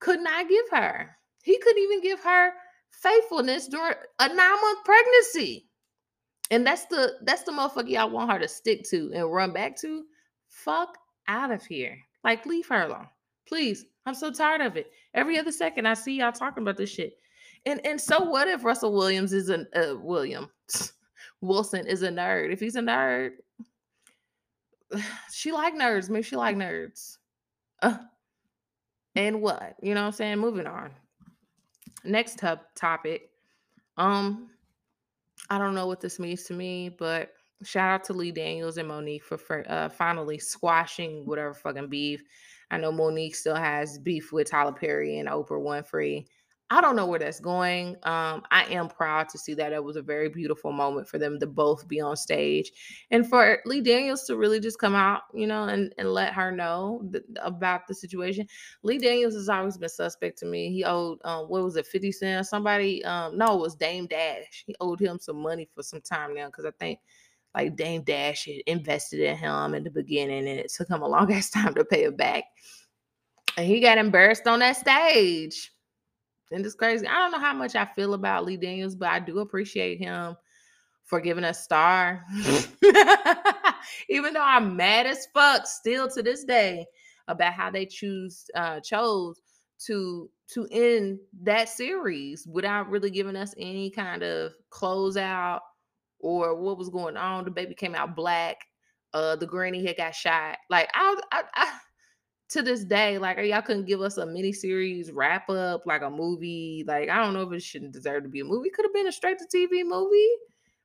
could 0.00 0.20
not 0.20 0.48
give 0.48 0.68
her. 0.70 1.16
He 1.42 1.58
couldn't 1.58 1.82
even 1.82 2.00
give 2.00 2.20
her 2.20 2.52
faithfulness 2.92 3.68
during 3.68 3.94
a 4.18 4.28
nine 4.28 4.36
month 4.36 4.84
pregnancy. 4.84 5.66
And 6.50 6.66
that's 6.66 6.86
the 6.86 7.14
that's 7.22 7.42
the 7.42 7.52
motherfucker 7.52 7.88
y'all 7.88 8.10
want 8.10 8.30
her 8.30 8.38
to 8.38 8.48
stick 8.48 8.84
to 8.90 9.10
and 9.14 9.32
run 9.32 9.52
back 9.52 9.76
to. 9.80 10.04
Fuck 10.48 10.98
out 11.28 11.50
of 11.50 11.64
here. 11.64 11.98
Like 12.24 12.46
leave 12.46 12.68
her 12.68 12.82
alone. 12.82 13.08
Please. 13.48 13.86
I'm 14.04 14.14
so 14.14 14.30
tired 14.30 14.60
of 14.60 14.76
it. 14.76 14.90
Every 15.14 15.38
other 15.38 15.52
second 15.52 15.86
I 15.86 15.94
see 15.94 16.18
y'all 16.18 16.32
talking 16.32 16.62
about 16.62 16.76
this 16.76 16.90
shit. 16.90 17.16
And 17.66 17.84
and 17.86 18.00
so 18.00 18.20
what 18.22 18.48
if 18.48 18.64
Russell 18.64 18.92
Williams 18.92 19.32
is 19.32 19.48
a 19.48 19.66
uh, 19.74 19.96
William 19.96 20.50
Wilson 21.40 21.86
is 21.86 22.02
a 22.02 22.08
nerd? 22.08 22.52
If 22.52 22.60
he's 22.60 22.76
a 22.76 22.80
nerd, 22.80 23.30
she 25.32 25.52
like 25.52 25.74
nerds. 25.74 26.10
Maybe 26.10 26.22
she 26.22 26.36
like 26.36 26.56
nerds. 26.56 27.18
Uh, 27.80 27.96
and 29.14 29.40
what? 29.40 29.76
You 29.82 29.94
know 29.94 30.02
what 30.02 30.08
I'm 30.08 30.12
saying? 30.12 30.38
Moving 30.38 30.66
on 30.66 30.90
next 32.04 32.38
top 32.38 32.66
topic. 32.74 33.30
Um, 33.96 34.50
I 35.50 35.58
don't 35.58 35.74
know 35.74 35.86
what 35.86 36.00
this 36.00 36.18
means 36.18 36.44
to 36.44 36.54
me, 36.54 36.88
but 36.88 37.32
shout 37.62 37.90
out 37.90 38.04
to 38.04 38.12
Lee 38.12 38.32
Daniels 38.32 38.78
and 38.78 38.88
Mo'Nique 38.88 39.22
for, 39.22 39.38
for 39.38 39.64
uh, 39.68 39.88
finally 39.88 40.38
squashing 40.38 41.26
whatever 41.26 41.54
fucking 41.54 41.88
beef. 41.88 42.22
I 42.70 42.78
know 42.78 42.92
Mo'Nique 42.92 43.36
still 43.36 43.54
has 43.54 43.98
beef 43.98 44.32
with 44.32 44.50
Tyler 44.50 44.72
Perry 44.72 45.18
and 45.18 45.28
Oprah 45.28 45.62
Winfrey. 45.62 46.26
I 46.72 46.80
don't 46.80 46.96
know 46.96 47.04
where 47.04 47.18
that's 47.18 47.38
going. 47.38 47.96
Um, 48.04 48.42
I 48.50 48.64
am 48.70 48.88
proud 48.88 49.28
to 49.28 49.38
see 49.38 49.52
that 49.52 49.74
it 49.74 49.84
was 49.84 49.96
a 49.96 50.02
very 50.02 50.30
beautiful 50.30 50.72
moment 50.72 51.06
for 51.06 51.18
them 51.18 51.38
to 51.40 51.46
both 51.46 51.86
be 51.86 52.00
on 52.00 52.16
stage 52.16 52.72
and 53.10 53.28
for 53.28 53.58
Lee 53.66 53.82
Daniels 53.82 54.24
to 54.24 54.38
really 54.38 54.58
just 54.58 54.78
come 54.78 54.94
out, 54.94 55.24
you 55.34 55.46
know, 55.46 55.64
and, 55.64 55.94
and 55.98 56.14
let 56.14 56.32
her 56.32 56.50
know 56.50 57.06
th- 57.12 57.24
about 57.42 57.86
the 57.86 57.94
situation. 57.94 58.46
Lee 58.82 58.96
Daniels 58.96 59.34
has 59.34 59.50
always 59.50 59.76
been 59.76 59.90
suspect 59.90 60.38
to 60.38 60.46
me. 60.46 60.72
He 60.72 60.82
owed, 60.82 61.18
um, 61.26 61.44
what 61.50 61.62
was 61.62 61.76
it, 61.76 61.86
50 61.86 62.10
Cent? 62.10 62.46
Somebody, 62.46 63.04
um, 63.04 63.36
no, 63.36 63.54
it 63.54 63.60
was 63.60 63.74
Dame 63.74 64.06
Dash. 64.06 64.64
He 64.66 64.74
owed 64.80 64.98
him 64.98 65.18
some 65.20 65.42
money 65.42 65.68
for 65.74 65.82
some 65.82 66.00
time 66.00 66.34
now 66.34 66.46
because 66.46 66.64
I 66.64 66.70
think 66.80 67.00
like 67.54 67.76
Dame 67.76 68.02
Dash 68.02 68.46
had 68.46 68.62
invested 68.66 69.20
in 69.20 69.36
him 69.36 69.74
in 69.74 69.84
the 69.84 69.90
beginning 69.90 70.48
and 70.48 70.58
it 70.58 70.72
took 70.72 70.88
him 70.88 71.02
a 71.02 71.06
long 71.08 71.30
ass 71.34 71.50
time 71.50 71.74
to 71.74 71.84
pay 71.84 72.04
it 72.04 72.16
back. 72.16 72.44
And 73.58 73.66
he 73.66 73.80
got 73.80 73.98
embarrassed 73.98 74.46
on 74.46 74.60
that 74.60 74.78
stage 74.78 75.71
and 76.50 76.64
it's 76.64 76.74
crazy. 76.74 77.06
I 77.06 77.14
don't 77.14 77.32
know 77.32 77.38
how 77.38 77.54
much 77.54 77.74
I 77.76 77.84
feel 77.84 78.14
about 78.14 78.44
Lee 78.44 78.56
Daniels, 78.56 78.94
but 78.94 79.08
I 79.08 79.20
do 79.20 79.38
appreciate 79.38 79.98
him 79.98 80.36
for 81.04 81.20
giving 81.20 81.44
us 81.44 81.62
star. 81.62 82.24
Even 84.08 84.34
though 84.34 84.42
I'm 84.42 84.76
mad 84.76 85.06
as 85.06 85.26
fuck 85.34 85.66
still 85.66 86.08
to 86.10 86.22
this 86.22 86.44
day 86.44 86.86
about 87.28 87.52
how 87.52 87.70
they 87.70 87.86
choose 87.86 88.44
uh 88.54 88.80
chose 88.80 89.40
to 89.86 90.28
to 90.48 90.66
end 90.70 91.18
that 91.42 91.68
series 91.68 92.46
without 92.46 92.90
really 92.90 93.10
giving 93.10 93.36
us 93.36 93.54
any 93.56 93.90
kind 93.90 94.22
of 94.22 94.52
closeout 94.70 95.60
or 96.18 96.54
what 96.54 96.78
was 96.78 96.88
going 96.88 97.16
on. 97.16 97.44
The 97.44 97.50
baby 97.50 97.74
came 97.74 97.94
out 97.94 98.14
black. 98.14 98.58
Uh, 99.14 99.36
the 99.36 99.46
granny 99.46 99.84
had 99.84 99.96
got 99.96 100.14
shot. 100.14 100.56
Like 100.70 100.88
I, 100.94 101.20
I, 101.32 101.42
I 101.54 101.78
to 102.52 102.62
this 102.62 102.84
day, 102.84 103.18
like 103.18 103.38
y'all 103.38 103.62
couldn't 103.62 103.86
give 103.86 104.00
us 104.00 104.18
a 104.18 104.26
mini 104.26 104.52
series 104.52 105.10
wrap 105.10 105.48
up, 105.48 105.86
like 105.86 106.02
a 106.02 106.10
movie. 106.10 106.84
Like 106.86 107.08
I 107.08 107.22
don't 107.22 107.34
know 107.34 107.42
if 107.42 107.52
it 107.52 107.62
shouldn't 107.62 107.92
deserve 107.92 108.22
to 108.24 108.28
be 108.28 108.40
a 108.40 108.44
movie. 108.44 108.70
Could 108.70 108.84
have 108.84 108.94
been 108.94 109.08
a 109.08 109.12
straight 109.12 109.38
to 109.38 109.44
TV 109.44 109.84
movie, 109.84 110.28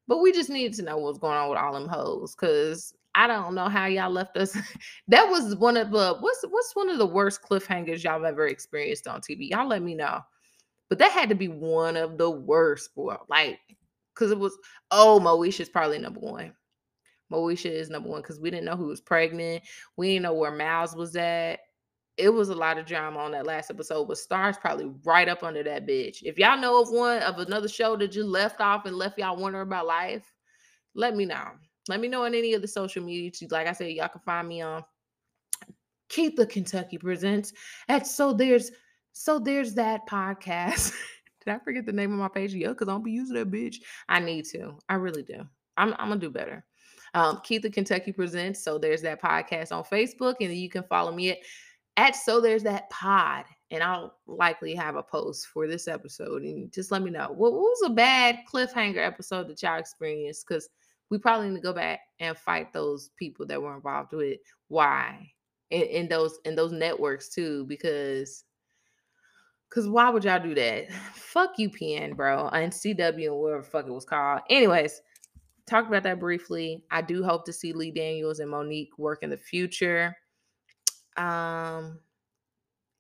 but 0.07 0.19
we 0.19 0.31
just 0.31 0.49
needed 0.49 0.73
to 0.75 0.83
know 0.83 0.97
what's 0.97 1.19
going 1.19 1.37
on 1.37 1.49
with 1.49 1.59
all 1.59 1.73
them 1.73 1.87
hoes. 1.87 2.35
Cause 2.35 2.93
I 3.15 3.27
don't 3.27 3.55
know 3.55 3.67
how 3.67 3.85
y'all 3.85 4.11
left 4.11 4.37
us. 4.37 4.57
that 5.07 5.27
was 5.27 5.55
one 5.55 5.75
of 5.75 5.91
the 5.91 6.15
what's 6.19 6.43
what's 6.49 6.75
one 6.75 6.89
of 6.89 6.97
the 6.97 7.05
worst 7.05 7.41
cliffhangers 7.41 8.03
y'all 8.03 8.25
ever 8.25 8.47
experienced 8.47 9.07
on 9.07 9.21
TV. 9.21 9.49
Y'all 9.49 9.67
let 9.67 9.81
me 9.81 9.95
know. 9.95 10.21
But 10.89 10.99
that 10.99 11.11
had 11.11 11.29
to 11.29 11.35
be 11.35 11.49
one 11.49 11.97
of 11.97 12.17
the 12.17 12.29
worst, 12.29 12.95
boy. 12.95 13.17
Like, 13.27 13.59
cause 14.15 14.31
it 14.31 14.39
was 14.39 14.57
oh, 14.91 15.19
Moesha's 15.21 15.69
probably 15.69 15.99
number 15.99 16.21
one. 16.21 16.53
Moesha 17.31 17.71
is 17.71 17.89
number 17.89 18.09
one 18.09 18.21
because 18.21 18.39
we 18.39 18.49
didn't 18.49 18.65
know 18.65 18.75
who 18.75 18.87
was 18.87 19.01
pregnant. 19.01 19.63
We 19.97 20.09
didn't 20.09 20.23
know 20.23 20.33
where 20.33 20.51
Miles 20.51 20.95
was 20.95 21.15
at. 21.15 21.59
It 22.17 22.29
was 22.29 22.49
a 22.49 22.55
lot 22.55 22.79
of 22.79 22.87
drama 22.87 23.19
on 23.19 23.31
that 23.31 23.45
last 23.45 23.69
episode, 23.69 24.07
but 24.07 24.17
Star's 24.17 24.57
probably 24.57 24.91
right 25.05 25.29
up 25.29 25.43
under 25.43 25.61
that 25.63 25.85
bitch. 25.85 26.23
If 26.23 26.39
y'all 26.39 26.59
know 26.59 26.81
of 26.81 26.89
one 26.89 27.19
of 27.19 27.37
another 27.37 27.67
show 27.67 27.95
that 27.97 28.15
you 28.15 28.25
left 28.25 28.59
off 28.59 28.85
and 28.85 28.95
left 28.95 29.19
y'all 29.19 29.37
wondering 29.37 29.67
about 29.67 29.85
life, 29.85 30.33
let 30.95 31.15
me 31.15 31.25
know. 31.25 31.45
Let 31.87 31.99
me 31.99 32.07
know 32.07 32.25
on 32.25 32.33
any 32.33 32.53
of 32.53 32.61
the 32.61 32.67
social 32.67 33.03
media. 33.03 33.31
Like 33.51 33.67
I 33.67 33.73
said, 33.73 33.91
y'all 33.91 34.07
can 34.07 34.21
find 34.21 34.47
me 34.47 34.61
on 34.61 34.83
Keith 36.09 36.35
the 36.35 36.45
Kentucky 36.45 36.97
Presents 36.97 37.53
at 37.87 38.07
So 38.07 38.33
There's 38.33 38.71
So 39.13 39.37
There's 39.39 39.73
That 39.75 40.07
podcast. 40.07 40.93
Did 41.45 41.53
I 41.53 41.59
forget 41.59 41.85
the 41.85 41.93
name 41.93 42.11
of 42.11 42.19
my 42.19 42.27
page? 42.27 42.53
Yeah, 42.53 42.69
because 42.69 42.89
I 42.89 42.91
don't 42.91 43.03
be 43.03 43.11
using 43.11 43.35
that 43.35 43.51
bitch. 43.51 43.77
I 44.09 44.19
need 44.19 44.45
to. 44.45 44.77
I 44.89 44.95
really 44.95 45.23
do. 45.23 45.47
I'm, 45.77 45.93
I'm 45.93 46.09
gonna 46.09 46.19
do 46.19 46.29
better. 46.29 46.65
Um, 47.17 47.41
Keith 47.43 47.63
the 47.63 47.69
Kentucky 47.71 48.11
Presents. 48.11 48.63
So 48.63 48.77
there's 48.77 49.01
that 49.01 49.19
podcast 49.19 49.71
on 49.71 49.83
Facebook, 49.83 50.35
and 50.39 50.53
you 50.53 50.69
can 50.69 50.83
follow 50.83 51.11
me 51.11 51.31
at 51.31 51.39
at 51.97 52.15
So 52.15 52.39
There's 52.39 52.61
That 52.61 52.91
Pod. 52.91 53.45
And 53.71 53.81
I'll 53.81 54.19
likely 54.27 54.75
have 54.75 54.95
a 54.95 55.01
post 55.01 55.47
for 55.47 55.67
this 55.67 55.87
episode. 55.87 56.43
And 56.43 56.71
just 56.71 56.91
let 56.91 57.01
me 57.01 57.09
know 57.09 57.29
what, 57.29 57.53
what 57.53 57.59
was 57.59 57.81
a 57.85 57.89
bad 57.89 58.41
cliffhanger 58.47 59.05
episode 59.05 59.47
that 59.49 59.63
y'all 59.63 59.79
experienced? 59.79 60.45
Because 60.47 60.69
we 61.09 61.17
probably 61.17 61.49
need 61.49 61.55
to 61.55 61.61
go 61.61 61.73
back 61.73 62.01
and 62.19 62.37
fight 62.37 62.71
those 62.71 63.09
people 63.17 63.47
that 63.47 63.61
were 63.61 63.75
involved 63.75 64.13
with 64.13 64.37
why 64.67 65.27
in, 65.71 65.81
in 65.81 66.07
those 66.07 66.37
in 66.45 66.55
those 66.55 66.71
networks 66.71 67.29
too, 67.29 67.65
because 67.65 68.43
because 69.69 69.89
why 69.89 70.11
would 70.11 70.23
y'all 70.23 70.41
do 70.41 70.53
that? 70.53 70.91
Fuck 71.15 71.57
UPN, 71.57 72.15
bro, 72.15 72.47
and 72.49 72.71
CW 72.71 73.25
and 73.25 73.35
whatever 73.35 73.63
fuck 73.63 73.87
it 73.87 73.91
was 73.91 74.05
called. 74.05 74.41
Anyways, 74.51 75.01
talked 75.67 75.87
about 75.87 76.03
that 76.03 76.19
briefly. 76.19 76.83
I 76.91 77.01
do 77.01 77.23
hope 77.23 77.45
to 77.45 77.53
see 77.53 77.73
Lee 77.73 77.91
Daniels 77.91 78.39
and 78.39 78.49
Mo'Nique 78.51 78.97
work 78.97 79.23
in 79.23 79.29
the 79.29 79.37
future. 79.37 80.15
Um, 81.17 81.99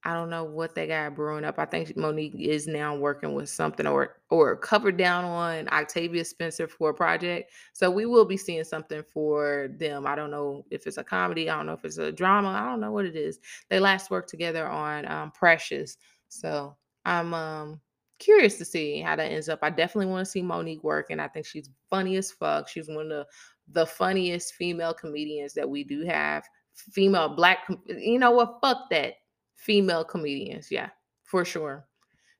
I 0.03 0.13
don't 0.13 0.29
know 0.29 0.45
what 0.45 0.73
they 0.73 0.87
got 0.87 1.15
brewing 1.15 1.43
up. 1.43 1.59
I 1.59 1.65
think 1.65 1.97
Mo'Nique 1.97 2.39
is 2.39 2.67
now 2.67 2.95
working 2.95 3.33
with 3.33 3.49
something 3.49 3.85
or 3.85 4.21
or 4.29 4.55
covered 4.55 4.95
down 4.95 5.25
on 5.25 5.67
Octavia 5.69 6.23
Spencer 6.23 6.67
for 6.67 6.91
a 6.91 6.93
project. 6.93 7.51
So 7.73 7.91
we 7.91 8.05
will 8.05 8.25
be 8.25 8.37
seeing 8.37 8.63
something 8.63 9.03
for 9.03 9.69
them. 9.77 10.07
I 10.07 10.15
don't 10.15 10.31
know 10.31 10.65
if 10.71 10.87
it's 10.87 10.97
a 10.97 11.03
comedy. 11.03 11.49
I 11.49 11.57
don't 11.57 11.65
know 11.65 11.73
if 11.73 11.83
it's 11.83 11.97
a 11.97 12.11
drama. 12.11 12.49
I 12.49 12.65
don't 12.65 12.79
know 12.79 12.91
what 12.91 13.05
it 13.05 13.15
is. 13.15 13.39
They 13.69 13.79
last 13.79 14.09
worked 14.09 14.29
together 14.29 14.67
on 14.67 15.05
um, 15.11 15.31
Precious. 15.31 15.97
So 16.29 16.77
I'm 17.05 17.33
um 17.33 17.81
curious 18.19 18.57
to 18.57 18.65
see 18.65 19.01
how 19.01 19.15
that 19.15 19.31
ends 19.31 19.49
up. 19.49 19.59
I 19.61 19.69
definitely 19.69 20.11
want 20.11 20.25
to 20.25 20.31
see 20.31 20.41
Mo'Nique 20.41 20.83
work, 20.83 21.07
and 21.09 21.21
I 21.21 21.27
think 21.27 21.45
she's 21.45 21.69
funny 21.89 22.15
as 22.17 22.31
fuck. 22.31 22.67
She's 22.67 22.87
one 22.87 23.05
of 23.05 23.09
the, 23.09 23.25
the 23.71 23.85
funniest 23.85 24.53
female 24.55 24.93
comedians 24.93 25.53
that 25.53 25.69
we 25.69 25.83
do 25.83 26.01
have. 26.05 26.43
Female 26.73 27.29
black, 27.29 27.67
you 27.87 28.19
know 28.19 28.31
what? 28.31 28.59
Fuck 28.61 28.89
that. 28.91 29.15
Female 29.55 30.03
comedians, 30.03 30.71
yeah, 30.71 30.89
for 31.23 31.43
sure. 31.43 31.85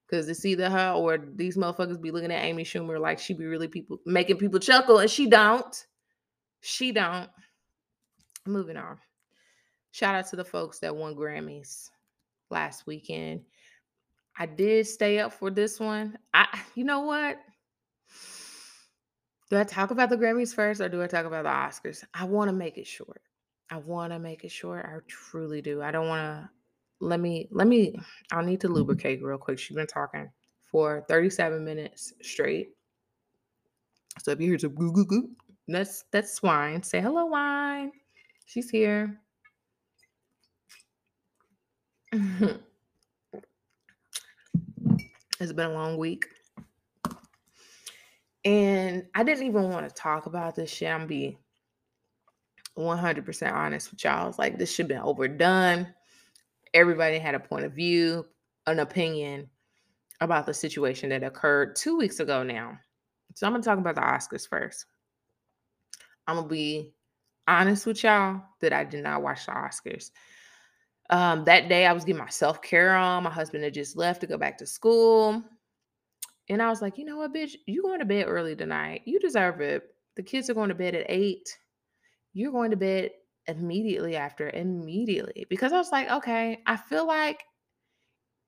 Cause 0.09 0.29
it's 0.29 0.45
either 0.45 0.69
her 0.69 0.93
or 0.93 1.17
these 1.35 1.57
motherfuckers 1.57 2.01
be 2.01 2.11
looking 2.11 2.31
at 2.31 2.45
Amy 2.45 2.63
Schumer 2.63 2.97
like 2.97 3.19
she 3.19 3.33
be 3.33 3.45
really 3.45 3.67
people 3.67 3.99
making 4.05 4.37
people 4.37 4.59
chuckle, 4.59 4.99
and 4.99 5.11
she 5.11 5.27
don't. 5.27 5.85
She 6.61 6.93
don't. 6.93 7.29
Moving 8.45 8.77
on. 8.77 8.97
Shout 9.91 10.15
out 10.15 10.27
to 10.29 10.37
the 10.37 10.45
folks 10.45 10.79
that 10.79 10.95
won 10.95 11.15
Grammys 11.15 11.89
last 12.49 12.87
weekend. 12.87 13.41
I 14.39 14.45
did 14.45 14.85
stay 14.87 15.19
up 15.19 15.33
for 15.33 15.49
this 15.49 15.79
one. 15.79 16.17
I 16.33 16.47
you 16.75 16.83
know 16.83 17.01
what? 17.01 17.39
Do 19.49 19.57
I 19.57 19.63
talk 19.63 19.91
about 19.91 20.09
the 20.09 20.17
Grammys 20.17 20.53
first 20.53 20.81
or 20.81 20.89
do 20.89 21.01
I 21.01 21.07
talk 21.07 21.25
about 21.25 21.43
the 21.43 21.49
Oscars? 21.49 22.03
I 22.13 22.25
want 22.25 22.49
to 22.49 22.53
make 22.53 22.77
it 22.77 22.85
short. 22.85 23.21
I 23.69 23.77
want 23.77 24.11
to 24.11 24.19
make 24.19 24.43
it 24.43 24.51
short. 24.51 24.85
I 24.85 24.97
truly 25.07 25.61
do. 25.61 25.81
I 25.81 25.91
don't 25.91 26.07
want 26.07 26.21
to 26.21 26.49
let 26.99 27.19
me 27.19 27.47
let 27.51 27.67
me 27.67 27.95
I'll 28.31 28.43
need 28.43 28.61
to 28.61 28.67
mm-hmm. 28.67 28.75
lubricate 28.77 29.23
real 29.23 29.37
quick. 29.37 29.59
She's 29.59 29.75
been 29.75 29.87
talking 29.87 30.29
for 30.63 31.05
37 31.07 31.63
minutes 31.63 32.13
straight. 32.21 32.69
So 34.21 34.31
if 34.31 34.41
you 34.41 34.47
hear 34.47 34.59
some 34.59 34.75
goo 34.75 34.91
goo 34.91 35.05
goo, 35.05 35.29
that's 35.67 36.03
that's 36.11 36.41
wine. 36.41 36.83
Say 36.83 37.01
hello, 37.01 37.25
wine. 37.25 37.91
She's 38.45 38.69
here. 38.69 39.19
It's 45.39 45.53
been 45.53 45.71
a 45.71 45.73
long 45.73 45.97
week. 45.97 46.25
And 48.43 49.05
I 49.13 49.23
didn't 49.23 49.45
even 49.45 49.69
want 49.69 49.87
to 49.87 49.93
talk 49.93 50.25
about 50.25 50.55
this 50.55 50.71
shit. 50.71 50.89
I'm 50.89 51.05
be 51.05 51.37
100% 52.77 53.53
honest 53.53 53.91
with 53.91 54.03
y'all. 54.03 54.29
It's 54.29 54.39
like 54.39 54.57
this 54.57 54.71
should 54.71 54.87
been 54.87 54.99
overdone. 54.99 55.87
Everybody 56.73 57.19
had 57.19 57.35
a 57.35 57.39
point 57.39 57.65
of 57.65 57.73
view, 57.73 58.25
an 58.65 58.79
opinion 58.79 59.49
about 60.21 60.45
the 60.45 60.53
situation 60.53 61.09
that 61.09 61.23
occurred 61.23 61.75
two 61.75 61.97
weeks 61.97 62.19
ago 62.19 62.43
now. 62.43 62.77
So 63.35 63.45
I'm 63.45 63.53
to 63.61 63.61
talk 63.61 63.79
about 63.79 63.95
the 63.95 64.01
Oscars 64.01 64.47
first. 64.47 64.85
I'm 66.25 66.37
to 66.41 66.43
be 66.43 66.93
honest 67.47 67.85
with 67.85 68.03
y'all 68.03 68.41
that 68.61 68.73
I 68.73 68.83
did 68.83 69.03
not 69.03 69.21
watch 69.21 69.45
the 69.45 69.51
Oscars. 69.51 70.11
Um, 71.09 71.45
that 71.45 71.69
day 71.69 71.85
I 71.85 71.93
was 71.93 72.03
getting 72.03 72.19
my 72.19 72.29
self 72.29 72.61
care 72.61 72.95
on. 72.95 73.23
My 73.23 73.29
husband 73.29 73.63
had 73.63 73.73
just 73.73 73.95
left 73.95 74.21
to 74.21 74.27
go 74.27 74.37
back 74.37 74.57
to 74.57 74.65
school. 74.65 75.43
And 76.49 76.61
I 76.61 76.69
was 76.69 76.81
like, 76.81 76.97
you 76.97 77.05
know 77.05 77.17
what, 77.17 77.33
bitch, 77.33 77.55
you 77.65 77.81
going 77.81 77.99
to 77.99 78.05
bed 78.05 78.25
early 78.27 78.55
tonight. 78.55 79.01
You 79.05 79.19
deserve 79.19 79.59
it. 79.61 79.83
The 80.15 80.23
kids 80.23 80.49
are 80.49 80.53
going 80.53 80.69
to 80.69 80.75
bed 80.75 80.95
at 80.95 81.05
eight. 81.09 81.57
You're 82.33 82.51
going 82.51 82.71
to 82.71 82.77
bed 82.77 83.11
immediately 83.47 84.15
after, 84.15 84.49
immediately. 84.49 85.45
Because 85.49 85.73
I 85.73 85.77
was 85.77 85.91
like, 85.91 86.09
okay, 86.09 86.61
I 86.65 86.77
feel 86.77 87.05
like 87.05 87.43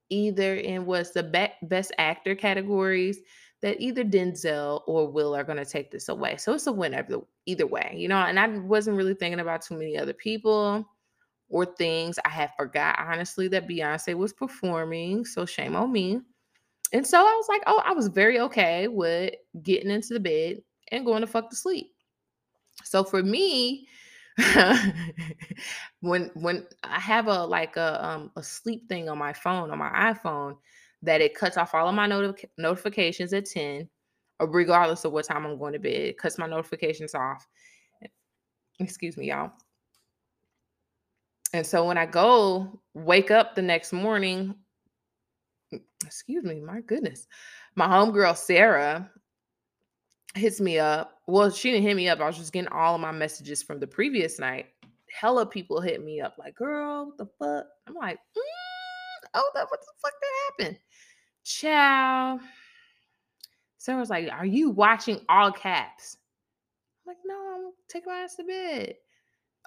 either 0.09 0.55
in 0.55 0.85
what's 0.85 1.11
the 1.11 1.23
be- 1.23 1.67
best 1.67 1.91
actor 1.97 2.35
categories 2.35 3.19
that 3.61 3.81
either 3.81 4.03
Denzel 4.03 4.81
or 4.87 5.11
Will 5.11 5.35
are 5.35 5.43
going 5.43 5.57
to 5.57 5.65
take 5.65 5.91
this 5.91 6.07
away. 6.07 6.37
So 6.37 6.53
it's 6.53 6.67
a 6.67 6.71
win 6.71 6.93
either, 6.93 7.19
either 7.45 7.67
way, 7.67 7.93
you 7.97 8.07
know. 8.07 8.17
And 8.17 8.39
I 8.39 8.47
wasn't 8.47 8.97
really 8.97 9.13
thinking 9.13 9.41
about 9.41 9.61
too 9.61 9.77
many 9.77 9.97
other 9.97 10.13
people 10.13 10.87
or 11.49 11.65
things. 11.65 12.19
I 12.23 12.29
had 12.29 12.51
forgot 12.57 12.97
honestly 12.99 13.47
that 13.49 13.67
Beyonce 13.67 14.13
was 14.15 14.33
performing, 14.33 15.25
so 15.25 15.45
shame 15.45 15.75
on 15.75 15.91
me. 15.91 16.21
And 16.93 17.05
so 17.05 17.19
I 17.19 17.35
was 17.35 17.45
like, 17.49 17.61
oh, 17.67 17.81
I 17.85 17.93
was 17.93 18.07
very 18.07 18.39
okay 18.39 18.87
with 18.87 19.33
getting 19.61 19.91
into 19.91 20.13
the 20.13 20.19
bed 20.19 20.61
and 20.91 21.05
going 21.05 21.21
to 21.21 21.27
fuck 21.27 21.49
to 21.49 21.55
sleep. 21.55 21.91
So 22.83 23.03
for 23.03 23.21
me, 23.21 23.87
when 26.01 26.31
when 26.33 26.65
I 26.83 26.99
have 26.99 27.27
a 27.27 27.45
like 27.45 27.75
a 27.75 28.03
um 28.05 28.31
a 28.37 28.43
sleep 28.43 28.87
thing 28.87 29.09
on 29.09 29.17
my 29.17 29.33
phone 29.33 29.69
on 29.69 29.77
my 29.77 29.89
iPhone 29.89 30.55
that 31.01 31.19
it 31.19 31.35
cuts 31.35 31.57
off 31.57 31.75
all 31.75 31.89
of 31.89 31.95
my 31.95 32.07
notif- 32.07 32.45
notifications 32.57 33.33
at 33.33 33.45
10 33.45 33.89
or 34.39 34.49
regardless 34.49 35.03
of 35.05 35.11
what 35.11 35.25
time 35.25 35.45
I'm 35.45 35.57
going 35.57 35.73
to 35.73 35.79
bed, 35.79 35.91
it 35.91 36.17
cuts 36.17 36.37
my 36.37 36.47
notifications 36.47 37.13
off. 37.13 37.45
Excuse 38.79 39.17
me, 39.17 39.27
y'all. 39.27 39.51
And 41.53 41.65
so 41.65 41.85
when 41.87 41.97
I 41.97 42.05
go 42.05 42.79
wake 42.93 43.31
up 43.31 43.55
the 43.55 43.61
next 43.61 43.91
morning, 43.91 44.53
excuse 46.05 46.43
me, 46.43 46.59
my 46.59 46.81
goodness, 46.81 47.27
my 47.75 47.87
homegirl 47.87 48.37
Sarah 48.37 49.09
hits 50.35 50.61
me 50.61 50.77
up. 50.77 51.19
Well, 51.27 51.49
she 51.49 51.71
didn't 51.71 51.87
hit 51.87 51.95
me 51.95 52.07
up. 52.07 52.19
I 52.19 52.27
was 52.27 52.37
just 52.37 52.53
getting 52.53 52.71
all 52.71 52.95
of 52.95 53.01
my 53.01 53.11
messages 53.11 53.63
from 53.63 53.79
the 53.79 53.87
previous 53.87 54.37
night. 54.37 54.67
Hella 55.11 55.45
people 55.45 55.81
hit 55.81 56.03
me 56.03 56.21
up 56.21 56.35
like, 56.37 56.55
girl, 56.55 57.07
what 57.07 57.17
the 57.17 57.25
fuck? 57.25 57.65
I'm 57.87 57.95
like, 57.95 58.19
mm, 58.37 59.27
oh, 59.33 59.51
that, 59.55 59.65
what 59.69 59.79
the 59.81 59.87
fuck 59.99 60.13
that 60.21 60.65
happened? 60.65 60.79
Ciao. 61.43 62.39
Sarah's 63.79 64.11
like, 64.11 64.29
are 64.31 64.45
you 64.45 64.69
watching 64.69 65.21
all 65.29 65.51
caps? 65.51 66.17
I'm 67.07 67.11
like, 67.11 67.17
no, 67.25 67.35
I'm 67.35 67.71
taking 67.87 68.11
my 68.11 68.19
ass 68.19 68.35
to 68.35 68.43
bed 68.43 68.95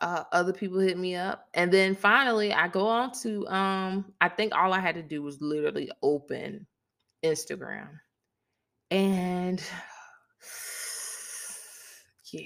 uh, 0.02 0.24
other 0.32 0.52
people 0.52 0.78
hit 0.80 0.98
me 0.98 1.14
up 1.14 1.48
and 1.54 1.72
then 1.72 1.94
finally 1.94 2.52
i 2.52 2.66
go 2.68 2.86
on 2.86 3.12
to 3.12 3.46
um 3.48 4.04
i 4.20 4.28
think 4.28 4.54
all 4.54 4.72
i 4.72 4.80
had 4.80 4.96
to 4.96 5.02
do 5.02 5.22
was 5.22 5.40
literally 5.40 5.90
open 6.02 6.66
instagram 7.24 7.88
and 8.90 9.62
yeah 12.32 12.42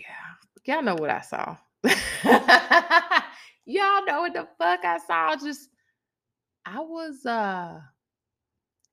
y'all 0.67 0.83
know 0.83 0.95
what 0.97 1.11
i 1.11 1.21
saw 1.21 1.57
y'all 3.65 4.05
know 4.05 4.21
what 4.21 4.35
the 4.35 4.47
fuck 4.59 4.85
i 4.85 4.99
saw 5.07 5.35
just 5.37 5.71
i 6.67 6.79
was 6.79 7.25
uh 7.25 7.81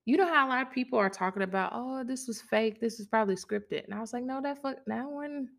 you 0.06 0.16
know 0.16 0.26
how 0.26 0.48
a 0.48 0.50
lot 0.50 0.66
of 0.66 0.72
people 0.72 0.98
are 0.98 1.10
talking 1.10 1.44
about 1.44 1.72
oh 1.76 2.04
this 2.06 2.28
was 2.28 2.42
fake 2.42 2.80
this 2.80 2.98
was 2.98 3.08
probably 3.08 3.36
scripted 3.36 3.84
and 3.84 3.94
i 3.94 4.00
was 4.00 4.14
like 4.14 4.24
no 4.24 4.42
that 4.42 4.62
fuck 4.62 4.78
that 4.88 5.06
one 5.06 5.50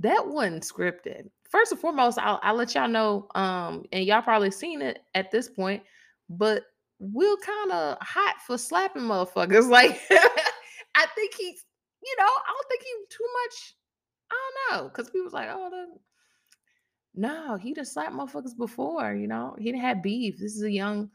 that 0.00 0.26
wasn't 0.26 0.64
scripted. 0.64 1.30
First 1.54 1.70
and 1.70 1.80
foremost, 1.80 2.18
I'll, 2.18 2.40
I'll 2.42 2.56
let 2.56 2.74
y'all 2.74 2.88
know, 2.88 3.28
um, 3.36 3.84
and 3.92 4.04
y'all 4.04 4.22
probably 4.22 4.50
seen 4.50 4.82
it 4.82 5.04
at 5.14 5.30
this 5.30 5.48
point, 5.48 5.84
but 6.28 6.64
Will 6.98 7.36
kind 7.36 7.70
of 7.70 7.96
hot 8.00 8.34
for 8.44 8.58
slapping 8.58 9.02
motherfuckers. 9.02 9.68
Like, 9.70 10.00
I 10.10 11.06
think 11.14 11.32
he's, 11.38 11.64
you 12.02 12.16
know, 12.18 12.24
I 12.24 12.48
don't 12.48 12.68
think 12.68 12.82
he 12.82 12.90
too 13.08 13.26
much. 13.44 13.76
I 14.32 14.34
don't 14.34 14.82
know, 14.82 14.88
because 14.88 15.10
people's 15.10 15.32
like, 15.32 15.48
oh, 15.48 15.70
the, 15.70 15.86
no, 17.14 17.56
he 17.56 17.72
done 17.72 17.84
slapped 17.84 18.14
motherfuckers 18.14 18.56
before. 18.58 19.14
You 19.14 19.28
know, 19.28 19.54
he 19.56 19.78
have 19.78 20.02
beef. 20.02 20.36
This 20.40 20.56
is 20.56 20.62
a 20.64 20.70
young 20.72 21.08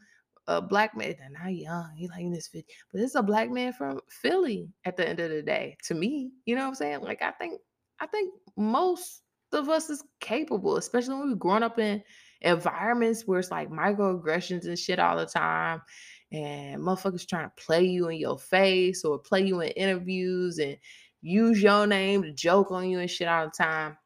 a 0.46 0.62
black 0.62 0.96
man, 0.96 1.14
not 1.38 1.52
young, 1.52 1.92
he 1.96 2.08
like 2.08 2.22
in 2.22 2.32
this 2.32 2.48
fit, 2.48 2.64
but 2.90 2.98
this 2.98 3.10
is 3.10 3.16
a 3.16 3.22
black 3.22 3.50
man 3.50 3.74
from 3.74 4.00
Philly 4.08 4.70
at 4.86 4.96
the 4.96 5.06
end 5.06 5.20
of 5.20 5.30
the 5.30 5.42
day. 5.42 5.76
To 5.84 5.94
me, 5.94 6.30
you 6.46 6.56
know 6.56 6.62
what 6.62 6.68
I'm 6.68 6.74
saying? 6.76 7.00
Like 7.02 7.20
I 7.20 7.30
think 7.32 7.60
I 8.00 8.06
think 8.06 8.32
most 8.56 9.20
of 9.52 9.68
us 9.68 9.90
is 9.90 10.02
capable, 10.20 10.76
especially 10.76 11.14
when 11.14 11.28
we've 11.28 11.38
grown 11.38 11.62
up 11.62 11.78
in 11.78 12.02
environments 12.40 13.26
where 13.26 13.40
it's 13.40 13.50
like 13.50 13.70
microaggressions 13.70 14.66
and 14.66 14.78
shit 14.78 14.98
all 14.98 15.16
the 15.16 15.26
time. 15.26 15.82
And 16.32 16.80
motherfuckers 16.80 17.26
trying 17.26 17.48
to 17.48 17.62
play 17.64 17.84
you 17.84 18.08
in 18.08 18.18
your 18.18 18.38
face 18.38 19.04
or 19.04 19.18
play 19.18 19.44
you 19.44 19.60
in 19.60 19.70
interviews 19.70 20.58
and 20.58 20.76
use 21.22 21.60
your 21.62 21.86
name 21.86 22.22
to 22.22 22.32
joke 22.32 22.70
on 22.70 22.88
you 22.88 23.00
and 23.00 23.10
shit 23.10 23.28
all 23.28 23.46
the 23.46 23.50
time. 23.50 23.96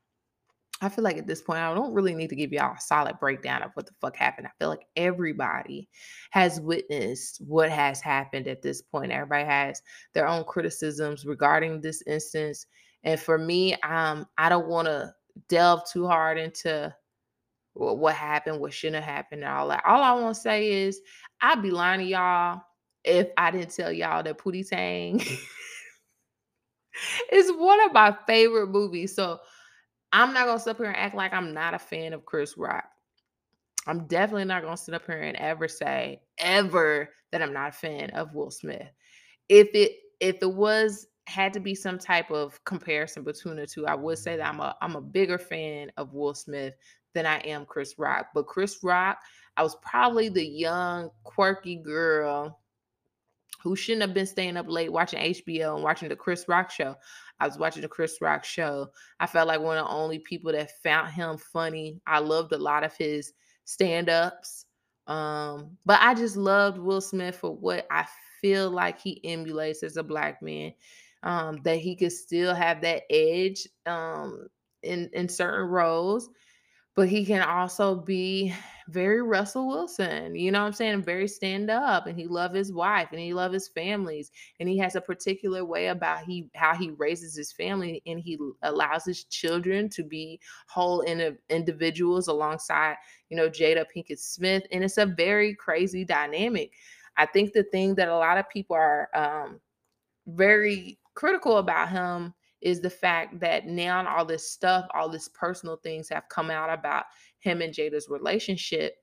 I 0.80 0.88
feel 0.88 1.04
like 1.04 1.18
at 1.18 1.26
this 1.26 1.40
point, 1.40 1.60
I 1.60 1.72
don't 1.72 1.94
really 1.94 2.14
need 2.14 2.30
to 2.30 2.36
give 2.36 2.52
y'all 2.52 2.74
a 2.76 2.80
solid 2.80 3.20
breakdown 3.20 3.62
of 3.62 3.70
what 3.74 3.86
the 3.86 3.92
fuck 4.00 4.16
happened. 4.16 4.46
I 4.46 4.50
feel 4.58 4.68
like 4.68 4.86
everybody 4.96 5.88
has 6.30 6.60
witnessed 6.60 7.40
what 7.46 7.70
has 7.70 8.00
happened 8.00 8.48
at 8.48 8.60
this 8.60 8.82
point. 8.82 9.12
Everybody 9.12 9.44
has 9.44 9.80
their 10.14 10.26
own 10.26 10.44
criticisms 10.44 11.24
regarding 11.24 11.80
this 11.80 12.02
instance 12.06 12.66
and 13.04 13.20
for 13.20 13.38
me, 13.38 13.74
um, 13.82 14.26
I 14.38 14.48
don't 14.48 14.66
want 14.66 14.86
to 14.86 15.12
delve 15.48 15.82
too 15.90 16.06
hard 16.06 16.38
into 16.38 16.94
what, 17.74 18.14
happened, 18.14 18.60
what 18.60 18.72
shouldn't 18.72 19.04
have 19.04 19.14
happened, 19.14 19.42
and 19.42 19.52
all 19.52 19.68
that. 19.68 19.84
All 19.86 20.02
I 20.02 20.12
want 20.12 20.34
to 20.34 20.40
say 20.40 20.84
is 20.84 21.00
I'd 21.40 21.62
be 21.62 21.70
lying 21.70 22.00
to 22.00 22.06
y'all 22.06 22.62
if 23.04 23.28
I 23.36 23.50
didn't 23.50 23.74
tell 23.74 23.92
y'all 23.92 24.22
that 24.22 24.38
Pootie 24.38 24.68
Tang 24.68 25.18
mm. 25.18 25.38
is 27.32 27.50
one 27.50 27.84
of 27.84 27.92
my 27.92 28.16
favorite 28.26 28.68
movies. 28.68 29.14
So 29.14 29.40
I'm 30.12 30.32
not 30.32 30.46
gonna 30.46 30.60
sit 30.60 30.70
up 30.70 30.78
here 30.78 30.86
and 30.86 30.96
act 30.96 31.14
like 31.14 31.32
I'm 31.32 31.52
not 31.52 31.74
a 31.74 31.78
fan 31.78 32.12
of 32.12 32.24
Chris 32.24 32.56
Rock. 32.56 32.84
I'm 33.86 34.06
definitely 34.06 34.46
not 34.46 34.62
gonna 34.62 34.76
sit 34.76 34.94
up 34.94 35.04
here 35.06 35.20
and 35.20 35.36
ever 35.36 35.68
say 35.68 36.22
ever 36.38 37.10
that 37.32 37.42
I'm 37.42 37.52
not 37.52 37.70
a 37.70 37.72
fan 37.72 38.10
of 38.10 38.32
Will 38.32 38.50
Smith. 38.50 38.88
If 39.48 39.68
it 39.74 39.96
if 40.20 40.36
it 40.40 40.52
was 40.52 41.06
had 41.26 41.52
to 41.54 41.60
be 41.60 41.74
some 41.74 41.98
type 41.98 42.30
of 42.30 42.62
comparison 42.64 43.22
between 43.22 43.56
the 43.56 43.66
two. 43.66 43.86
I 43.86 43.94
would 43.94 44.18
say 44.18 44.36
that 44.36 44.46
I'm 44.46 44.60
a 44.60 44.76
I'm 44.80 44.96
a 44.96 45.00
bigger 45.00 45.38
fan 45.38 45.90
of 45.96 46.12
Will 46.12 46.34
Smith 46.34 46.74
than 47.14 47.26
I 47.26 47.38
am 47.38 47.64
Chris 47.64 47.94
Rock. 47.98 48.28
But 48.34 48.46
Chris 48.46 48.78
Rock, 48.82 49.18
I 49.56 49.62
was 49.62 49.76
probably 49.76 50.28
the 50.28 50.44
young, 50.44 51.10
quirky 51.22 51.76
girl 51.76 52.60
who 53.62 53.74
shouldn't 53.74 54.02
have 54.02 54.12
been 54.12 54.26
staying 54.26 54.58
up 54.58 54.66
late 54.68 54.92
watching 54.92 55.18
HBO 55.18 55.76
and 55.76 55.82
watching 55.82 56.10
the 56.10 56.16
Chris 56.16 56.44
Rock 56.48 56.70
show. 56.70 56.94
I 57.40 57.46
was 57.46 57.58
watching 57.58 57.82
the 57.82 57.88
Chris 57.88 58.18
Rock 58.20 58.44
show. 58.44 58.90
I 59.20 59.26
felt 59.26 59.48
like 59.48 59.60
one 59.60 59.78
of 59.78 59.86
the 59.86 59.90
only 59.90 60.18
people 60.18 60.52
that 60.52 60.70
found 60.82 61.12
him 61.12 61.38
funny. 61.38 62.00
I 62.06 62.18
loved 62.18 62.52
a 62.52 62.58
lot 62.58 62.84
of 62.84 62.94
his 62.96 63.32
stand-ups. 63.64 64.66
Um, 65.06 65.78
but 65.86 65.98
I 66.02 66.14
just 66.14 66.36
loved 66.36 66.78
Will 66.78 67.00
Smith 67.00 67.36
for 67.36 67.56
what 67.56 67.86
I 67.90 68.06
feel 68.42 68.70
like 68.70 69.00
he 69.00 69.24
emulates 69.24 69.82
as 69.82 69.96
a 69.96 70.02
black 70.02 70.42
man 70.42 70.74
um, 71.24 71.60
that 71.64 71.78
he 71.78 71.96
could 71.96 72.12
still 72.12 72.54
have 72.54 72.80
that 72.82 73.02
edge 73.10 73.66
um, 73.86 74.46
in 74.82 75.10
in 75.14 75.28
certain 75.28 75.66
roles, 75.68 76.28
but 76.94 77.08
he 77.08 77.24
can 77.24 77.42
also 77.42 77.96
be 77.96 78.54
very 78.88 79.22
Russell 79.22 79.66
Wilson. 79.66 80.34
You 80.34 80.52
know 80.52 80.60
what 80.60 80.66
I'm 80.66 80.72
saying? 80.74 81.02
Very 81.02 81.26
stand 81.26 81.70
up, 81.70 82.06
and 82.06 82.18
he 82.18 82.26
love 82.26 82.52
his 82.52 82.72
wife, 82.72 83.08
and 83.10 83.20
he 83.20 83.32
love 83.32 83.52
his 83.52 83.68
families, 83.68 84.30
and 84.60 84.68
he 84.68 84.76
has 84.78 84.96
a 84.96 85.00
particular 85.00 85.64
way 85.64 85.88
about 85.88 86.24
he 86.24 86.50
how 86.54 86.74
he 86.76 86.90
raises 86.90 87.34
his 87.34 87.52
family, 87.52 88.02
and 88.06 88.20
he 88.20 88.38
allows 88.62 89.06
his 89.06 89.24
children 89.24 89.88
to 89.88 90.04
be 90.04 90.38
whole 90.68 91.00
in, 91.00 91.36
individuals 91.48 92.28
alongside 92.28 92.96
you 93.30 93.36
know 93.36 93.48
Jada 93.48 93.86
Pinkett 93.96 94.18
Smith, 94.18 94.64
and 94.70 94.84
it's 94.84 94.98
a 94.98 95.06
very 95.06 95.54
crazy 95.54 96.04
dynamic. 96.04 96.72
I 97.16 97.24
think 97.24 97.54
the 97.54 97.62
thing 97.62 97.94
that 97.94 98.08
a 98.08 98.16
lot 98.16 98.36
of 98.36 98.48
people 98.50 98.76
are 98.76 99.08
um, 99.14 99.60
very 100.26 100.98
critical 101.14 101.58
about 101.58 101.90
him 101.90 102.34
is 102.60 102.80
the 102.80 102.90
fact 102.90 103.38
that 103.40 103.66
now 103.66 104.06
all 104.08 104.24
this 104.24 104.50
stuff, 104.50 104.86
all 104.94 105.08
this 105.08 105.28
personal 105.28 105.76
things 105.76 106.08
have 106.08 106.28
come 106.28 106.50
out 106.50 106.70
about 106.70 107.04
him 107.38 107.60
and 107.60 107.74
Jada's 107.74 108.08
relationship. 108.08 108.96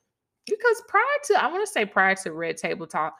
Because 0.48 0.82
prior 0.88 1.04
to, 1.26 1.44
I 1.44 1.48
want 1.48 1.66
to 1.66 1.72
say 1.72 1.86
prior 1.86 2.16
to 2.16 2.34
Red 2.34 2.58
Table 2.58 2.88
Talk, 2.88 3.16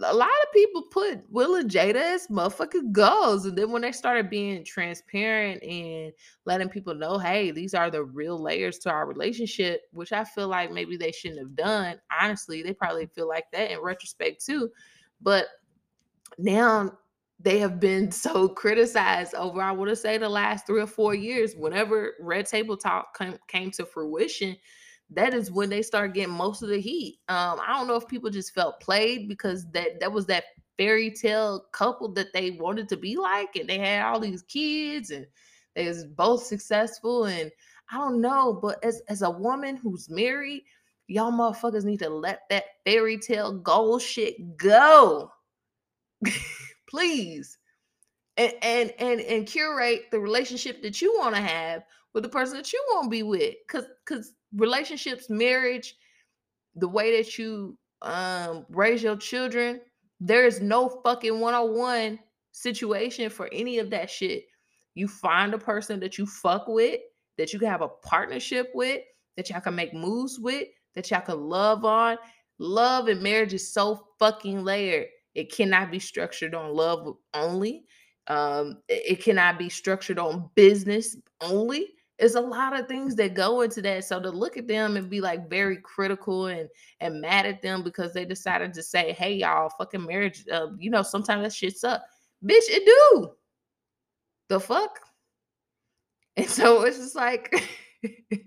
a 0.00 0.14
lot 0.14 0.28
of 0.28 0.52
people 0.52 0.82
put 0.90 1.20
Will 1.30 1.56
and 1.56 1.70
Jada 1.70 1.96
as 1.96 2.26
motherfucking 2.28 2.92
goals. 2.92 3.46
And 3.46 3.56
then 3.56 3.70
when 3.70 3.82
they 3.82 3.92
started 3.92 4.30
being 4.30 4.64
transparent 4.64 5.62
and 5.62 6.12
letting 6.46 6.68
people 6.68 6.94
know, 6.94 7.18
hey, 7.18 7.50
these 7.50 7.74
are 7.74 7.90
the 7.90 8.02
real 8.02 8.40
layers 8.40 8.78
to 8.80 8.90
our 8.90 9.06
relationship, 9.06 9.82
which 9.92 10.12
I 10.12 10.24
feel 10.24 10.48
like 10.48 10.72
maybe 10.72 10.96
they 10.96 11.12
shouldn't 11.12 11.40
have 11.40 11.54
done. 11.54 12.00
Honestly, 12.20 12.62
they 12.62 12.72
probably 12.72 13.06
feel 13.06 13.28
like 13.28 13.46
that 13.52 13.70
in 13.70 13.80
retrospect 13.80 14.44
too. 14.44 14.70
But 15.20 15.46
now 16.38 16.98
they 17.40 17.58
have 17.58 17.80
been 17.80 18.10
so 18.10 18.48
criticized 18.48 19.34
over, 19.34 19.60
I 19.60 19.72
want 19.72 19.90
to 19.90 19.96
say, 19.96 20.18
the 20.18 20.28
last 20.28 20.66
three 20.66 20.80
or 20.80 20.86
four 20.86 21.14
years. 21.14 21.54
Whenever 21.56 22.14
Red 22.20 22.46
Table 22.46 22.76
Talk 22.76 23.16
came, 23.16 23.38
came 23.48 23.70
to 23.72 23.84
fruition, 23.84 24.56
that 25.10 25.34
is 25.34 25.50
when 25.50 25.68
they 25.68 25.82
start 25.82 26.14
getting 26.14 26.34
most 26.34 26.62
of 26.62 26.68
the 26.68 26.80
heat. 26.80 27.18
Um, 27.28 27.60
I 27.66 27.76
don't 27.76 27.86
know 27.86 27.96
if 27.96 28.08
people 28.08 28.30
just 28.30 28.54
felt 28.54 28.80
played 28.80 29.28
because 29.28 29.70
that 29.72 30.00
that 30.00 30.12
was 30.12 30.26
that 30.26 30.44
fairy 30.76 31.10
tale 31.10 31.66
couple 31.72 32.12
that 32.14 32.32
they 32.32 32.52
wanted 32.52 32.88
to 32.88 32.96
be 32.96 33.16
like, 33.16 33.56
and 33.56 33.68
they 33.68 33.78
had 33.78 34.02
all 34.02 34.20
these 34.20 34.42
kids, 34.42 35.10
and 35.10 35.26
they 35.74 35.86
was 35.86 36.04
both 36.04 36.44
successful. 36.44 37.26
And 37.26 37.50
I 37.90 37.96
don't 37.96 38.20
know, 38.20 38.58
but 38.60 38.82
as 38.82 39.02
as 39.08 39.22
a 39.22 39.30
woman 39.30 39.76
who's 39.76 40.08
married, 40.08 40.62
y'all 41.08 41.32
motherfuckers 41.32 41.84
need 41.84 41.98
to 41.98 42.08
let 42.08 42.42
that 42.50 42.64
fairy 42.84 43.18
tale 43.18 43.52
goal 43.52 43.98
shit 43.98 44.56
go. 44.56 45.30
please 46.94 47.58
and 48.36 48.52
and 48.62 48.92
and, 48.98 49.20
and 49.20 49.46
curate 49.46 50.04
the 50.10 50.20
relationship 50.20 50.82
that 50.82 51.02
you 51.02 51.14
want 51.18 51.34
to 51.34 51.40
have 51.40 51.82
with 52.12 52.22
the 52.22 52.28
person 52.28 52.56
that 52.56 52.72
you 52.72 52.84
want 52.92 53.04
to 53.04 53.10
be 53.10 53.22
with 53.22 53.54
because 53.66 53.86
because 54.06 54.32
relationships 54.54 55.28
marriage 55.28 55.96
the 56.76 56.88
way 56.88 57.16
that 57.16 57.38
you 57.38 57.76
um 58.02 58.64
raise 58.70 59.02
your 59.02 59.16
children 59.16 59.80
there 60.20 60.46
is 60.46 60.60
no 60.60 60.88
fucking 61.04 61.40
one-on-one 61.40 62.18
situation 62.52 63.28
for 63.28 63.48
any 63.52 63.78
of 63.78 63.90
that 63.90 64.08
shit. 64.10 64.44
You 64.94 65.08
find 65.08 65.52
a 65.52 65.58
person 65.58 66.00
that 66.00 66.18
you 66.18 66.26
fuck 66.26 66.66
with 66.68 67.00
that 67.36 67.52
you 67.52 67.58
can 67.58 67.68
have 67.68 67.82
a 67.82 67.88
partnership 67.88 68.70
with 68.74 69.02
that 69.36 69.50
y'all 69.50 69.60
can 69.60 69.74
make 69.74 69.92
moves 69.92 70.38
with 70.38 70.68
that 70.94 71.10
y'all 71.10 71.20
can 71.20 71.40
love 71.40 71.84
on. 71.84 72.16
Love 72.58 73.08
and 73.08 73.20
marriage 73.20 73.52
is 73.52 73.72
so 73.72 74.06
fucking 74.20 74.62
layered 74.62 75.08
it 75.34 75.52
cannot 75.52 75.90
be 75.90 75.98
structured 75.98 76.54
on 76.54 76.74
love 76.74 77.16
only. 77.34 77.84
Um, 78.26 78.78
it 78.88 79.22
cannot 79.22 79.58
be 79.58 79.68
structured 79.68 80.18
on 80.18 80.48
business 80.54 81.16
only. 81.40 81.88
There's 82.18 82.36
a 82.36 82.40
lot 82.40 82.78
of 82.78 82.86
things 82.86 83.16
that 83.16 83.34
go 83.34 83.62
into 83.62 83.82
that. 83.82 84.04
So 84.04 84.20
to 84.20 84.30
look 84.30 84.56
at 84.56 84.68
them 84.68 84.96
and 84.96 85.10
be 85.10 85.20
like 85.20 85.50
very 85.50 85.78
critical 85.78 86.46
and 86.46 86.68
and 87.00 87.20
mad 87.20 87.44
at 87.44 87.60
them 87.60 87.82
because 87.82 88.14
they 88.14 88.24
decided 88.24 88.72
to 88.74 88.82
say, 88.82 89.12
"Hey, 89.12 89.34
y'all, 89.34 89.68
fucking 89.70 90.06
marriage," 90.06 90.44
uh, 90.50 90.68
you 90.78 90.90
know, 90.90 91.02
sometimes 91.02 91.42
that 91.42 91.52
shit's 91.52 91.84
up, 91.84 92.04
bitch. 92.44 92.68
It 92.68 92.84
do 92.86 93.32
the 94.48 94.60
fuck. 94.60 95.00
And 96.36 96.48
so 96.48 96.82
it's 96.82 96.98
just 96.98 97.14
like 97.14 97.52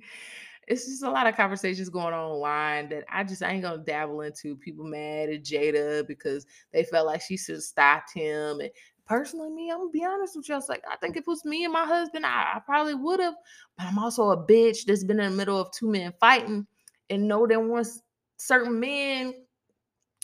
it's 0.68 0.86
just 0.86 1.04
a 1.04 1.10
lot 1.10 1.28
of 1.28 1.36
conversations 1.36 1.90
going 1.90 2.14
on 2.14 2.32
online 2.32 2.90
that 2.90 3.06
I 3.10 3.24
just 3.24 3.42
I 3.42 3.52
ain't 3.52 3.64
gonna 3.64 3.78
dabble 3.78 4.22
into. 4.22 4.58
People 4.58 4.86
mad 4.86 5.30
at 5.30 5.44
Jada 5.44 6.06
because 6.06 6.46
they 6.74 6.84
felt 6.84 7.08
like 7.08 7.22
she 7.22 7.38
should 7.38 7.56
have 7.56 7.64
stopped 7.64 8.14
him, 8.14 8.60
and 8.60 8.70
personally, 9.06 9.50
me, 9.50 9.72
I'm 9.72 9.80
gonna 9.80 9.90
be 9.90 10.04
honest 10.04 10.36
with 10.36 10.50
you. 10.50 10.56
I 10.56 10.58
was 10.58 10.70
like, 10.70 10.84
I 10.92 10.98
think 10.98 11.16
if 11.16 11.22
it 11.22 11.28
was 11.28 11.46
me 11.46 11.64
and 11.64 11.74
my 11.74 11.86
husband, 11.86 12.26
I, 12.26 12.54
I 12.56 12.60
probably 12.66 12.96
would 12.96 13.22
have. 13.22 13.36
But 13.78 13.88
I'm 13.88 13.98
also 13.98 14.32
a 14.32 14.46
bitch 14.46 14.86
that's 14.86 15.06
been 15.06 15.20
in 15.20 15.32
the 15.32 15.38
middle 15.38 15.60
of 15.60 15.72
two 15.72 15.90
men 15.90 16.14
fighting 16.20 16.68
and 17.10 17.28
know 17.28 17.48
that 17.48 17.62
once 17.62 18.02
certain 18.38 18.80
men 18.80 19.34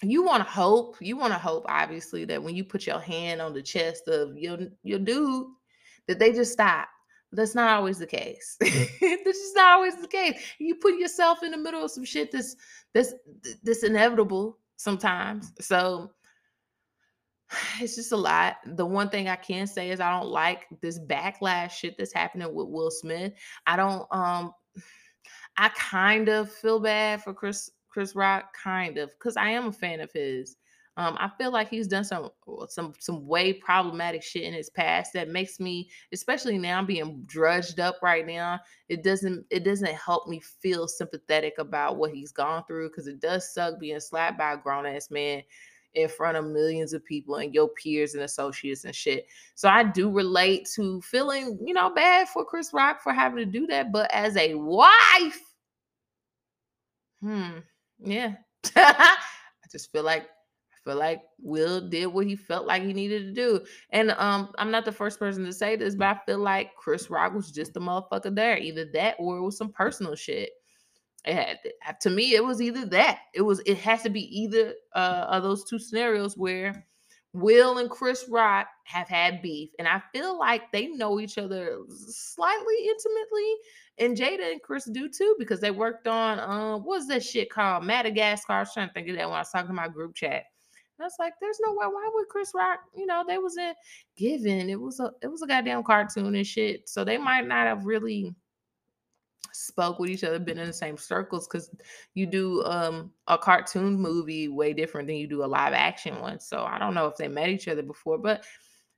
you 0.02 0.22
want 0.24 0.46
to 0.46 0.50
hope 0.50 0.98
you 1.00 1.16
want 1.16 1.32
to 1.32 1.40
hope 1.40 1.66
obviously 1.70 2.26
that 2.26 2.42
when 2.42 2.56
you 2.56 2.64
put 2.64 2.86
your 2.86 3.00
hand 3.00 3.42
on 3.42 3.54
the 3.54 3.62
chest 3.62 4.08
of 4.08 4.38
your 4.38 4.58
your 4.84 5.00
dude 5.00 5.48
that 6.08 6.20
they 6.20 6.34
just 6.34 6.52
stop 6.52 6.90
that's 7.34 7.56
not 7.56 7.76
always 7.76 8.00
the 8.00 8.08
case. 8.08 8.58
This 8.62 9.38
is 9.38 9.56
not 9.56 9.78
always 9.78 9.96
the 9.98 10.08
case. 10.08 10.40
You 10.60 10.76
put 10.76 11.00
yourself 11.00 11.44
in 11.44 11.52
the 11.52 11.58
middle 11.58 11.84
of 11.84 11.92
some 11.92 12.06
shit 12.06 12.32
that's 12.32 12.56
that's 12.94 13.14
that's 13.64 13.84
inevitable 13.84 14.60
sometimes 14.78 15.54
so 15.60 16.12
it's 17.80 17.96
just 17.96 18.12
a 18.12 18.18
lot. 18.18 18.58
The 18.66 18.86
one 18.86 19.10
thing 19.10 19.28
i 19.28 19.36
can 19.36 19.68
say 19.68 19.92
is 19.92 20.00
i 20.00 20.12
don't 20.12 20.30
like 20.30 20.68
this 20.82 21.00
backlash 21.00 21.72
shit 21.72 21.98
that's 21.98 22.14
happening 22.14 22.54
with 22.54 22.68
will 22.68 22.92
smith. 22.92 23.34
I 23.66 23.76
don't 23.76 24.08
um 24.12 24.52
i 25.58 25.70
kind 25.70 26.30
of 26.30 26.52
feel 26.52 26.80
bad 26.80 27.24
for 27.24 27.34
chris 27.34 27.70
Chris 27.94 28.16
Rock, 28.16 28.56
kind 28.62 28.98
of, 28.98 29.12
because 29.12 29.38
I 29.38 29.50
am 29.50 29.68
a 29.68 29.72
fan 29.72 30.02
of 30.02 30.12
his. 30.12 30.58
Um, 30.96 31.18
I 31.20 31.30
feel 31.40 31.52
like 31.52 31.70
he's 31.70 31.88
done 31.88 32.04
some 32.04 32.30
uh, 32.48 32.68
some 32.68 32.94
some 33.00 33.26
way 33.26 33.52
problematic 33.54 34.22
shit 34.22 34.44
in 34.44 34.54
his 34.54 34.70
past 34.70 35.14
that 35.14 35.28
makes 35.28 35.60
me, 35.60 35.90
especially 36.12 36.58
now 36.60 36.84
being 36.84 37.24
drudged 37.26 37.80
up 37.80 37.96
right 38.04 38.26
now, 38.28 38.60
it 38.90 39.04
doesn't 39.04 39.46
it 39.50 39.64
doesn't 39.64 39.96
help 39.96 40.28
me 40.28 40.40
feel 40.40 40.88
sympathetic 40.88 41.56
about 41.58 41.98
what 41.98 42.12
he's 42.12 42.32
gone 42.32 42.64
through 42.68 42.90
because 42.90 43.08
it 43.08 43.20
does 43.20 43.54
suck 43.54 43.80
being 43.80 44.00
slapped 44.00 44.38
by 44.38 44.54
a 44.54 44.58
grown 44.58 44.86
ass 44.86 45.10
man 45.10 45.42
in 45.96 46.10
front 46.10 46.38
of 46.38 46.46
millions 46.46 46.94
of 46.94 47.06
people 47.06 47.36
and 47.36 47.54
your 47.54 47.70
peers 47.70 48.14
and 48.14 48.24
associates 48.24 48.84
and 48.86 48.96
shit. 48.96 49.26
So 49.56 49.70
I 49.70 49.84
do 49.84 50.12
relate 50.12 50.68
to 50.76 51.02
feeling, 51.02 51.58
you 51.64 51.74
know, 51.74 51.90
bad 51.94 52.28
for 52.30 52.46
Chris 52.46 52.74
Rock 52.74 53.02
for 53.02 53.14
having 53.14 53.38
to 53.38 53.46
do 53.46 53.68
that, 53.68 53.92
but 53.92 54.12
as 54.14 54.36
a 54.38 54.56
wife, 54.56 55.40
hmm 57.22 57.60
yeah. 58.00 58.36
I 58.76 59.16
just 59.72 59.92
feel 59.92 60.04
like 60.04 60.28
feel 60.84 60.96
like 60.96 61.22
Will 61.40 61.82
did 61.88 62.08
what 62.08 62.28
he 62.28 62.36
felt 62.36 62.68
like 62.68 62.84
he 62.84 62.94
needed 62.94 63.24
to 63.24 63.32
do. 63.34 63.66
And 63.92 64.12
um, 64.12 64.52
I'm 64.58 64.72
not 64.72 64.86
the 64.86 64.92
first 64.92 65.20
person 65.20 65.46
to 65.46 65.54
say 65.54 65.76
this, 65.76 65.96
but 65.96 66.08
I 66.08 66.20
feel 66.26 66.40
like 66.40 66.76
Chris 66.76 67.10
Rock 67.10 67.34
was 67.34 67.52
just 67.52 67.78
a 67.78 67.80
motherfucker 67.80 68.34
there. 68.36 68.58
Either 68.58 68.86
that 68.94 69.16
or 69.20 69.38
it 69.38 69.42
was 69.42 69.58
some 69.58 69.72
personal 69.72 70.16
shit. 70.16 70.52
It 71.26 71.36
had 71.80 72.02
to 72.02 72.10
me, 72.10 72.36
it 72.36 72.44
was 72.44 72.62
either 72.62 72.86
that. 72.88 73.20
It 73.34 73.44
was 73.44 73.62
it 73.66 73.78
has 73.78 74.04
to 74.04 74.10
be 74.10 74.24
either 74.42 74.74
uh, 74.94 75.26
of 75.30 75.44
those 75.44 75.64
two 75.64 75.80
scenarios 75.80 76.38
where 76.38 76.86
Will 77.32 77.80
and 77.80 77.90
Chris 77.90 78.26
Rock 78.30 78.68
have 78.84 79.08
had 79.08 79.42
beef, 79.42 79.70
and 79.80 79.88
I 79.88 80.02
feel 80.12 80.38
like 80.38 80.72
they 80.72 80.88
know 80.88 81.20
each 81.20 81.38
other 81.38 81.80
slightly 81.90 82.76
intimately. 82.86 83.56
And 84.00 84.18
Jada 84.18 84.52
and 84.52 84.62
Chris 84.62 84.86
do 84.86 85.08
too, 85.08 85.36
because 85.40 85.60
they 85.60 85.72
worked 85.72 86.08
on 86.08 86.40
um 86.40 86.82
what's 86.82 87.08
that 87.08 87.24
shit 87.24 87.50
called? 87.50 87.86
Madagascar. 87.86 88.54
I 88.54 88.60
was 88.60 88.74
trying 88.74 88.90
to 88.90 88.94
think 88.94 89.08
of 89.08 89.16
that 89.16 89.28
when 89.28 89.36
I 89.36 89.40
was 89.40 89.50
talking 89.50 89.70
to 89.70 89.74
my 89.74 89.88
group 89.88 90.14
chat. 90.16 90.44
And 90.98 91.04
I 91.04 91.08
was 91.08 91.16
like, 91.20 91.34
there's 91.42 91.60
no 91.66 91.72
way. 91.72 91.88
Why 91.88 92.10
would 92.14 92.28
Chris 92.28 92.52
Rock? 92.54 92.80
You 92.96 93.06
know, 93.06 93.24
they 93.28 93.38
was 93.38 93.58
in 93.58 93.74
Given. 94.16 94.70
It 94.70 94.80
was 94.80 95.00
a 95.00 95.12
it 95.22 95.28
was 95.28 95.42
a 95.42 95.48
goddamn 95.48 95.84
cartoon 95.84 96.36
and 96.36 96.48
shit. 96.48 96.88
So 96.88 97.04
they 97.04 97.18
might 97.18 97.48
not 97.48 97.68
have 97.68 97.86
really 97.86 98.36
spoke 99.54 100.00
with 100.00 100.10
each 100.10 100.24
other, 100.24 100.40
been 100.40 100.58
in 100.58 100.68
the 100.68 100.74
same 100.74 100.98
circles 100.98 101.48
because 101.48 101.70
you 102.14 102.26
do 102.26 102.64
um 102.64 103.12
a 103.28 103.38
cartoon 103.38 104.00
movie 104.00 104.48
way 104.48 104.74
different 104.74 105.08
than 105.08 105.18
you 105.18 105.28
do 105.28 105.44
a 105.44 105.46
live 105.46 105.74
action 105.74 106.20
one. 106.20 106.40
So 106.40 106.64
I 106.64 106.78
don't 106.78 106.94
know 106.94 107.08
if 107.08 107.18
they 107.18 107.28
met 107.28 107.50
each 107.50 107.68
other 107.68 107.84
before, 107.84 108.18
but 108.18 108.46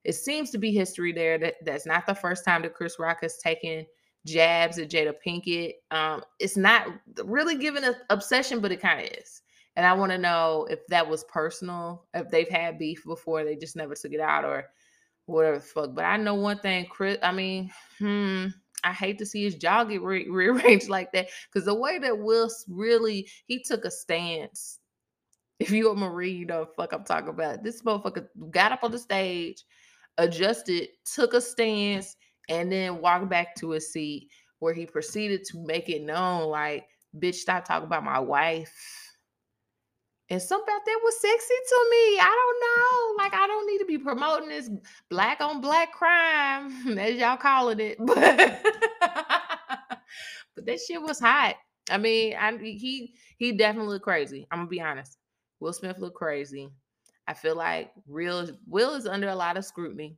it 0.04 0.14
seems 0.14 0.52
to 0.52 0.58
be 0.58 0.72
history 0.72 1.12
there. 1.12 1.38
That 1.38 1.56
that's 1.64 1.86
not 1.86 2.06
the 2.06 2.16
first 2.16 2.46
time 2.46 2.62
that 2.64 2.74
Chris 2.74 3.00
Rock 3.00 3.20
has 3.22 3.38
taken 3.38 3.86
jabs 4.26 4.80
at 4.80 4.89
Jada 4.89 5.14
Pinkett. 5.26 5.74
Um, 5.91 6.24
it's 6.39 6.58
not 6.58 6.88
really 7.24 7.58
given 7.58 7.84
an 7.84 7.96
obsession, 8.10 8.60
but 8.60 8.72
it 8.72 8.82
kind 8.82 9.02
of 9.02 9.14
is. 9.18 9.41
And 9.76 9.86
I 9.86 9.93
want 9.93 10.11
to 10.11 10.17
know 10.17 10.67
if 10.69 10.86
that 10.88 11.09
was 11.09 11.23
personal, 11.26 12.05
if 12.13 12.30
they've 12.30 12.49
had 12.49 12.80
beef 12.80 13.03
before, 13.05 13.43
they 13.43 13.55
just 13.55 13.76
never 13.76 13.95
took 13.95 14.13
it 14.13 14.21
out, 14.21 14.45
or 14.45 14.65
whatever 15.26 15.57
the 15.57 15.63
fuck. 15.65 15.93
But 15.93 16.05
I 16.05 16.17
know 16.17 16.36
one 16.36 16.59
thing, 16.59 16.86
Chris. 16.86 17.17
I 17.21 17.32
mean, 17.32 17.71
hmm 17.99 18.47
I 18.84 18.93
hate 18.93 19.17
to 19.17 19.26
see 19.26 19.43
his 19.43 19.55
jaw 19.55 19.84
get 19.84 20.03
re- 20.03 20.28
rearranged 20.30 20.89
like 20.89 21.11
that 21.13 21.28
because 21.51 21.65
the 21.65 21.73
way 21.73 21.97
that 21.99 22.17
Will 22.19 22.49
really 22.69 23.28
he 23.47 23.63
took 23.63 23.86
a 23.86 23.91
stance. 23.91 24.80
If 25.59 25.71
you're 25.71 25.93
a 25.93 25.95
Marine, 25.95 26.38
you 26.38 26.45
know 26.45 26.59
what 26.59 26.76
fuck 26.76 26.93
I'm 26.93 27.05
talking 27.05 27.30
about. 27.30 27.63
This 27.63 27.82
motherfucker 27.82 28.28
got 28.51 28.73
up 28.73 28.84
on 28.84 28.91
the 28.91 28.99
stage, 28.99 29.63
adjusted, 30.17 30.89
took 31.05 31.34
a 31.34 31.41
stance, 31.41 32.17
and 32.49 32.71
then 32.71 32.99
walked 33.01 33.30
back 33.30 33.55
to 33.57 33.71
his 33.71 33.91
seat 33.91 34.30
where 34.59 34.73
he 34.73 34.86
proceeded 34.86 35.45
to 35.45 35.65
make 35.65 35.89
it 35.89 36.03
known, 36.03 36.49
like, 36.49 36.88
bitch, 37.17 37.36
stop 37.36 37.65
talking 37.65 37.88
about 37.88 38.03
my 38.03 38.19
wife 38.19 39.05
and 40.30 40.41
something 40.41 40.73
out 40.73 40.82
there 40.86 40.97
was 41.03 41.21
sexy 41.21 41.53
to 41.69 41.88
me. 41.91 42.19
I 42.19 42.26
don't 42.26 42.61
know. 42.61 43.23
Like, 43.23 43.34
I 43.34 43.47
don't 43.47 43.67
need 43.67 43.80
to 43.80 43.86
be 43.86 43.97
promoting 43.97 44.49
this 44.49 44.69
black 45.09 45.39
on 45.39 45.61
black 45.61 45.91
crime, 45.93 46.97
as 46.97 47.15
y'all 47.15 47.38
calling 47.38 47.80
it. 47.80 47.97
But 50.55 50.65
but 50.65 50.65
that 50.67 50.80
shit 50.80 51.01
was 51.01 51.19
hot. 51.19 51.55
I 51.89 51.97
mean, 51.97 52.34
I 52.39 52.57
he 52.57 53.13
he 53.38 53.51
definitely 53.51 53.89
looked 53.93 54.05
crazy. 54.05 54.47
I'm 54.51 54.59
gonna 54.59 54.69
be 54.69 54.82
honest. 54.82 55.17
Will 55.59 55.73
Smith 55.73 55.99
looked 55.99 56.15
crazy. 56.15 56.69
I 57.28 57.34
feel 57.34 57.55
like 57.55 57.91
real 58.07 58.47
Will 58.67 58.93
is 58.95 59.05
under 59.05 59.30
a 59.30 59.36
lot 59.36 59.57
of 59.57 59.65
scrutiny 59.65 60.17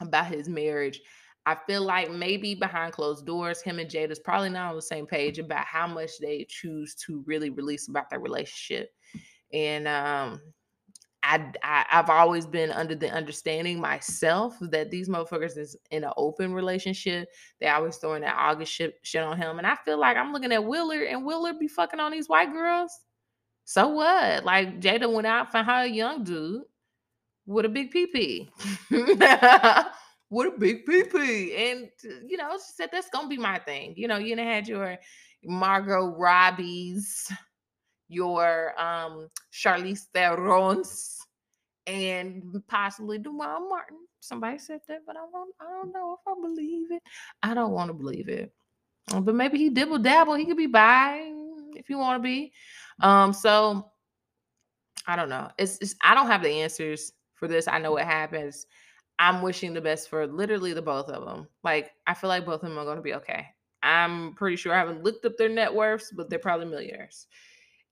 about 0.00 0.26
his 0.26 0.48
marriage. 0.48 1.00
I 1.46 1.56
feel 1.66 1.82
like 1.82 2.10
maybe 2.10 2.54
behind 2.54 2.92
closed 2.92 3.26
doors, 3.26 3.60
him 3.60 3.78
and 3.78 3.90
Jada's 3.90 4.18
probably 4.18 4.48
not 4.48 4.70
on 4.70 4.76
the 4.76 4.82
same 4.82 5.06
page 5.06 5.38
about 5.38 5.66
how 5.66 5.86
much 5.86 6.18
they 6.18 6.46
choose 6.48 6.94
to 7.06 7.22
really 7.26 7.50
release 7.50 7.88
about 7.88 8.08
their 8.08 8.20
relationship. 8.20 8.90
And 9.52 9.86
um, 9.86 10.40
I, 11.22 11.52
I 11.62 11.84
have 11.88 12.08
always 12.08 12.46
been 12.46 12.70
under 12.70 12.94
the 12.94 13.10
understanding 13.10 13.78
myself 13.78 14.56
that 14.60 14.90
these 14.90 15.08
motherfuckers 15.08 15.58
is 15.58 15.76
in 15.90 16.04
an 16.04 16.12
open 16.16 16.54
relationship. 16.54 17.28
They 17.60 17.68
always 17.68 17.96
throwing 17.96 18.22
that 18.22 18.36
August 18.38 18.72
shit, 18.72 18.94
shit 19.02 19.22
on 19.22 19.36
him, 19.36 19.58
and 19.58 19.66
I 19.66 19.76
feel 19.84 19.98
like 19.98 20.16
I'm 20.16 20.32
looking 20.32 20.52
at 20.52 20.64
Willard, 20.64 21.08
and 21.08 21.24
Willard 21.26 21.58
be 21.58 21.68
fucking 21.68 22.00
on 22.00 22.12
these 22.12 22.28
white 22.28 22.52
girls. 22.52 23.00
So 23.64 23.88
what? 23.88 24.44
Like 24.44 24.80
Jada 24.80 25.12
went 25.12 25.26
out 25.26 25.50
for 25.50 25.62
her 25.62 25.86
young 25.86 26.24
dude 26.24 26.62
with 27.46 27.66
a 27.66 27.68
big 27.68 27.92
PP. 27.92 28.48
what 30.34 30.48
a 30.48 30.58
big 30.58 30.84
PP. 30.84 31.56
And 31.56 31.88
you 32.28 32.36
know, 32.36 32.50
she 32.54 32.72
said 32.74 32.88
that's 32.90 33.08
gonna 33.10 33.28
be 33.28 33.38
my 33.38 33.58
thing. 33.60 33.94
You 33.96 34.08
know, 34.08 34.18
you 34.18 34.36
had 34.36 34.66
your 34.66 34.98
Margot 35.44 36.16
Robbie's, 36.16 37.30
your 38.08 38.78
um 38.80 39.28
Charlize 39.52 40.06
Theron's, 40.12 41.20
and 41.86 42.42
possibly 42.66 43.18
Duane 43.18 43.68
Martin. 43.68 43.98
Somebody 44.18 44.58
said 44.58 44.80
that, 44.88 45.02
but 45.06 45.16
I 45.16 45.24
don't 45.30 45.54
I 45.60 45.64
don't 45.70 45.92
know 45.92 46.18
if 46.18 46.26
I 46.26 46.34
believe 46.40 46.90
it. 46.90 47.02
I 47.44 47.54
don't 47.54 47.72
want 47.72 47.88
to 47.88 47.94
believe 47.94 48.28
it. 48.28 48.52
Um, 49.12 49.22
but 49.22 49.36
maybe 49.36 49.58
he 49.58 49.70
dibble 49.70 49.98
dabble. 49.98 50.34
He 50.34 50.46
could 50.46 50.56
be 50.56 50.66
by 50.66 51.30
if 51.76 51.88
you 51.88 51.98
want 51.98 52.20
to 52.20 52.26
be. 52.26 52.52
Um, 53.00 53.32
so 53.32 53.92
I 55.06 55.14
don't 55.14 55.28
know. 55.28 55.48
It's, 55.58 55.78
it's 55.78 55.94
I 56.02 56.14
don't 56.14 56.26
have 56.26 56.42
the 56.42 56.48
answers 56.48 57.12
for 57.34 57.46
this. 57.46 57.68
I 57.68 57.78
know 57.78 57.92
what 57.92 58.04
happens. 58.04 58.66
I'm 59.18 59.42
wishing 59.42 59.74
the 59.74 59.80
best 59.80 60.08
for 60.08 60.26
literally 60.26 60.72
the 60.72 60.82
both 60.82 61.08
of 61.08 61.24
them. 61.24 61.48
Like, 61.62 61.92
I 62.06 62.14
feel 62.14 62.28
like 62.28 62.44
both 62.44 62.62
of 62.62 62.68
them 62.68 62.78
are 62.78 62.84
going 62.84 62.96
to 62.96 63.02
be 63.02 63.14
okay. 63.14 63.46
I'm 63.82 64.34
pretty 64.34 64.56
sure 64.56 64.74
I 64.74 64.78
haven't 64.78 65.04
looked 65.04 65.24
up 65.24 65.36
their 65.36 65.48
net 65.48 65.72
worths, 65.72 66.10
but 66.10 66.30
they're 66.30 66.38
probably 66.38 66.66
millionaires. 66.66 67.26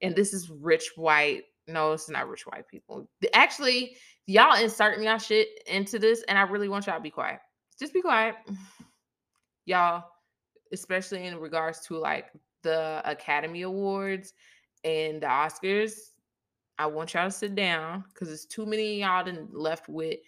And 0.01 0.17
this 0.17 0.33
is 0.33 0.51
rich 0.51 0.93
white. 0.97 1.45
No, 1.69 1.93
it's 1.93 2.09
not 2.09 2.29
rich 2.29 2.47
white 2.47 2.67
people. 2.67 3.09
Actually, 3.35 3.97
y'all 4.27 4.61
inserting 4.61 5.05
y'all 5.05 5.19
shit 5.19 5.49
into 5.67 5.99
this, 5.99 6.25
and 6.29 6.39
I 6.39 6.43
really 6.43 6.69
want 6.69 6.87
y'all 6.87 6.97
to 6.97 7.03
be 7.03 7.11
quiet. 7.11 7.39
Just 7.79 7.93
be 7.93 8.03
quiet. 8.03 8.35
Y'all, 9.65 10.03
especially 10.73 11.25
in 11.25 11.39
regards 11.39 11.87
to 11.87 11.97
like 11.97 12.33
the 12.65 13.01
Academy 13.05 13.63
Awards 13.63 14.35
and 14.83 15.23
the 15.23 15.27
Oscars, 15.27 15.93
I 16.79 16.87
want 16.87 17.15
y'all 17.15 17.29
to 17.29 17.31
sit 17.31 17.55
down 17.55 18.05
because 18.09 18.29
it's 18.29 18.45
too 18.45 18.67
many 18.67 19.01
y'all 19.01 19.25
left 19.53 19.89
with 19.89 20.19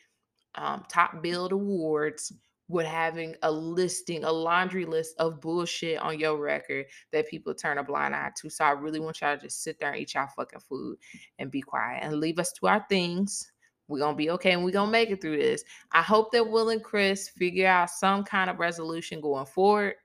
um, 0.56 0.84
top 0.88 1.22
billed 1.22 1.52
awards 1.52 2.32
with 2.68 2.86
having 2.86 3.34
a 3.42 3.50
listing, 3.50 4.24
a 4.24 4.32
laundry 4.32 4.86
list 4.86 5.14
of 5.18 5.40
bullshit 5.40 5.98
on 5.98 6.18
your 6.18 6.38
record 6.38 6.86
that 7.12 7.28
people 7.28 7.54
turn 7.54 7.78
a 7.78 7.84
blind 7.84 8.14
eye 8.14 8.32
to. 8.36 8.48
So 8.48 8.64
I 8.64 8.70
really 8.70 9.00
want 9.00 9.20
y'all 9.20 9.36
to 9.36 9.42
just 9.42 9.62
sit 9.62 9.78
there 9.78 9.90
and 9.90 10.00
eat 10.00 10.14
y'all 10.14 10.28
fucking 10.34 10.60
food 10.60 10.96
and 11.38 11.50
be 11.50 11.60
quiet 11.60 12.02
and 12.02 12.20
leave 12.20 12.38
us 12.38 12.52
to 12.52 12.66
our 12.66 12.84
things. 12.88 13.50
We're 13.86 13.98
gonna 13.98 14.16
be 14.16 14.30
okay 14.30 14.52
and 14.52 14.64
we're 14.64 14.70
gonna 14.70 14.90
make 14.90 15.10
it 15.10 15.20
through 15.20 15.36
this. 15.36 15.62
I 15.92 16.00
hope 16.00 16.32
that 16.32 16.48
Will 16.48 16.70
and 16.70 16.82
Chris 16.82 17.28
figure 17.28 17.66
out 17.66 17.90
some 17.90 18.24
kind 18.24 18.48
of 18.48 18.58
resolution 18.58 19.20
going 19.20 19.46
forward 19.46 19.96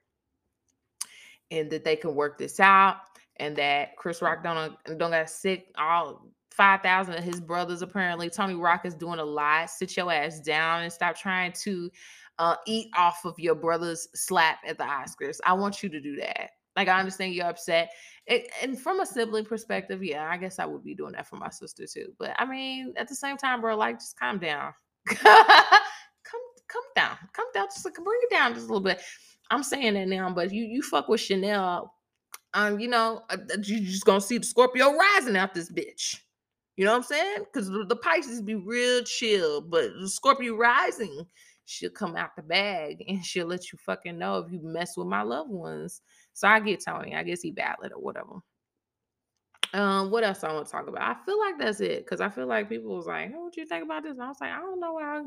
and 1.49 1.69
that 1.69 1.85
they 1.85 1.95
can 1.95 2.13
work 2.13 2.37
this 2.37 2.59
out 2.59 2.97
and 3.37 3.55
that 3.55 3.95
Chris 3.95 4.21
Rock 4.21 4.43
don't 4.43 4.75
don't 4.97 5.11
got 5.11 5.29
sick 5.29 5.71
all 5.77 6.27
5,000 6.51 7.15
of 7.15 7.23
his 7.23 7.39
brothers 7.39 7.81
apparently. 7.81 8.29
Tony 8.29 8.55
Rock 8.55 8.85
is 8.85 8.95
doing 8.95 9.19
a 9.19 9.23
lot. 9.23 9.69
Sit 9.69 9.95
your 9.95 10.11
ass 10.11 10.39
down 10.39 10.83
and 10.83 10.91
stop 10.91 11.15
trying 11.15 11.51
to 11.53 11.89
uh, 12.37 12.55
eat 12.65 12.87
off 12.97 13.25
of 13.25 13.37
your 13.37 13.55
brother's 13.55 14.07
slap 14.15 14.59
at 14.67 14.77
the 14.77 14.83
Oscars. 14.83 15.39
I 15.45 15.53
want 15.53 15.83
you 15.83 15.89
to 15.89 15.99
do 15.99 16.15
that. 16.17 16.51
Like 16.75 16.87
I 16.87 16.99
understand 16.99 17.33
you're 17.33 17.45
upset. 17.45 17.91
It, 18.25 18.49
and 18.61 18.79
from 18.79 19.01
a 19.01 19.05
sibling 19.05 19.45
perspective, 19.45 20.03
yeah, 20.03 20.29
I 20.29 20.37
guess 20.37 20.59
I 20.59 20.65
would 20.65 20.83
be 20.83 20.95
doing 20.95 21.13
that 21.13 21.27
for 21.27 21.35
my 21.35 21.49
sister 21.49 21.85
too. 21.85 22.13
But 22.17 22.35
I 22.37 22.45
mean, 22.45 22.93
at 22.95 23.07
the 23.07 23.15
same 23.15 23.37
time, 23.37 23.59
bro, 23.59 23.75
like 23.75 23.99
just 23.99 24.17
calm 24.17 24.39
down. 24.39 24.73
come 25.07 25.41
come 26.67 26.83
down. 26.95 27.17
Come 27.33 27.47
down. 27.53 27.67
Just 27.67 27.83
like, 27.83 27.95
bring 27.95 28.19
it 28.23 28.29
down 28.29 28.53
just 28.53 28.65
a 28.65 28.69
little 28.69 28.83
bit. 28.83 29.01
I'm 29.51 29.63
saying 29.63 29.95
that 29.95 30.07
now, 30.07 30.29
but 30.29 30.53
you 30.53 30.63
you 30.63 30.81
fuck 30.81 31.09
with 31.09 31.19
Chanel, 31.19 31.93
um, 32.53 32.79
you 32.79 32.87
know, 32.87 33.23
uh, 33.29 33.37
you 33.63 33.81
just 33.81 34.05
gonna 34.05 34.21
see 34.21 34.37
the 34.37 34.45
Scorpio 34.45 34.95
rising 34.95 35.37
out 35.37 35.53
this 35.53 35.71
bitch. 35.71 36.19
You 36.79 36.85
know 36.85 36.91
what 36.91 36.97
I'm 36.99 37.03
saying? 37.03 37.37
Because 37.39 37.67
the 37.69 37.95
Pisces 37.97 38.41
be 38.41 38.55
real 38.55 39.03
chill, 39.03 39.59
but 39.59 39.91
the 39.99 40.07
Scorpio 40.07 40.55
rising, 40.55 41.25
she'll 41.65 41.89
come 41.89 42.15
out 42.15 42.37
the 42.37 42.41
bag 42.41 43.03
and 43.05 43.21
she'll 43.21 43.47
let 43.47 43.69
you 43.69 43.77
fucking 43.85 44.17
know 44.17 44.37
if 44.37 44.49
you 44.49 44.61
mess 44.63 44.95
with 44.95 45.07
my 45.07 45.21
loved 45.21 45.49
ones. 45.51 45.99
So 46.31 46.47
I 46.47 46.61
get 46.61 46.81
Tony. 46.85 47.17
I 47.17 47.23
guess 47.23 47.41
he 47.41 47.51
valid 47.51 47.91
or 47.91 48.01
whatever. 48.01 48.35
Um, 49.71 50.09
what 50.09 50.23
else 50.23 50.43
I 50.43 50.51
want 50.51 50.65
to 50.65 50.71
talk 50.71 50.87
about? 50.87 51.01
I 51.03 51.13
feel 51.25 51.37
like 51.39 51.59
that's 51.59 51.79
it 51.79 52.03
because 52.03 52.21
I 52.21 52.29
feel 52.29 52.47
like 52.47 52.69
people 52.69 52.95
was 52.95 53.05
like, 53.05 53.29
"Hey, 53.29 53.35
what 53.35 53.55
you 53.55 53.67
think 53.67 53.83
about 53.83 54.01
this?" 54.01 54.13
And 54.13 54.23
I 54.23 54.27
was 54.29 54.37
like, 54.41 54.49
"I 54.49 54.59
don't 54.59 54.79
know 54.79 54.97
how 54.97 55.23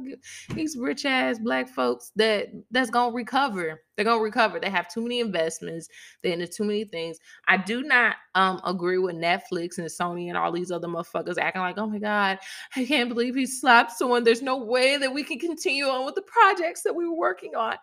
these 0.49 0.77
rich 0.77 1.05
ass 1.05 1.39
black 1.39 1.69
folks 1.69 2.11
that 2.17 2.49
that's 2.73 2.91
gonna 2.91 3.15
recover. 3.15 3.81
They're 3.95 4.05
gonna 4.05 4.21
recover. 4.21 4.59
They 4.59 4.69
have 4.71 4.89
too 4.93 5.01
many 5.03 5.21
investments. 5.21 5.89
They're 6.23 6.33
into 6.33 6.49
too 6.49 6.65
many 6.65 6.85
things. 6.85 7.19
I 7.47 7.57
do 7.57 7.83
not 7.85 8.17
um 8.35 8.61
agree 8.65 8.99
with 8.99 9.15
Netflix 9.15 9.79
and 9.79 9.87
Sony 9.87 10.27
and 10.29 10.37
all 10.37 10.51
these 10.51 10.73
other 10.73 10.89
motherfuckers 10.89 11.39
acting 11.39 11.63
like, 11.63 11.79
"Oh 11.79 11.87
my 11.87 11.99
god, 12.01 12.41
I 12.75 12.85
can't 12.85 13.09
believe 13.09 13.37
he 13.37 13.47
slapped 13.47 13.93
someone. 13.93 14.25
There's 14.25 14.43
no 14.43 14.57
way 14.57 14.97
that 14.97 15.15
we 15.15 15.23
can 15.23 15.39
continue 15.39 15.85
on 15.87 16.05
with 16.05 16.17
the 16.17 16.23
projects 16.23 16.83
that 16.83 16.97
we 16.97 17.07
were 17.07 17.15
working 17.17 17.55
on." 17.55 17.77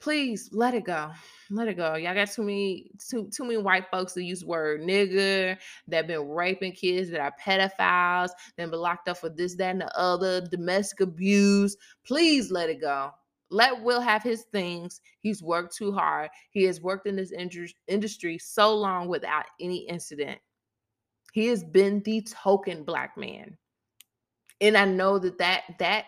Please 0.00 0.48
let 0.52 0.74
it 0.74 0.84
go 0.84 1.10
let 1.50 1.68
it 1.68 1.76
go. 1.76 1.94
Y'all 1.94 2.14
got 2.14 2.30
too 2.30 2.42
many 2.42 2.90
too 2.98 3.28
too 3.30 3.44
many 3.44 3.56
white 3.56 3.86
folks 3.90 4.12
that 4.14 4.24
use 4.24 4.44
word 4.44 4.82
nigger 4.82 5.56
that 5.88 6.06
been 6.06 6.28
raping 6.28 6.72
kids 6.72 7.10
that 7.10 7.20
are 7.20 7.34
pedophiles, 7.40 8.30
then 8.56 8.70
been 8.70 8.80
locked 8.80 9.08
up 9.08 9.18
for 9.18 9.28
this, 9.28 9.54
that, 9.56 9.70
and 9.70 9.80
the 9.80 9.98
other, 9.98 10.40
domestic 10.40 11.00
abuse. 11.00 11.76
Please 12.06 12.50
let 12.50 12.68
it 12.68 12.80
go. 12.80 13.10
Let 13.50 13.82
Will 13.82 14.00
have 14.00 14.22
his 14.22 14.44
things. 14.52 15.00
He's 15.20 15.42
worked 15.42 15.74
too 15.74 15.92
hard. 15.92 16.28
He 16.50 16.64
has 16.64 16.82
worked 16.82 17.06
in 17.06 17.16
this 17.16 17.32
industry 17.86 18.38
so 18.38 18.76
long 18.76 19.08
without 19.08 19.46
any 19.58 19.88
incident. 19.88 20.38
He 21.32 21.46
has 21.46 21.64
been 21.64 22.02
the 22.04 22.20
token 22.22 22.84
black 22.84 23.16
man. 23.16 23.56
And 24.60 24.76
I 24.76 24.84
know 24.84 25.18
that 25.18 25.38
that 25.38 25.62
that 25.78 26.04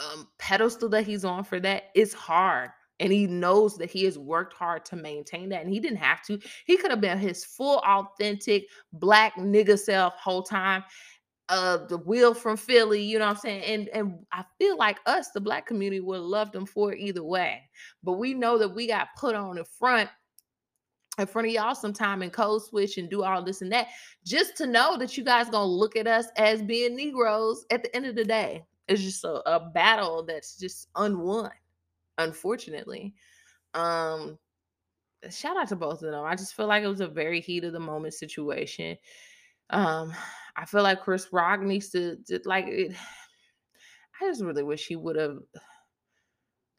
um, 0.00 0.28
pedestal 0.38 0.88
that 0.88 1.06
he's 1.06 1.24
on 1.24 1.44
for 1.44 1.60
that 1.60 1.84
is 1.94 2.12
hard 2.12 2.70
and 3.00 3.12
he 3.12 3.26
knows 3.26 3.76
that 3.76 3.90
he 3.90 4.04
has 4.04 4.18
worked 4.18 4.52
hard 4.52 4.84
to 4.86 4.96
maintain 4.96 5.48
that 5.48 5.62
and 5.62 5.72
he 5.72 5.80
didn't 5.80 5.98
have 5.98 6.22
to. 6.22 6.38
He 6.66 6.76
could 6.76 6.90
have 6.90 7.00
been 7.00 7.18
his 7.18 7.44
full 7.44 7.78
authentic 7.78 8.66
black 8.92 9.34
nigga 9.36 9.78
self 9.78 10.14
whole 10.16 10.42
time 10.42 10.84
uh 11.48 11.78
the 11.88 11.98
Will 11.98 12.32
from 12.32 12.56
philly 12.56 13.02
you 13.02 13.18
know 13.18 13.26
what 13.26 13.32
i'm 13.32 13.36
saying? 13.36 13.64
And 13.64 13.88
and 13.88 14.18
i 14.32 14.44
feel 14.58 14.76
like 14.76 14.98
us 15.06 15.30
the 15.30 15.40
black 15.40 15.66
community 15.66 16.00
would 16.00 16.16
have 16.16 16.24
loved 16.24 16.54
him 16.54 16.64
for 16.64 16.94
either 16.94 17.24
way 17.24 17.68
but 18.04 18.12
we 18.12 18.34
know 18.34 18.56
that 18.56 18.68
we 18.68 18.86
got 18.86 19.08
put 19.18 19.34
on 19.34 19.56
the 19.56 19.64
front 19.64 20.08
in 21.18 21.26
front 21.26 21.48
of 21.48 21.52
y'all 21.52 21.74
sometime 21.74 22.22
and 22.22 22.32
code 22.32 22.62
switch 22.62 22.98
and 22.98 23.10
do 23.10 23.24
all 23.24 23.42
this 23.42 23.62
and 23.62 23.72
that 23.72 23.88
just 24.24 24.56
to 24.56 24.66
know 24.66 24.96
that 24.96 25.18
you 25.18 25.24
guys 25.24 25.50
gonna 25.50 25.64
look 25.64 25.96
at 25.96 26.06
us 26.06 26.26
as 26.36 26.62
being 26.62 26.94
negroes 26.94 27.64
at 27.70 27.82
the 27.82 27.94
end 27.96 28.06
of 28.06 28.14
the 28.14 28.24
day 28.24 28.64
it's 28.90 29.02
just 29.02 29.24
a, 29.24 29.40
a 29.50 29.70
battle 29.70 30.22
that's 30.22 30.58
just 30.58 30.92
unwon 30.94 31.50
unfortunately. 32.20 33.14
Um, 33.74 34.38
shout 35.30 35.56
out 35.56 35.68
to 35.68 35.76
both 35.76 36.02
of 36.02 36.10
them. 36.10 36.24
I 36.24 36.34
just 36.36 36.54
feel 36.54 36.66
like 36.66 36.82
it 36.82 36.88
was 36.88 37.00
a 37.00 37.08
very 37.08 37.40
heat 37.40 37.64
of 37.64 37.72
the 37.72 37.80
moment 37.80 38.14
situation. 38.14 38.96
Um, 39.70 40.12
I 40.56 40.64
feel 40.64 40.82
like 40.82 41.02
Chris 41.02 41.28
Rock 41.32 41.60
needs 41.60 41.90
to, 41.90 42.16
to 42.26 42.40
like 42.44 42.66
it. 42.66 42.94
I 44.20 44.26
just 44.26 44.42
really 44.42 44.62
wish 44.62 44.86
he 44.86 44.96
would 44.96 45.16
have. 45.16 45.38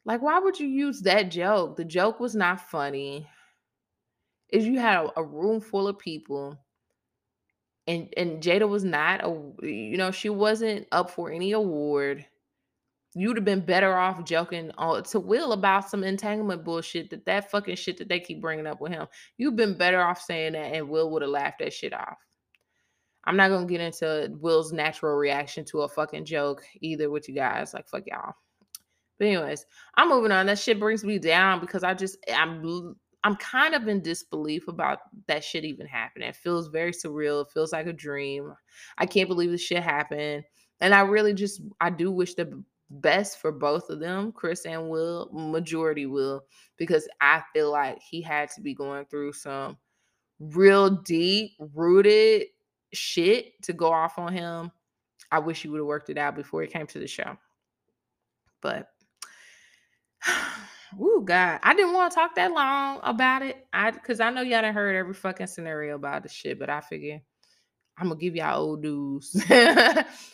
Like, 0.04 0.20
why 0.20 0.38
would 0.38 0.58
you 0.58 0.66
use 0.66 1.00
that 1.02 1.30
joke? 1.30 1.76
The 1.76 1.84
joke 1.84 2.18
was 2.18 2.34
not 2.34 2.60
funny. 2.60 3.26
Is 4.48 4.66
you 4.66 4.78
had 4.78 4.98
a, 4.98 5.20
a 5.20 5.24
room 5.24 5.60
full 5.60 5.88
of 5.88 5.98
people, 5.98 6.58
and 7.86 8.12
and 8.16 8.42
Jada 8.42 8.68
was 8.68 8.84
not 8.84 9.24
a, 9.24 9.66
you 9.66 9.96
know, 9.96 10.10
she 10.10 10.28
wasn't 10.28 10.86
up 10.92 11.10
for 11.10 11.30
any 11.30 11.52
award 11.52 12.26
you'd 13.14 13.36
have 13.36 13.44
been 13.44 13.64
better 13.64 13.96
off 13.96 14.24
joking 14.24 14.70
on, 14.78 15.02
to 15.04 15.20
Will 15.20 15.52
about 15.52 15.88
some 15.88 16.02
entanglement 16.04 16.64
bullshit 16.64 17.10
that 17.10 17.26
that 17.26 17.50
fucking 17.50 17.76
shit 17.76 17.98
that 17.98 18.08
they 18.08 18.20
keep 18.20 18.40
bringing 18.40 18.66
up 18.66 18.80
with 18.80 18.92
him. 18.92 19.06
You've 19.36 19.56
been 19.56 19.76
better 19.76 20.00
off 20.00 20.20
saying 20.20 20.54
that, 20.54 20.74
and 20.74 20.88
Will 20.88 21.10
would 21.10 21.22
have 21.22 21.30
laughed 21.30 21.58
that 21.60 21.72
shit 21.72 21.92
off. 21.92 22.18
I'm 23.24 23.36
not 23.36 23.50
gonna 23.50 23.66
get 23.66 23.80
into 23.80 24.34
Will's 24.40 24.72
natural 24.72 25.16
reaction 25.16 25.64
to 25.66 25.82
a 25.82 25.88
fucking 25.88 26.24
joke 26.24 26.64
either 26.80 27.10
with 27.10 27.28
you 27.28 27.34
guys. 27.34 27.74
Like 27.74 27.88
fuck 27.88 28.04
y'all. 28.06 28.34
But 29.18 29.28
anyways, 29.28 29.66
I'm 29.94 30.08
moving 30.08 30.32
on. 30.32 30.46
That 30.46 30.58
shit 30.58 30.80
brings 30.80 31.04
me 31.04 31.18
down 31.18 31.60
because 31.60 31.84
I 31.84 31.94
just 31.94 32.16
I'm 32.32 32.96
I'm 33.24 33.36
kind 33.36 33.74
of 33.74 33.86
in 33.86 34.02
disbelief 34.02 34.68
about 34.68 34.98
that 35.28 35.44
shit 35.44 35.64
even 35.64 35.86
happening. 35.86 36.28
It 36.28 36.36
feels 36.36 36.68
very 36.68 36.92
surreal. 36.92 37.42
It 37.42 37.52
feels 37.52 37.72
like 37.72 37.86
a 37.86 37.92
dream. 37.92 38.52
I 38.98 39.06
can't 39.06 39.28
believe 39.28 39.50
this 39.50 39.60
shit 39.60 39.82
happened. 39.82 40.44
And 40.80 40.94
I 40.94 41.02
really 41.02 41.32
just 41.32 41.62
I 41.80 41.90
do 41.90 42.10
wish 42.10 42.34
the 42.34 42.62
best 42.90 43.40
for 43.40 43.52
both 43.52 43.88
of 43.88 44.00
them, 44.00 44.32
Chris 44.32 44.66
and 44.66 44.90
Will, 44.90 45.30
majority 45.32 46.06
Will, 46.06 46.42
because 46.76 47.08
I 47.20 47.42
feel 47.52 47.70
like 47.70 48.00
he 48.02 48.20
had 48.20 48.50
to 48.50 48.60
be 48.60 48.74
going 48.74 49.06
through 49.06 49.32
some 49.32 49.78
real 50.40 50.90
deep 50.90 51.52
rooted 51.74 52.46
shit 52.92 53.62
to 53.62 53.72
go 53.72 53.92
off 53.92 54.18
on 54.18 54.32
him. 54.32 54.72
I 55.30 55.38
wish 55.38 55.62
he 55.62 55.68
would 55.68 55.78
have 55.78 55.86
worked 55.86 56.10
it 56.10 56.18
out 56.18 56.34
before 56.34 56.62
he 56.62 56.68
came 56.68 56.86
to 56.88 56.98
the 56.98 57.06
show. 57.06 57.36
But 58.60 58.88
oh 61.00 61.20
God, 61.20 61.60
I 61.62 61.74
didn't 61.74 61.94
want 61.94 62.12
to 62.12 62.14
talk 62.14 62.34
that 62.34 62.52
long 62.52 63.00
about 63.02 63.42
it. 63.42 63.66
I 63.72 63.90
because 63.90 64.20
I 64.20 64.30
know 64.30 64.42
y'all 64.42 64.62
done 64.62 64.74
heard 64.74 64.96
every 64.96 65.14
fucking 65.14 65.46
scenario 65.46 65.96
about 65.96 66.22
the 66.22 66.28
shit, 66.28 66.58
but 66.58 66.70
I 66.70 66.80
figure 66.80 67.20
I'm 67.98 68.08
gonna 68.08 68.20
give 68.20 68.36
y'all 68.36 68.60
old 68.60 68.82
news. 68.82 69.30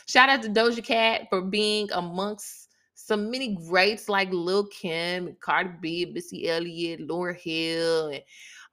Shout 0.06 0.28
out 0.28 0.42
to 0.42 0.48
Doja 0.48 0.84
Cat 0.84 1.26
for 1.28 1.40
being 1.42 1.88
amongst 1.92 2.68
some 2.94 3.30
many 3.30 3.56
greats 3.68 4.08
like 4.08 4.32
Lil 4.32 4.66
Kim, 4.66 5.36
Cardi 5.40 5.70
B, 5.80 6.12
Missy 6.12 6.48
Elliott, 6.48 7.06
Lauryn 7.08 7.36
Hill, 7.36 8.08
and 8.08 8.22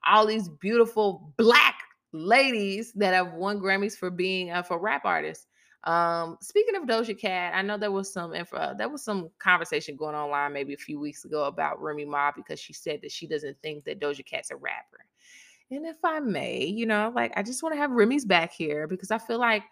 all 0.05 0.25
these 0.25 0.49
beautiful 0.49 1.33
black 1.37 1.75
ladies 2.11 2.93
that 2.93 3.13
have 3.13 3.33
won 3.33 3.59
Grammys 3.59 3.97
for 3.97 4.09
being 4.09 4.51
uh, 4.51 4.63
for 4.63 4.79
rap 4.79 5.03
artists. 5.05 5.47
Um, 5.85 6.37
speaking 6.41 6.75
of 6.75 6.83
Doja 6.83 7.17
Cat, 7.17 7.53
I 7.55 7.61
know 7.61 7.77
there 7.77 7.91
was 7.91 8.11
some 8.11 8.33
info, 8.33 8.57
uh, 8.57 8.73
there 8.73 8.89
was 8.89 9.03
some 9.03 9.29
conversation 9.37 9.95
going 9.95 10.15
online 10.15 10.51
maybe 10.51 10.73
a 10.73 10.77
few 10.77 10.99
weeks 10.99 11.25
ago 11.25 11.43
about 11.43 11.81
Remy 11.81 12.05
Ma 12.05 12.31
because 12.35 12.59
she 12.59 12.73
said 12.73 13.01
that 13.03 13.11
she 13.11 13.27
doesn't 13.27 13.57
think 13.61 13.85
that 13.85 13.99
Doja 13.99 14.25
Cat's 14.25 14.51
a 14.51 14.55
rapper. 14.55 15.05
And 15.69 15.85
if 15.85 15.97
I 16.03 16.19
may, 16.19 16.65
you 16.65 16.85
know, 16.85 17.11
like 17.15 17.33
I 17.35 17.43
just 17.43 17.61
want 17.61 17.73
to 17.73 17.79
have 17.79 17.91
Remy's 17.91 18.25
back 18.25 18.51
here 18.51 18.87
because 18.87 19.11
I 19.11 19.17
feel 19.17 19.39
like 19.39 19.63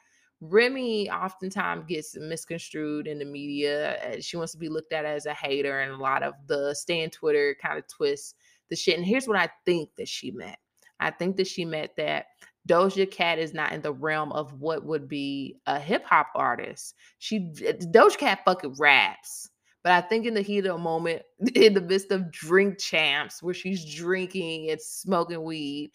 Remy 0.42 1.10
oftentimes 1.10 1.86
gets 1.88 2.18
misconstrued 2.18 3.08
in 3.08 3.18
the 3.18 3.26
media. 3.26 4.18
She 4.20 4.38
wants 4.38 4.52
to 4.54 4.58
be 4.58 4.70
looked 4.70 4.92
at 4.92 5.06
as 5.06 5.26
a 5.26 5.34
hater, 5.34 5.82
and 5.82 5.94
a 5.94 5.98
lot 5.98 6.22
of 6.22 6.34
the 6.48 6.74
stay 6.74 7.02
in 7.02 7.10
Twitter 7.10 7.56
kind 7.62 7.78
of 7.80 7.88
twists 7.88 8.36
the 8.70 8.76
shit. 8.76 8.98
And 8.98 9.06
here's 9.06 9.28
what 9.28 9.38
I 9.38 9.50
think 9.66 9.90
that 9.98 10.08
she 10.08 10.32
meant 10.32 10.58
I 11.00 11.12
think 11.12 11.38
that 11.38 11.48
she 11.48 11.66
meant 11.66 11.92
that 11.98 12.28
Doja 12.68 13.10
Cat 13.10 13.40
is 13.40 13.54
not 13.54 13.74
in 13.74 13.82
the 13.82 13.94
realm 13.94 14.32
of 14.32 14.54
what 14.54 14.86
would 14.86 15.08
be 15.08 15.58
a 15.66 15.80
hip 15.80 16.06
hop 16.06 16.28
artist. 16.36 16.96
She 17.20 17.52
Doja 17.52 18.18
Cat 18.18 18.40
fucking 18.46 18.76
raps. 18.80 19.50
But 19.84 19.92
I 19.92 20.02
think 20.02 20.26
in 20.26 20.34
the 20.34 20.42
heat 20.42 20.60
of 20.60 20.78
the 20.78 20.78
moment, 20.78 21.24
in 21.56 21.74
the 21.74 21.82
midst 21.82 22.12
of 22.12 22.32
drink 22.32 22.80
champs, 22.80 23.44
where 23.44 23.54
she's 23.54 23.94
drinking 23.94 24.70
and 24.72 24.82
smoking 24.82 25.44
weed, 25.44 25.92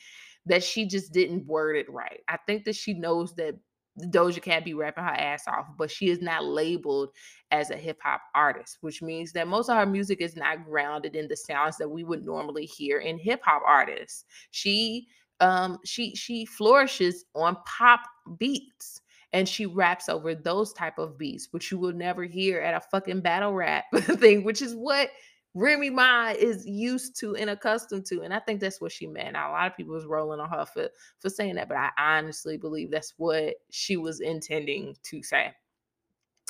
that 0.47 0.63
she 0.63 0.87
just 0.87 1.13
didn't 1.13 1.47
word 1.47 1.77
it 1.77 1.91
right. 1.91 2.21
I 2.29 2.39
think 2.47 2.65
that 2.65 2.77
she 2.77 2.93
knows 2.95 3.35
that 3.37 3.55
Doja 3.99 4.41
Cat 4.41 4.65
be 4.65 4.75
rapping 4.75 5.05
her 5.05 5.11
ass 5.11 5.45
off, 5.49 5.67
but 5.77 5.91
she 5.91 6.11
is 6.11 6.21
not 6.21 6.45
labeled 6.45 7.11
as 7.51 7.71
a 7.71 7.77
hip 7.77 7.99
hop 8.03 8.21
artist, 8.35 8.79
which 8.81 9.03
means 9.03 9.33
that 9.33 9.49
most 9.49 9.69
of 9.69 9.77
her 9.77 9.87
music 9.87 10.21
is 10.21 10.37
not 10.37 10.65
grounded 10.65 11.17
in 11.17 11.27
the 11.29 11.37
sounds 11.37 11.79
that 11.79 11.89
we 11.89 12.05
would 12.05 12.25
normally 12.25 12.67
hear 12.67 12.99
in 12.99 13.19
hip 13.19 13.41
hop 13.43 13.63
artists. 13.67 14.25
She 14.51 15.09
um 15.41 15.79
she 15.85 16.15
she 16.15 16.45
flourishes 16.45 17.25
on 17.35 17.57
pop 17.67 18.01
beats 18.39 19.01
and 19.33 19.49
she 19.49 19.67
raps 19.67 20.09
over 20.09 20.35
those 20.35 20.73
type 20.73 20.99
of 20.99 21.19
beats 21.19 21.49
which 21.51 21.71
you 21.71 21.79
will 21.79 21.93
never 21.93 22.25
hear 22.25 22.61
at 22.61 22.75
a 22.75 22.81
fucking 22.81 23.21
battle 23.21 23.53
rap 23.53 23.85
thing 23.95 24.45
which 24.45 24.63
is 24.63 24.75
what 24.75 25.11
Remy 25.55 25.91
Ma 25.91 26.33
is 26.39 26.67
used 26.67 27.19
to 27.21 27.35
and 27.35 27.51
accustomed 27.51 28.07
to. 28.07 28.23
And 28.23 28.33
I 28.33 28.39
think 28.39 28.61
that's 28.61 28.81
what 28.81 28.93
she 28.93 29.07
meant. 29.07 29.33
Now, 29.33 29.51
a 29.51 29.53
lot 29.53 29.67
of 29.67 29.77
people 29.77 29.95
was 29.95 30.07
rolling 30.07 30.41
on 30.41 30.49
her 30.51 30.65
for, 30.67 30.89
for 31.19 31.31
saying 31.31 31.57
that, 31.57 31.69
but 31.69 31.77
I 31.77 31.91
honestly 31.99 32.57
believe 32.57 32.91
that's 32.91 33.15
what 33.17 33.55
she 33.71 33.97
was 33.97 34.21
intending 34.21 34.95
to 35.05 35.23
say. 35.23 35.53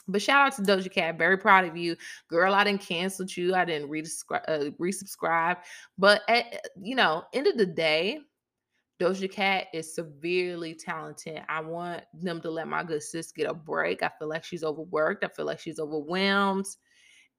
But 0.09 0.23
shout 0.23 0.47
out 0.47 0.57
to 0.57 0.63
Doja 0.63 0.91
Cat. 0.91 1.19
Very 1.19 1.37
proud 1.37 1.67
of 1.67 1.77
you. 1.77 1.97
Girl, 2.29 2.55
I 2.55 2.65
didn't 2.65 2.81
cancel 2.81 3.27
you. 3.27 3.55
I 3.55 3.65
didn't 3.65 3.91
resubscribe. 3.91 4.45
Uh, 4.49 4.71
resubscribe. 4.81 5.59
But 5.99 6.23
at, 6.29 6.67
you 6.81 6.97
know, 6.97 7.25
end 7.35 7.47
of 7.47 7.59
the 7.59 7.67
day, 7.67 8.21
Doja 9.01 9.31
Cat 9.31 9.67
is 9.73 9.95
severely 9.95 10.75
talented. 10.75 11.43
I 11.49 11.61
want 11.61 12.03
them 12.13 12.41
to 12.41 12.51
let 12.51 12.67
my 12.67 12.83
good 12.83 13.03
sis 13.03 13.31
get 13.33 13.49
a 13.49 13.55
break. 13.55 14.03
I 14.03 14.11
feel 14.19 14.29
like 14.29 14.45
she's 14.45 14.65
overworked. 14.65 15.25
I 15.25 15.29
feel 15.29 15.47
like 15.47 15.61
she's 15.61 15.79
overwhelmed. 15.79 16.67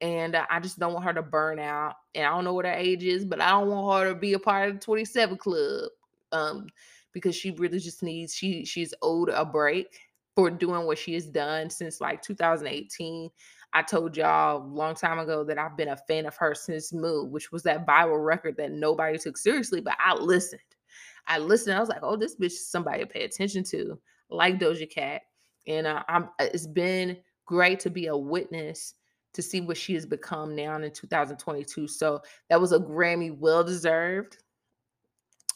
And 0.02 0.36
I 0.36 0.60
just 0.62 0.80
don't 0.80 0.94
want 0.94 1.06
her 1.06 1.14
to 1.14 1.22
burn 1.22 1.60
out. 1.60 1.96
And 2.16 2.26
I 2.26 2.30
don't 2.30 2.46
know 2.46 2.54
what 2.54 2.66
her 2.66 2.72
age 2.72 3.04
is, 3.04 3.26
but 3.26 3.42
I 3.42 3.50
don't 3.50 3.68
want 3.68 4.04
her 4.04 4.14
to 4.14 4.20
be 4.20 4.34
a 4.34 4.40
part 4.40 4.70
of 4.70 4.76
the 4.76 4.80
27 4.80 5.38
club. 5.38 5.90
Um, 6.32 6.68
because 7.14 7.36
she 7.36 7.52
really 7.52 7.80
just 7.80 8.04
needs 8.04 8.36
she 8.36 8.64
she's 8.66 8.94
owed 9.02 9.30
a 9.30 9.44
break 9.44 10.00
for 10.36 10.50
doing 10.50 10.86
what 10.86 10.98
she 10.98 11.14
has 11.14 11.26
done 11.26 11.70
since 11.70 12.00
like 12.00 12.22
2018. 12.22 13.30
I 13.74 13.82
told 13.82 14.18
y'all 14.18 14.64
a 14.64 14.66
long 14.66 14.96
time 14.96 15.20
ago 15.20 15.44
that 15.44 15.58
I've 15.58 15.78
been 15.78 15.90
a 15.90 15.98
fan 15.98 16.26
of 16.26 16.36
her 16.38 16.56
since 16.56 16.94
Move, 16.94 17.30
which 17.30 17.52
was 17.52 17.64
that 17.64 17.86
viral 17.86 18.24
record 18.24 18.58
that 18.58 18.72
nobody 18.72 19.18
took 19.18 19.38
seriously, 19.38 19.82
but 19.82 19.96
I 20.00 20.16
listened. 20.16 20.62
I 21.30 21.38
listened. 21.38 21.78
I 21.78 21.80
was 21.80 21.90
like, 21.90 22.02
oh, 22.02 22.16
this 22.16 22.36
bitch 22.36 22.48
is 22.48 22.68
somebody 22.68 23.00
to 23.00 23.08
pay 23.08 23.24
attention 23.24 23.64
to, 23.66 24.00
like 24.30 24.60
Doja 24.60 24.90
Cat. 24.90 25.22
And 25.68 25.88
uh, 25.88 26.04
uh, 26.10 26.24
it's 26.40 26.68
been 26.68 27.18
great 27.46 27.80
to 27.82 27.90
be 27.90 28.08
a 28.08 28.18
witness 28.18 28.96
to 29.34 29.42
see 29.42 29.62
what 29.62 29.78
she 29.78 29.94
has 29.94 30.06
become 30.06 30.56
now 30.56 30.76
in 30.76 30.92
2022. 30.92 31.88
So 31.88 32.22
that 32.50 32.60
was 32.60 32.72
a 32.72 32.80
Grammy 32.80 33.38
well 33.38 33.64
deserved. 33.64 34.38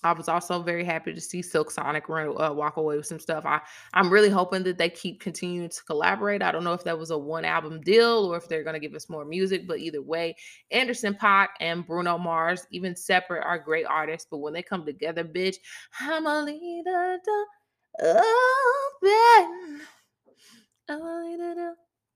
I 0.03 0.11
was 0.13 0.27
also 0.27 0.61
very 0.61 0.83
happy 0.83 1.13
to 1.13 1.21
see 1.21 1.41
Silk 1.41 1.71
Sonic 1.71 2.09
run, 2.09 2.35
uh, 2.41 2.51
walk 2.53 2.77
away 2.77 2.97
with 2.97 3.05
some 3.05 3.19
stuff. 3.19 3.45
I 3.45 3.61
I'm 3.93 4.09
really 4.09 4.29
hoping 4.29 4.63
that 4.63 4.77
they 4.77 4.89
keep 4.89 5.19
continuing 5.19 5.69
to 5.69 5.83
collaborate. 5.83 6.41
I 6.41 6.51
don't 6.51 6.63
know 6.63 6.73
if 6.73 6.83
that 6.83 6.97
was 6.97 7.11
a 7.11 7.17
one 7.17 7.45
album 7.45 7.81
deal 7.81 8.31
or 8.31 8.37
if 8.37 8.47
they're 8.47 8.63
gonna 8.63 8.79
give 8.79 8.95
us 8.95 9.09
more 9.09 9.25
music, 9.25 9.67
but 9.67 9.79
either 9.79 10.01
way, 10.01 10.35
Anderson 10.71 11.13
.Paak 11.13 11.49
and 11.59 11.85
Bruno 11.85 12.17
Mars, 12.17 12.65
even 12.71 12.95
separate, 12.95 13.43
are 13.43 13.59
great 13.59 13.85
artists. 13.85 14.27
But 14.29 14.39
when 14.39 14.53
they 14.53 14.63
come 14.63 14.85
together, 14.85 15.23
bitch, 15.23 15.57
I'ma 15.99 16.41
leave 16.41 16.85
the 16.85 17.19
door 17.25 17.45
open. 19.03 19.81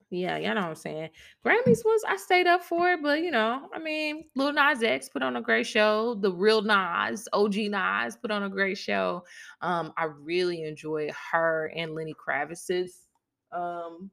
Yeah, 0.10 0.38
y'all 0.38 0.56
know 0.56 0.62
what 0.62 0.70
I'm 0.70 0.76
saying. 0.76 1.10
Grammys 1.46 1.84
was 1.84 2.02
I 2.08 2.16
stayed 2.16 2.48
up 2.48 2.64
for 2.64 2.92
it, 2.94 3.04
but 3.04 3.22
you 3.22 3.30
know, 3.30 3.68
I 3.74 3.80
mean, 3.80 4.24
Lil 4.36 4.54
Nas 4.54 4.82
X 4.82 5.10
put 5.10 5.22
on 5.22 5.36
a 5.36 5.42
great 5.42 5.68
show. 5.68 6.16
The 6.22 6.32
real 6.32 6.62
Nas, 6.62 7.28
OG 7.34 7.56
Nas, 7.70 8.16
put 8.16 8.32
on 8.32 8.44
a 8.44 8.50
great 8.50 8.78
show. 8.78 9.24
Um, 9.62 9.92
I 9.98 10.06
really 10.06 10.64
enjoyed 10.64 11.12
her 11.32 11.72
and 11.76 11.94
Lenny 11.94 12.14
Kravitz's 12.14 13.08
um 13.52 14.10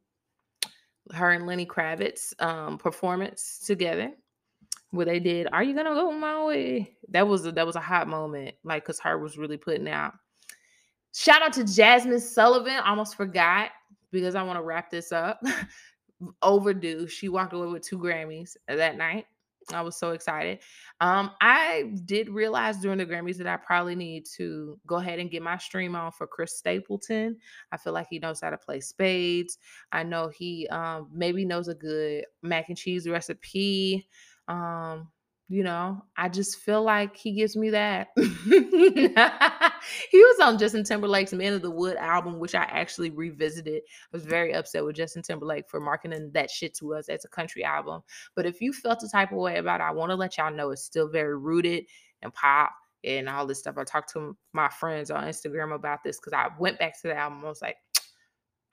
her 1.13 1.31
and 1.31 1.47
Lenny 1.47 1.67
Kravitz 1.67 2.33
um 2.43 2.79
performance 2.79 3.61
together 3.67 4.13
where 4.91 5.07
they 5.07 5.21
did 5.21 5.49
Are 5.53 5.63
You 5.63 5.75
Gonna 5.75 5.91
Go 5.91 6.11
My 6.13 6.45
Way? 6.45 6.97
That 7.11 7.29
was 7.29 7.47
a 7.47 7.53
that 7.53 7.67
was 7.67 7.77
a 7.77 7.81
hot 7.81 8.09
moment, 8.09 8.55
like 8.65 8.85
because 8.85 9.01
her 9.01 9.19
was 9.19 9.37
really 9.37 9.57
putting 9.57 9.89
out. 9.89 10.15
Shout 11.15 11.43
out 11.43 11.53
to 11.55 11.63
Jazmine 11.63 12.21
Sullivan. 12.21 12.79
Almost 12.85 13.17
forgot 13.17 13.71
because 14.15 14.35
I 14.35 14.43
want 14.43 14.59
to 14.59 14.63
wrap 14.63 14.91
this 14.91 15.13
up. 15.13 15.43
Overdue. 16.43 17.07
She 17.09 17.29
walked 17.29 17.53
away 17.53 17.67
with 17.67 17.83
two 17.83 17.99
Grammys 17.99 18.57
that 18.67 18.97
night. 18.97 19.27
I 19.73 19.81
was 19.81 19.97
so 19.97 20.11
excited. 20.11 20.61
Um, 21.01 21.31
I 21.41 21.95
did 22.05 22.29
realize 22.29 22.79
during 22.79 22.99
the 22.99 23.07
Grammys 23.07 23.39
that 23.39 23.47
I 23.47 23.57
probably 23.57 23.95
need 23.97 24.27
to 24.37 24.79
go 24.87 24.97
ahead 24.97 25.19
and 25.19 25.31
get 25.31 25.43
my 25.43 25.57
stream 25.57 25.97
on 25.97 26.13
for 26.13 26.27
Chris 26.27 26.57
Stapleton. 26.57 27.39
I 27.73 27.77
feel 27.79 27.95
like 27.95 28.07
he 28.11 28.19
knows 28.19 28.41
how 28.41 28.51
to 28.51 28.59
play 28.59 28.81
spades. 28.81 29.59
I 29.91 30.03
know 30.03 30.29
he 30.29 30.69
um, 30.69 31.09
maybe 31.13 31.45
knows 31.45 31.69
a 31.69 31.75
good 31.75 32.25
mac 32.43 32.69
and 32.69 32.77
cheese 32.79 33.09
recipe. 33.09 34.07
Um, 34.49 35.09
you 35.49 35.65
know, 35.65 36.05
I 36.17 36.29
just 36.29 36.59
feel 36.59 36.83
like 36.83 37.17
he 37.17 37.33
gives 37.33 37.57
me 37.57 37.71
that. 37.71 38.09
he 40.11 40.19
was 40.19 40.41
on 40.41 40.59
Justin 40.59 40.85
Timberlake's 40.85 41.33
Man 41.33 41.53
of 41.53 41.63
the 41.63 41.71
Wood 41.71 41.97
album, 41.97 42.39
which 42.39 42.55
I 42.55 42.65
actually 42.65 43.11
revisited. 43.11 43.83
I 43.87 44.09
was 44.17 44.25
very 44.25 44.55
upset 44.55 44.85
with 44.85 44.97
Justin 44.97 45.23
Timberlake 45.23 45.69
for 45.69 45.81
marketing 45.81 46.31
that 46.33 46.51
shit 46.51 46.75
to 46.75 46.95
us 46.95 47.09
as 47.09 47.25
a 47.25 47.29
country 47.29 47.65
album. 47.65 48.03
But 48.35 48.47
if 48.47 48.61
you 48.61 48.73
felt 48.73 49.01
the 49.01 49.09
type 49.09 49.33
of 49.33 49.39
way 49.39 49.59
about 49.59 49.81
it, 49.81 49.85
I 49.85 49.91
want 49.91 50.11
to 50.11 50.17
let 50.17 50.39
y'all 50.39 50.53
know 50.53 50.71
it's 50.71 50.83
still 50.83 51.09
very 51.09 51.37
rooted 51.37 51.85
and 52.23 52.33
pop 52.33 52.73
and 53.05 53.29
all 53.29 53.47
this 53.47 53.59
stuff. 53.59 53.77
I 53.79 53.85
talked 53.85 54.13
to 54.15 54.37
my 54.53 54.69
friends 54.69 55.11
on 55.11 55.25
Instagram 55.25 55.75
about 55.75 56.03
this 56.03 56.19
because 56.19 56.33
I 56.33 56.49
went 56.59 56.79
back 56.79 57.01
to 57.03 57.09
the 57.09 57.17
album. 57.17 57.45
I 57.45 57.49
was 57.49 57.63
like, 57.63 57.77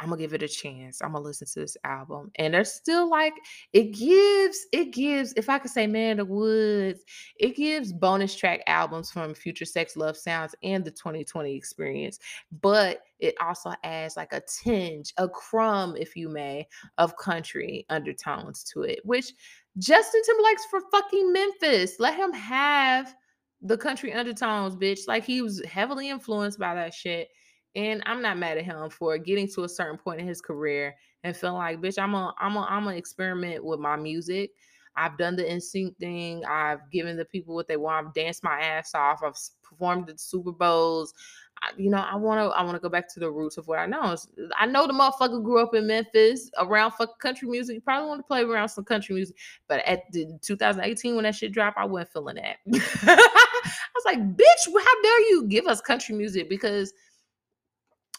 I'm 0.01 0.09
gonna 0.09 0.19
give 0.19 0.33
it 0.33 0.41
a 0.41 0.47
chance. 0.47 0.99
I'm 1.01 1.11
gonna 1.11 1.23
listen 1.23 1.45
to 1.45 1.59
this 1.59 1.77
album. 1.83 2.31
And 2.35 2.55
there's 2.55 2.73
still 2.73 3.07
like 3.07 3.35
it 3.71 3.93
gives, 3.93 4.65
it 4.73 4.93
gives, 4.93 5.31
if 5.33 5.47
I 5.47 5.59
could 5.59 5.69
say 5.69 5.85
Man 5.85 6.19
of 6.19 6.27
the 6.27 6.33
Woods, 6.33 7.03
it 7.39 7.55
gives 7.55 7.93
bonus 7.93 8.35
track 8.35 8.61
albums 8.65 9.11
from 9.11 9.35
Future 9.35 9.63
Sex 9.63 9.95
Love 9.95 10.17
Sounds 10.17 10.55
and 10.63 10.83
the 10.83 10.89
2020 10.89 11.55
experience. 11.55 12.17
But 12.61 13.03
it 13.19 13.35
also 13.39 13.73
adds 13.83 14.17
like 14.17 14.33
a 14.33 14.41
tinge, 14.41 15.13
a 15.17 15.29
crumb, 15.29 15.95
if 15.95 16.15
you 16.15 16.29
may, 16.29 16.67
of 16.97 17.15
country 17.17 17.85
undertones 17.89 18.63
to 18.73 18.81
it, 18.81 19.01
which 19.03 19.31
Justin 19.77 20.21
Timberlake's 20.25 20.65
for 20.65 20.81
fucking 20.91 21.31
Memphis. 21.31 21.97
Let 21.99 22.15
him 22.15 22.33
have 22.33 23.13
the 23.61 23.77
country 23.77 24.13
undertones, 24.13 24.75
bitch. 24.75 25.07
Like 25.07 25.23
he 25.23 25.43
was 25.43 25.63
heavily 25.63 26.09
influenced 26.09 26.57
by 26.57 26.73
that 26.73 26.95
shit 26.95 27.29
and 27.75 28.01
I'm 28.05 28.21
not 28.21 28.37
mad 28.37 28.57
at 28.57 28.65
him 28.65 28.89
for 28.89 29.17
getting 29.17 29.47
to 29.49 29.63
a 29.63 29.69
certain 29.69 29.97
point 29.97 30.19
in 30.19 30.27
his 30.27 30.41
career 30.41 30.95
and 31.23 31.35
feeling 31.35 31.57
like, 31.57 31.81
bitch, 31.81 32.01
I'm 32.01 32.13
a, 32.15 32.33
I'm 32.39 32.55
a, 32.55 32.61
I'm 32.61 32.83
gonna 32.83 32.97
experiment 32.97 33.63
with 33.63 33.79
my 33.79 33.95
music. 33.95 34.51
I've 34.95 35.17
done 35.17 35.35
the 35.35 35.43
NSYNC 35.43 35.97
thing. 35.97 36.43
I've 36.45 36.89
given 36.91 37.15
the 37.15 37.25
people 37.25 37.55
what 37.55 37.67
they 37.67 37.77
want. 37.77 38.07
I've 38.07 38.13
danced 38.13 38.43
my 38.43 38.59
ass 38.59 38.93
off. 38.93 39.21
I've 39.23 39.37
performed 39.63 40.09
at 40.09 40.19
Super 40.19 40.51
Bowls. 40.51 41.13
I, 41.61 41.69
you 41.77 41.89
know, 41.89 41.99
I 41.99 42.15
want 42.15 42.39
to. 42.39 42.57
I 42.57 42.63
want 42.63 42.75
to 42.75 42.79
go 42.79 42.89
back 42.89 43.07
to 43.13 43.19
the 43.19 43.29
roots 43.29 43.57
of 43.57 43.67
what 43.67 43.79
I 43.79 43.85
know. 43.85 44.15
I 44.57 44.65
know 44.65 44.87
the 44.87 44.93
motherfucker 44.93 45.43
grew 45.43 45.61
up 45.61 45.75
in 45.75 45.87
Memphis 45.87 46.49
around 46.57 46.91
fucking 46.91 47.15
country 47.19 47.47
music. 47.47 47.75
You 47.75 47.81
probably 47.81 48.09
want 48.09 48.19
to 48.19 48.23
play 48.23 48.41
around 48.41 48.69
some 48.69 48.83
country 48.83 49.15
music, 49.15 49.35
but 49.67 49.85
at 49.85 50.11
the 50.11 50.37
2018 50.41 51.15
when 51.15 51.23
that 51.23 51.35
shit 51.35 51.51
dropped, 51.51 51.77
I 51.77 51.85
wasn't 51.85 52.13
feeling 52.13 52.35
that. 52.35 52.57
I 53.03 53.89
was 53.95 54.05
like, 54.05 54.19
bitch, 54.19 54.65
how 54.67 55.01
dare 55.03 55.29
you 55.29 55.45
give 55.47 55.67
us 55.67 55.81
country 55.81 56.15
music 56.15 56.49
because 56.49 56.93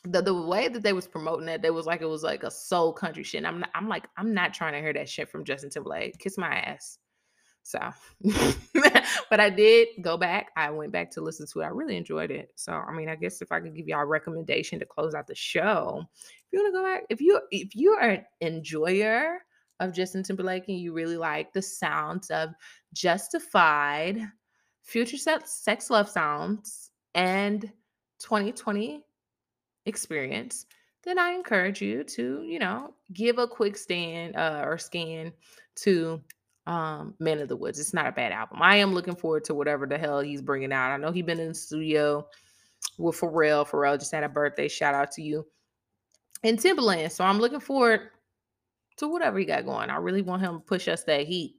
the 0.05 0.21
the 0.21 0.35
way 0.35 0.69
that 0.69 0.83
they 0.83 0.93
was 0.93 1.07
promoting 1.07 1.47
that, 1.47 1.63
they 1.63 1.71
was 1.71 1.87
like 1.87 2.03
it 2.03 2.07
was 2.07 2.23
like 2.23 2.43
a 2.43 2.51
soul 2.51 2.93
country 2.93 3.23
shit. 3.23 3.39
And 3.39 3.47
I'm 3.47 3.61
not, 3.61 3.71
I'm 3.75 3.89
like, 3.89 4.09
I'm 4.17 4.35
not 4.35 4.53
trying 4.55 4.73
to 4.73 4.81
hear 4.81 4.93
that 4.93 5.09
shit 5.09 5.29
from 5.29 5.45
Justin 5.45 5.71
Timberlake. 5.71 6.19
Kiss 6.19 6.37
my 6.39 6.49
ass. 6.49 6.99
So, 7.65 7.79
but 9.31 9.39
I 9.39 9.49
did 9.49 9.89
go 10.01 10.17
back. 10.17 10.51
I 10.57 10.71
went 10.71 10.91
back 10.91 11.13
to 11.13 11.21
listen 11.21 11.47
to 11.53 11.61
it. 11.61 11.65
I 11.65 11.69
really 11.69 11.97
enjoyed 11.97 12.33
it. 12.33 12.51
So, 12.57 12.73
I 12.73 12.93
mean, 12.93 13.09
I 13.09 13.15
guess 13.15 13.41
if 13.41 13.53
I 13.53 13.61
could 13.61 13.77
give 13.77 13.87
y'all 13.87 14.01
a 14.01 14.07
recommendation 14.07 14.81
to 14.81 14.85
close 14.85 15.15
out 15.15 15.29
the 15.29 15.35
show, 15.37 16.03
if 16.13 16.53
you 16.53 16.61
want 16.61 16.75
to 16.75 16.81
go 16.81 16.85
back, 16.85 17.05
if 17.09 17.21
you 17.21 17.41
if 17.53 17.77
you 17.77 17.93
are 17.93 18.09
an 18.09 18.25
enjoyer 18.41 19.39
of 19.79 19.93
Justin 19.93 20.25
Timberlake 20.25 20.65
and 20.69 20.79
you 20.79 20.93
really 20.93 21.17
like 21.17 21.53
the 21.53 21.63
sounds 21.63 22.31
of 22.31 22.51
Justified, 22.93 24.21
Future 24.83 25.17
Sex, 25.17 25.63
Sex 25.63 25.91
Love 25.91 26.09
Sounds, 26.09 26.91
and 27.15 27.63
2020 28.21 29.05
experience, 29.87 30.67
then 31.05 31.19
I 31.19 31.33
encourage 31.33 31.83
you 31.83 32.05
to, 32.05 32.43
you 32.43 32.59
know, 32.59 32.95
give 33.13 33.39
a 33.39 33.49
quick 33.49 33.77
stand 33.77 34.37
uh, 34.37 34.63
or 34.65 34.79
scan 34.79 35.33
to 35.77 36.21
um 36.67 37.15
Man 37.19 37.41
of 37.41 37.49
the 37.49 37.57
Woods. 37.57 37.81
It's 37.81 37.95
not 37.95 38.07
a 38.07 38.13
bad 38.13 38.31
album. 38.31 38.59
I 38.63 38.77
am 38.77 38.95
looking 38.95 39.17
forward 39.17 39.45
to 39.45 39.55
whatever 39.55 39.87
the 39.87 39.99
hell 39.99 40.21
he's 40.21 40.43
bringing 40.43 40.73
out. 40.73 40.93
I 40.93 40.97
know 40.97 41.11
he's 41.11 41.25
been 41.25 41.41
in 41.41 41.49
the 41.49 41.55
studio 41.55 42.27
with 42.99 43.19
Pharrell. 43.19 43.69
Pharrell 43.69 43.99
just 43.99 44.13
had 44.13 44.23
a 44.23 44.29
birthday. 44.29 44.69
Shout 44.69 44.95
out 44.95 45.11
to 45.13 45.23
you. 45.23 45.45
And 46.45 46.59
Timbaland. 46.59 47.11
So 47.11 47.25
I'm 47.25 47.39
looking 47.39 47.61
forward 47.61 48.11
to 48.99 49.09
whatever 49.09 49.39
he 49.39 49.45
got 49.45 49.65
going. 49.65 49.91
I 49.91 49.97
really 49.97 50.23
want 50.23 50.43
him 50.43 50.55
to 50.55 50.61
push 50.61 50.89
us 50.89 51.05
that 51.05 51.27
heat. 51.27 51.57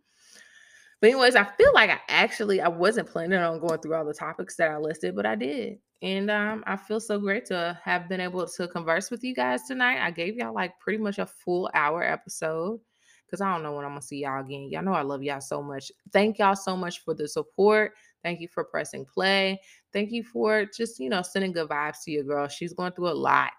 But 1.02 1.10
anyways, 1.10 1.36
I 1.36 1.44
feel 1.44 1.72
like 1.74 1.90
I 1.90 2.00
actually 2.08 2.62
I 2.62 2.70
wasn't 2.70 3.10
planning 3.10 3.40
on 3.40 3.60
going 3.60 3.80
through 3.80 3.96
all 3.96 4.06
the 4.06 4.14
topics 4.14 4.56
that 4.56 4.72
I 4.72 4.78
listed, 4.78 5.16
but 5.16 5.26
I 5.26 5.36
did. 5.36 5.80
And 6.04 6.30
um, 6.30 6.66
I 6.68 6.76
feel 6.76 7.00
so 7.00 7.18
great 7.18 7.46
to 7.46 7.80
have 7.82 8.10
been 8.10 8.20
able 8.20 8.46
to 8.46 8.68
converse 8.68 9.10
with 9.10 9.24
you 9.24 9.34
guys 9.34 9.64
tonight. 9.64 10.06
I 10.06 10.12
gave 10.12 10.36
y'all 10.36 10.54
like 10.54 10.78
pretty 10.82 11.02
much 11.02 11.18
a 11.18 11.26
full 11.26 11.72
hour 11.74 12.04
episode 12.04 12.82
because 13.26 13.40
I 13.40 13.50
don't 13.54 13.64
know 13.64 13.72
when 13.72 13.86
I'm 13.86 13.92
gonna 13.92 14.02
see 14.02 14.24
y'all 14.24 14.42
again. 14.42 14.68
Y'all 14.70 14.84
know 14.84 14.92
I 14.92 15.02
love 15.02 15.24
y'all 15.24 15.40
so 15.40 15.64
much. 15.64 15.94
Thank 16.12 16.40
y'all 16.40 16.58
so 16.58 16.76
much 16.76 17.06
for 17.06 17.14
the 17.14 17.26
support. 17.26 17.94
Thank 18.22 18.42
you 18.42 18.50
for 18.50 18.66
pressing 18.66 19.06
play. 19.06 19.62
Thank 19.94 20.12
you 20.12 20.24
for 20.26 20.66
just, 20.66 21.00
you 21.00 21.10
know, 21.10 21.22
sending 21.22 21.54
good 21.54 21.70
vibes 21.70 22.04
to 22.04 22.12
your 22.12 22.24
girl. 22.26 22.50
She's 22.50 22.74
going 22.74 22.92
through 22.92 23.10
a 23.10 23.14
lot. 23.14 23.54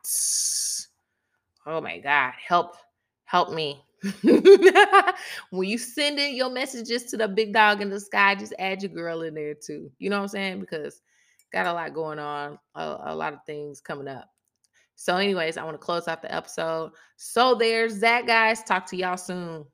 Oh 1.64 1.80
my 1.80 1.98
God. 1.98 2.34
Help, 2.46 2.76
help 3.24 3.54
me. 3.54 3.82
when 5.50 5.66
you 5.66 5.78
send 5.78 6.18
in 6.18 6.36
your 6.36 6.50
messages 6.50 7.04
to 7.04 7.16
the 7.16 7.26
big 7.26 7.54
dog 7.54 7.80
in 7.80 7.88
the 7.88 8.00
sky, 8.00 8.34
just 8.34 8.52
add 8.58 8.82
your 8.82 8.92
girl 8.92 9.22
in 9.22 9.32
there 9.32 9.54
too. 9.54 9.90
You 9.98 10.10
know 10.10 10.16
what 10.16 10.24
I'm 10.24 10.28
saying? 10.28 10.60
Because 10.60 11.00
got 11.54 11.66
a 11.66 11.72
lot 11.72 11.94
going 11.94 12.18
on, 12.18 12.58
a, 12.74 12.96
a 13.04 13.14
lot 13.14 13.32
of 13.32 13.40
things 13.46 13.80
coming 13.80 14.08
up. 14.08 14.28
So, 14.96 15.16
anyways, 15.16 15.56
I 15.56 15.64
want 15.64 15.74
to 15.74 15.78
close 15.78 16.06
out 16.08 16.22
the 16.22 16.32
episode. 16.32 16.92
So 17.16 17.54
there's 17.54 18.00
that, 18.00 18.26
guys. 18.26 18.62
Talk 18.62 18.86
to 18.90 18.96
y'all 18.96 19.16
soon. 19.16 19.64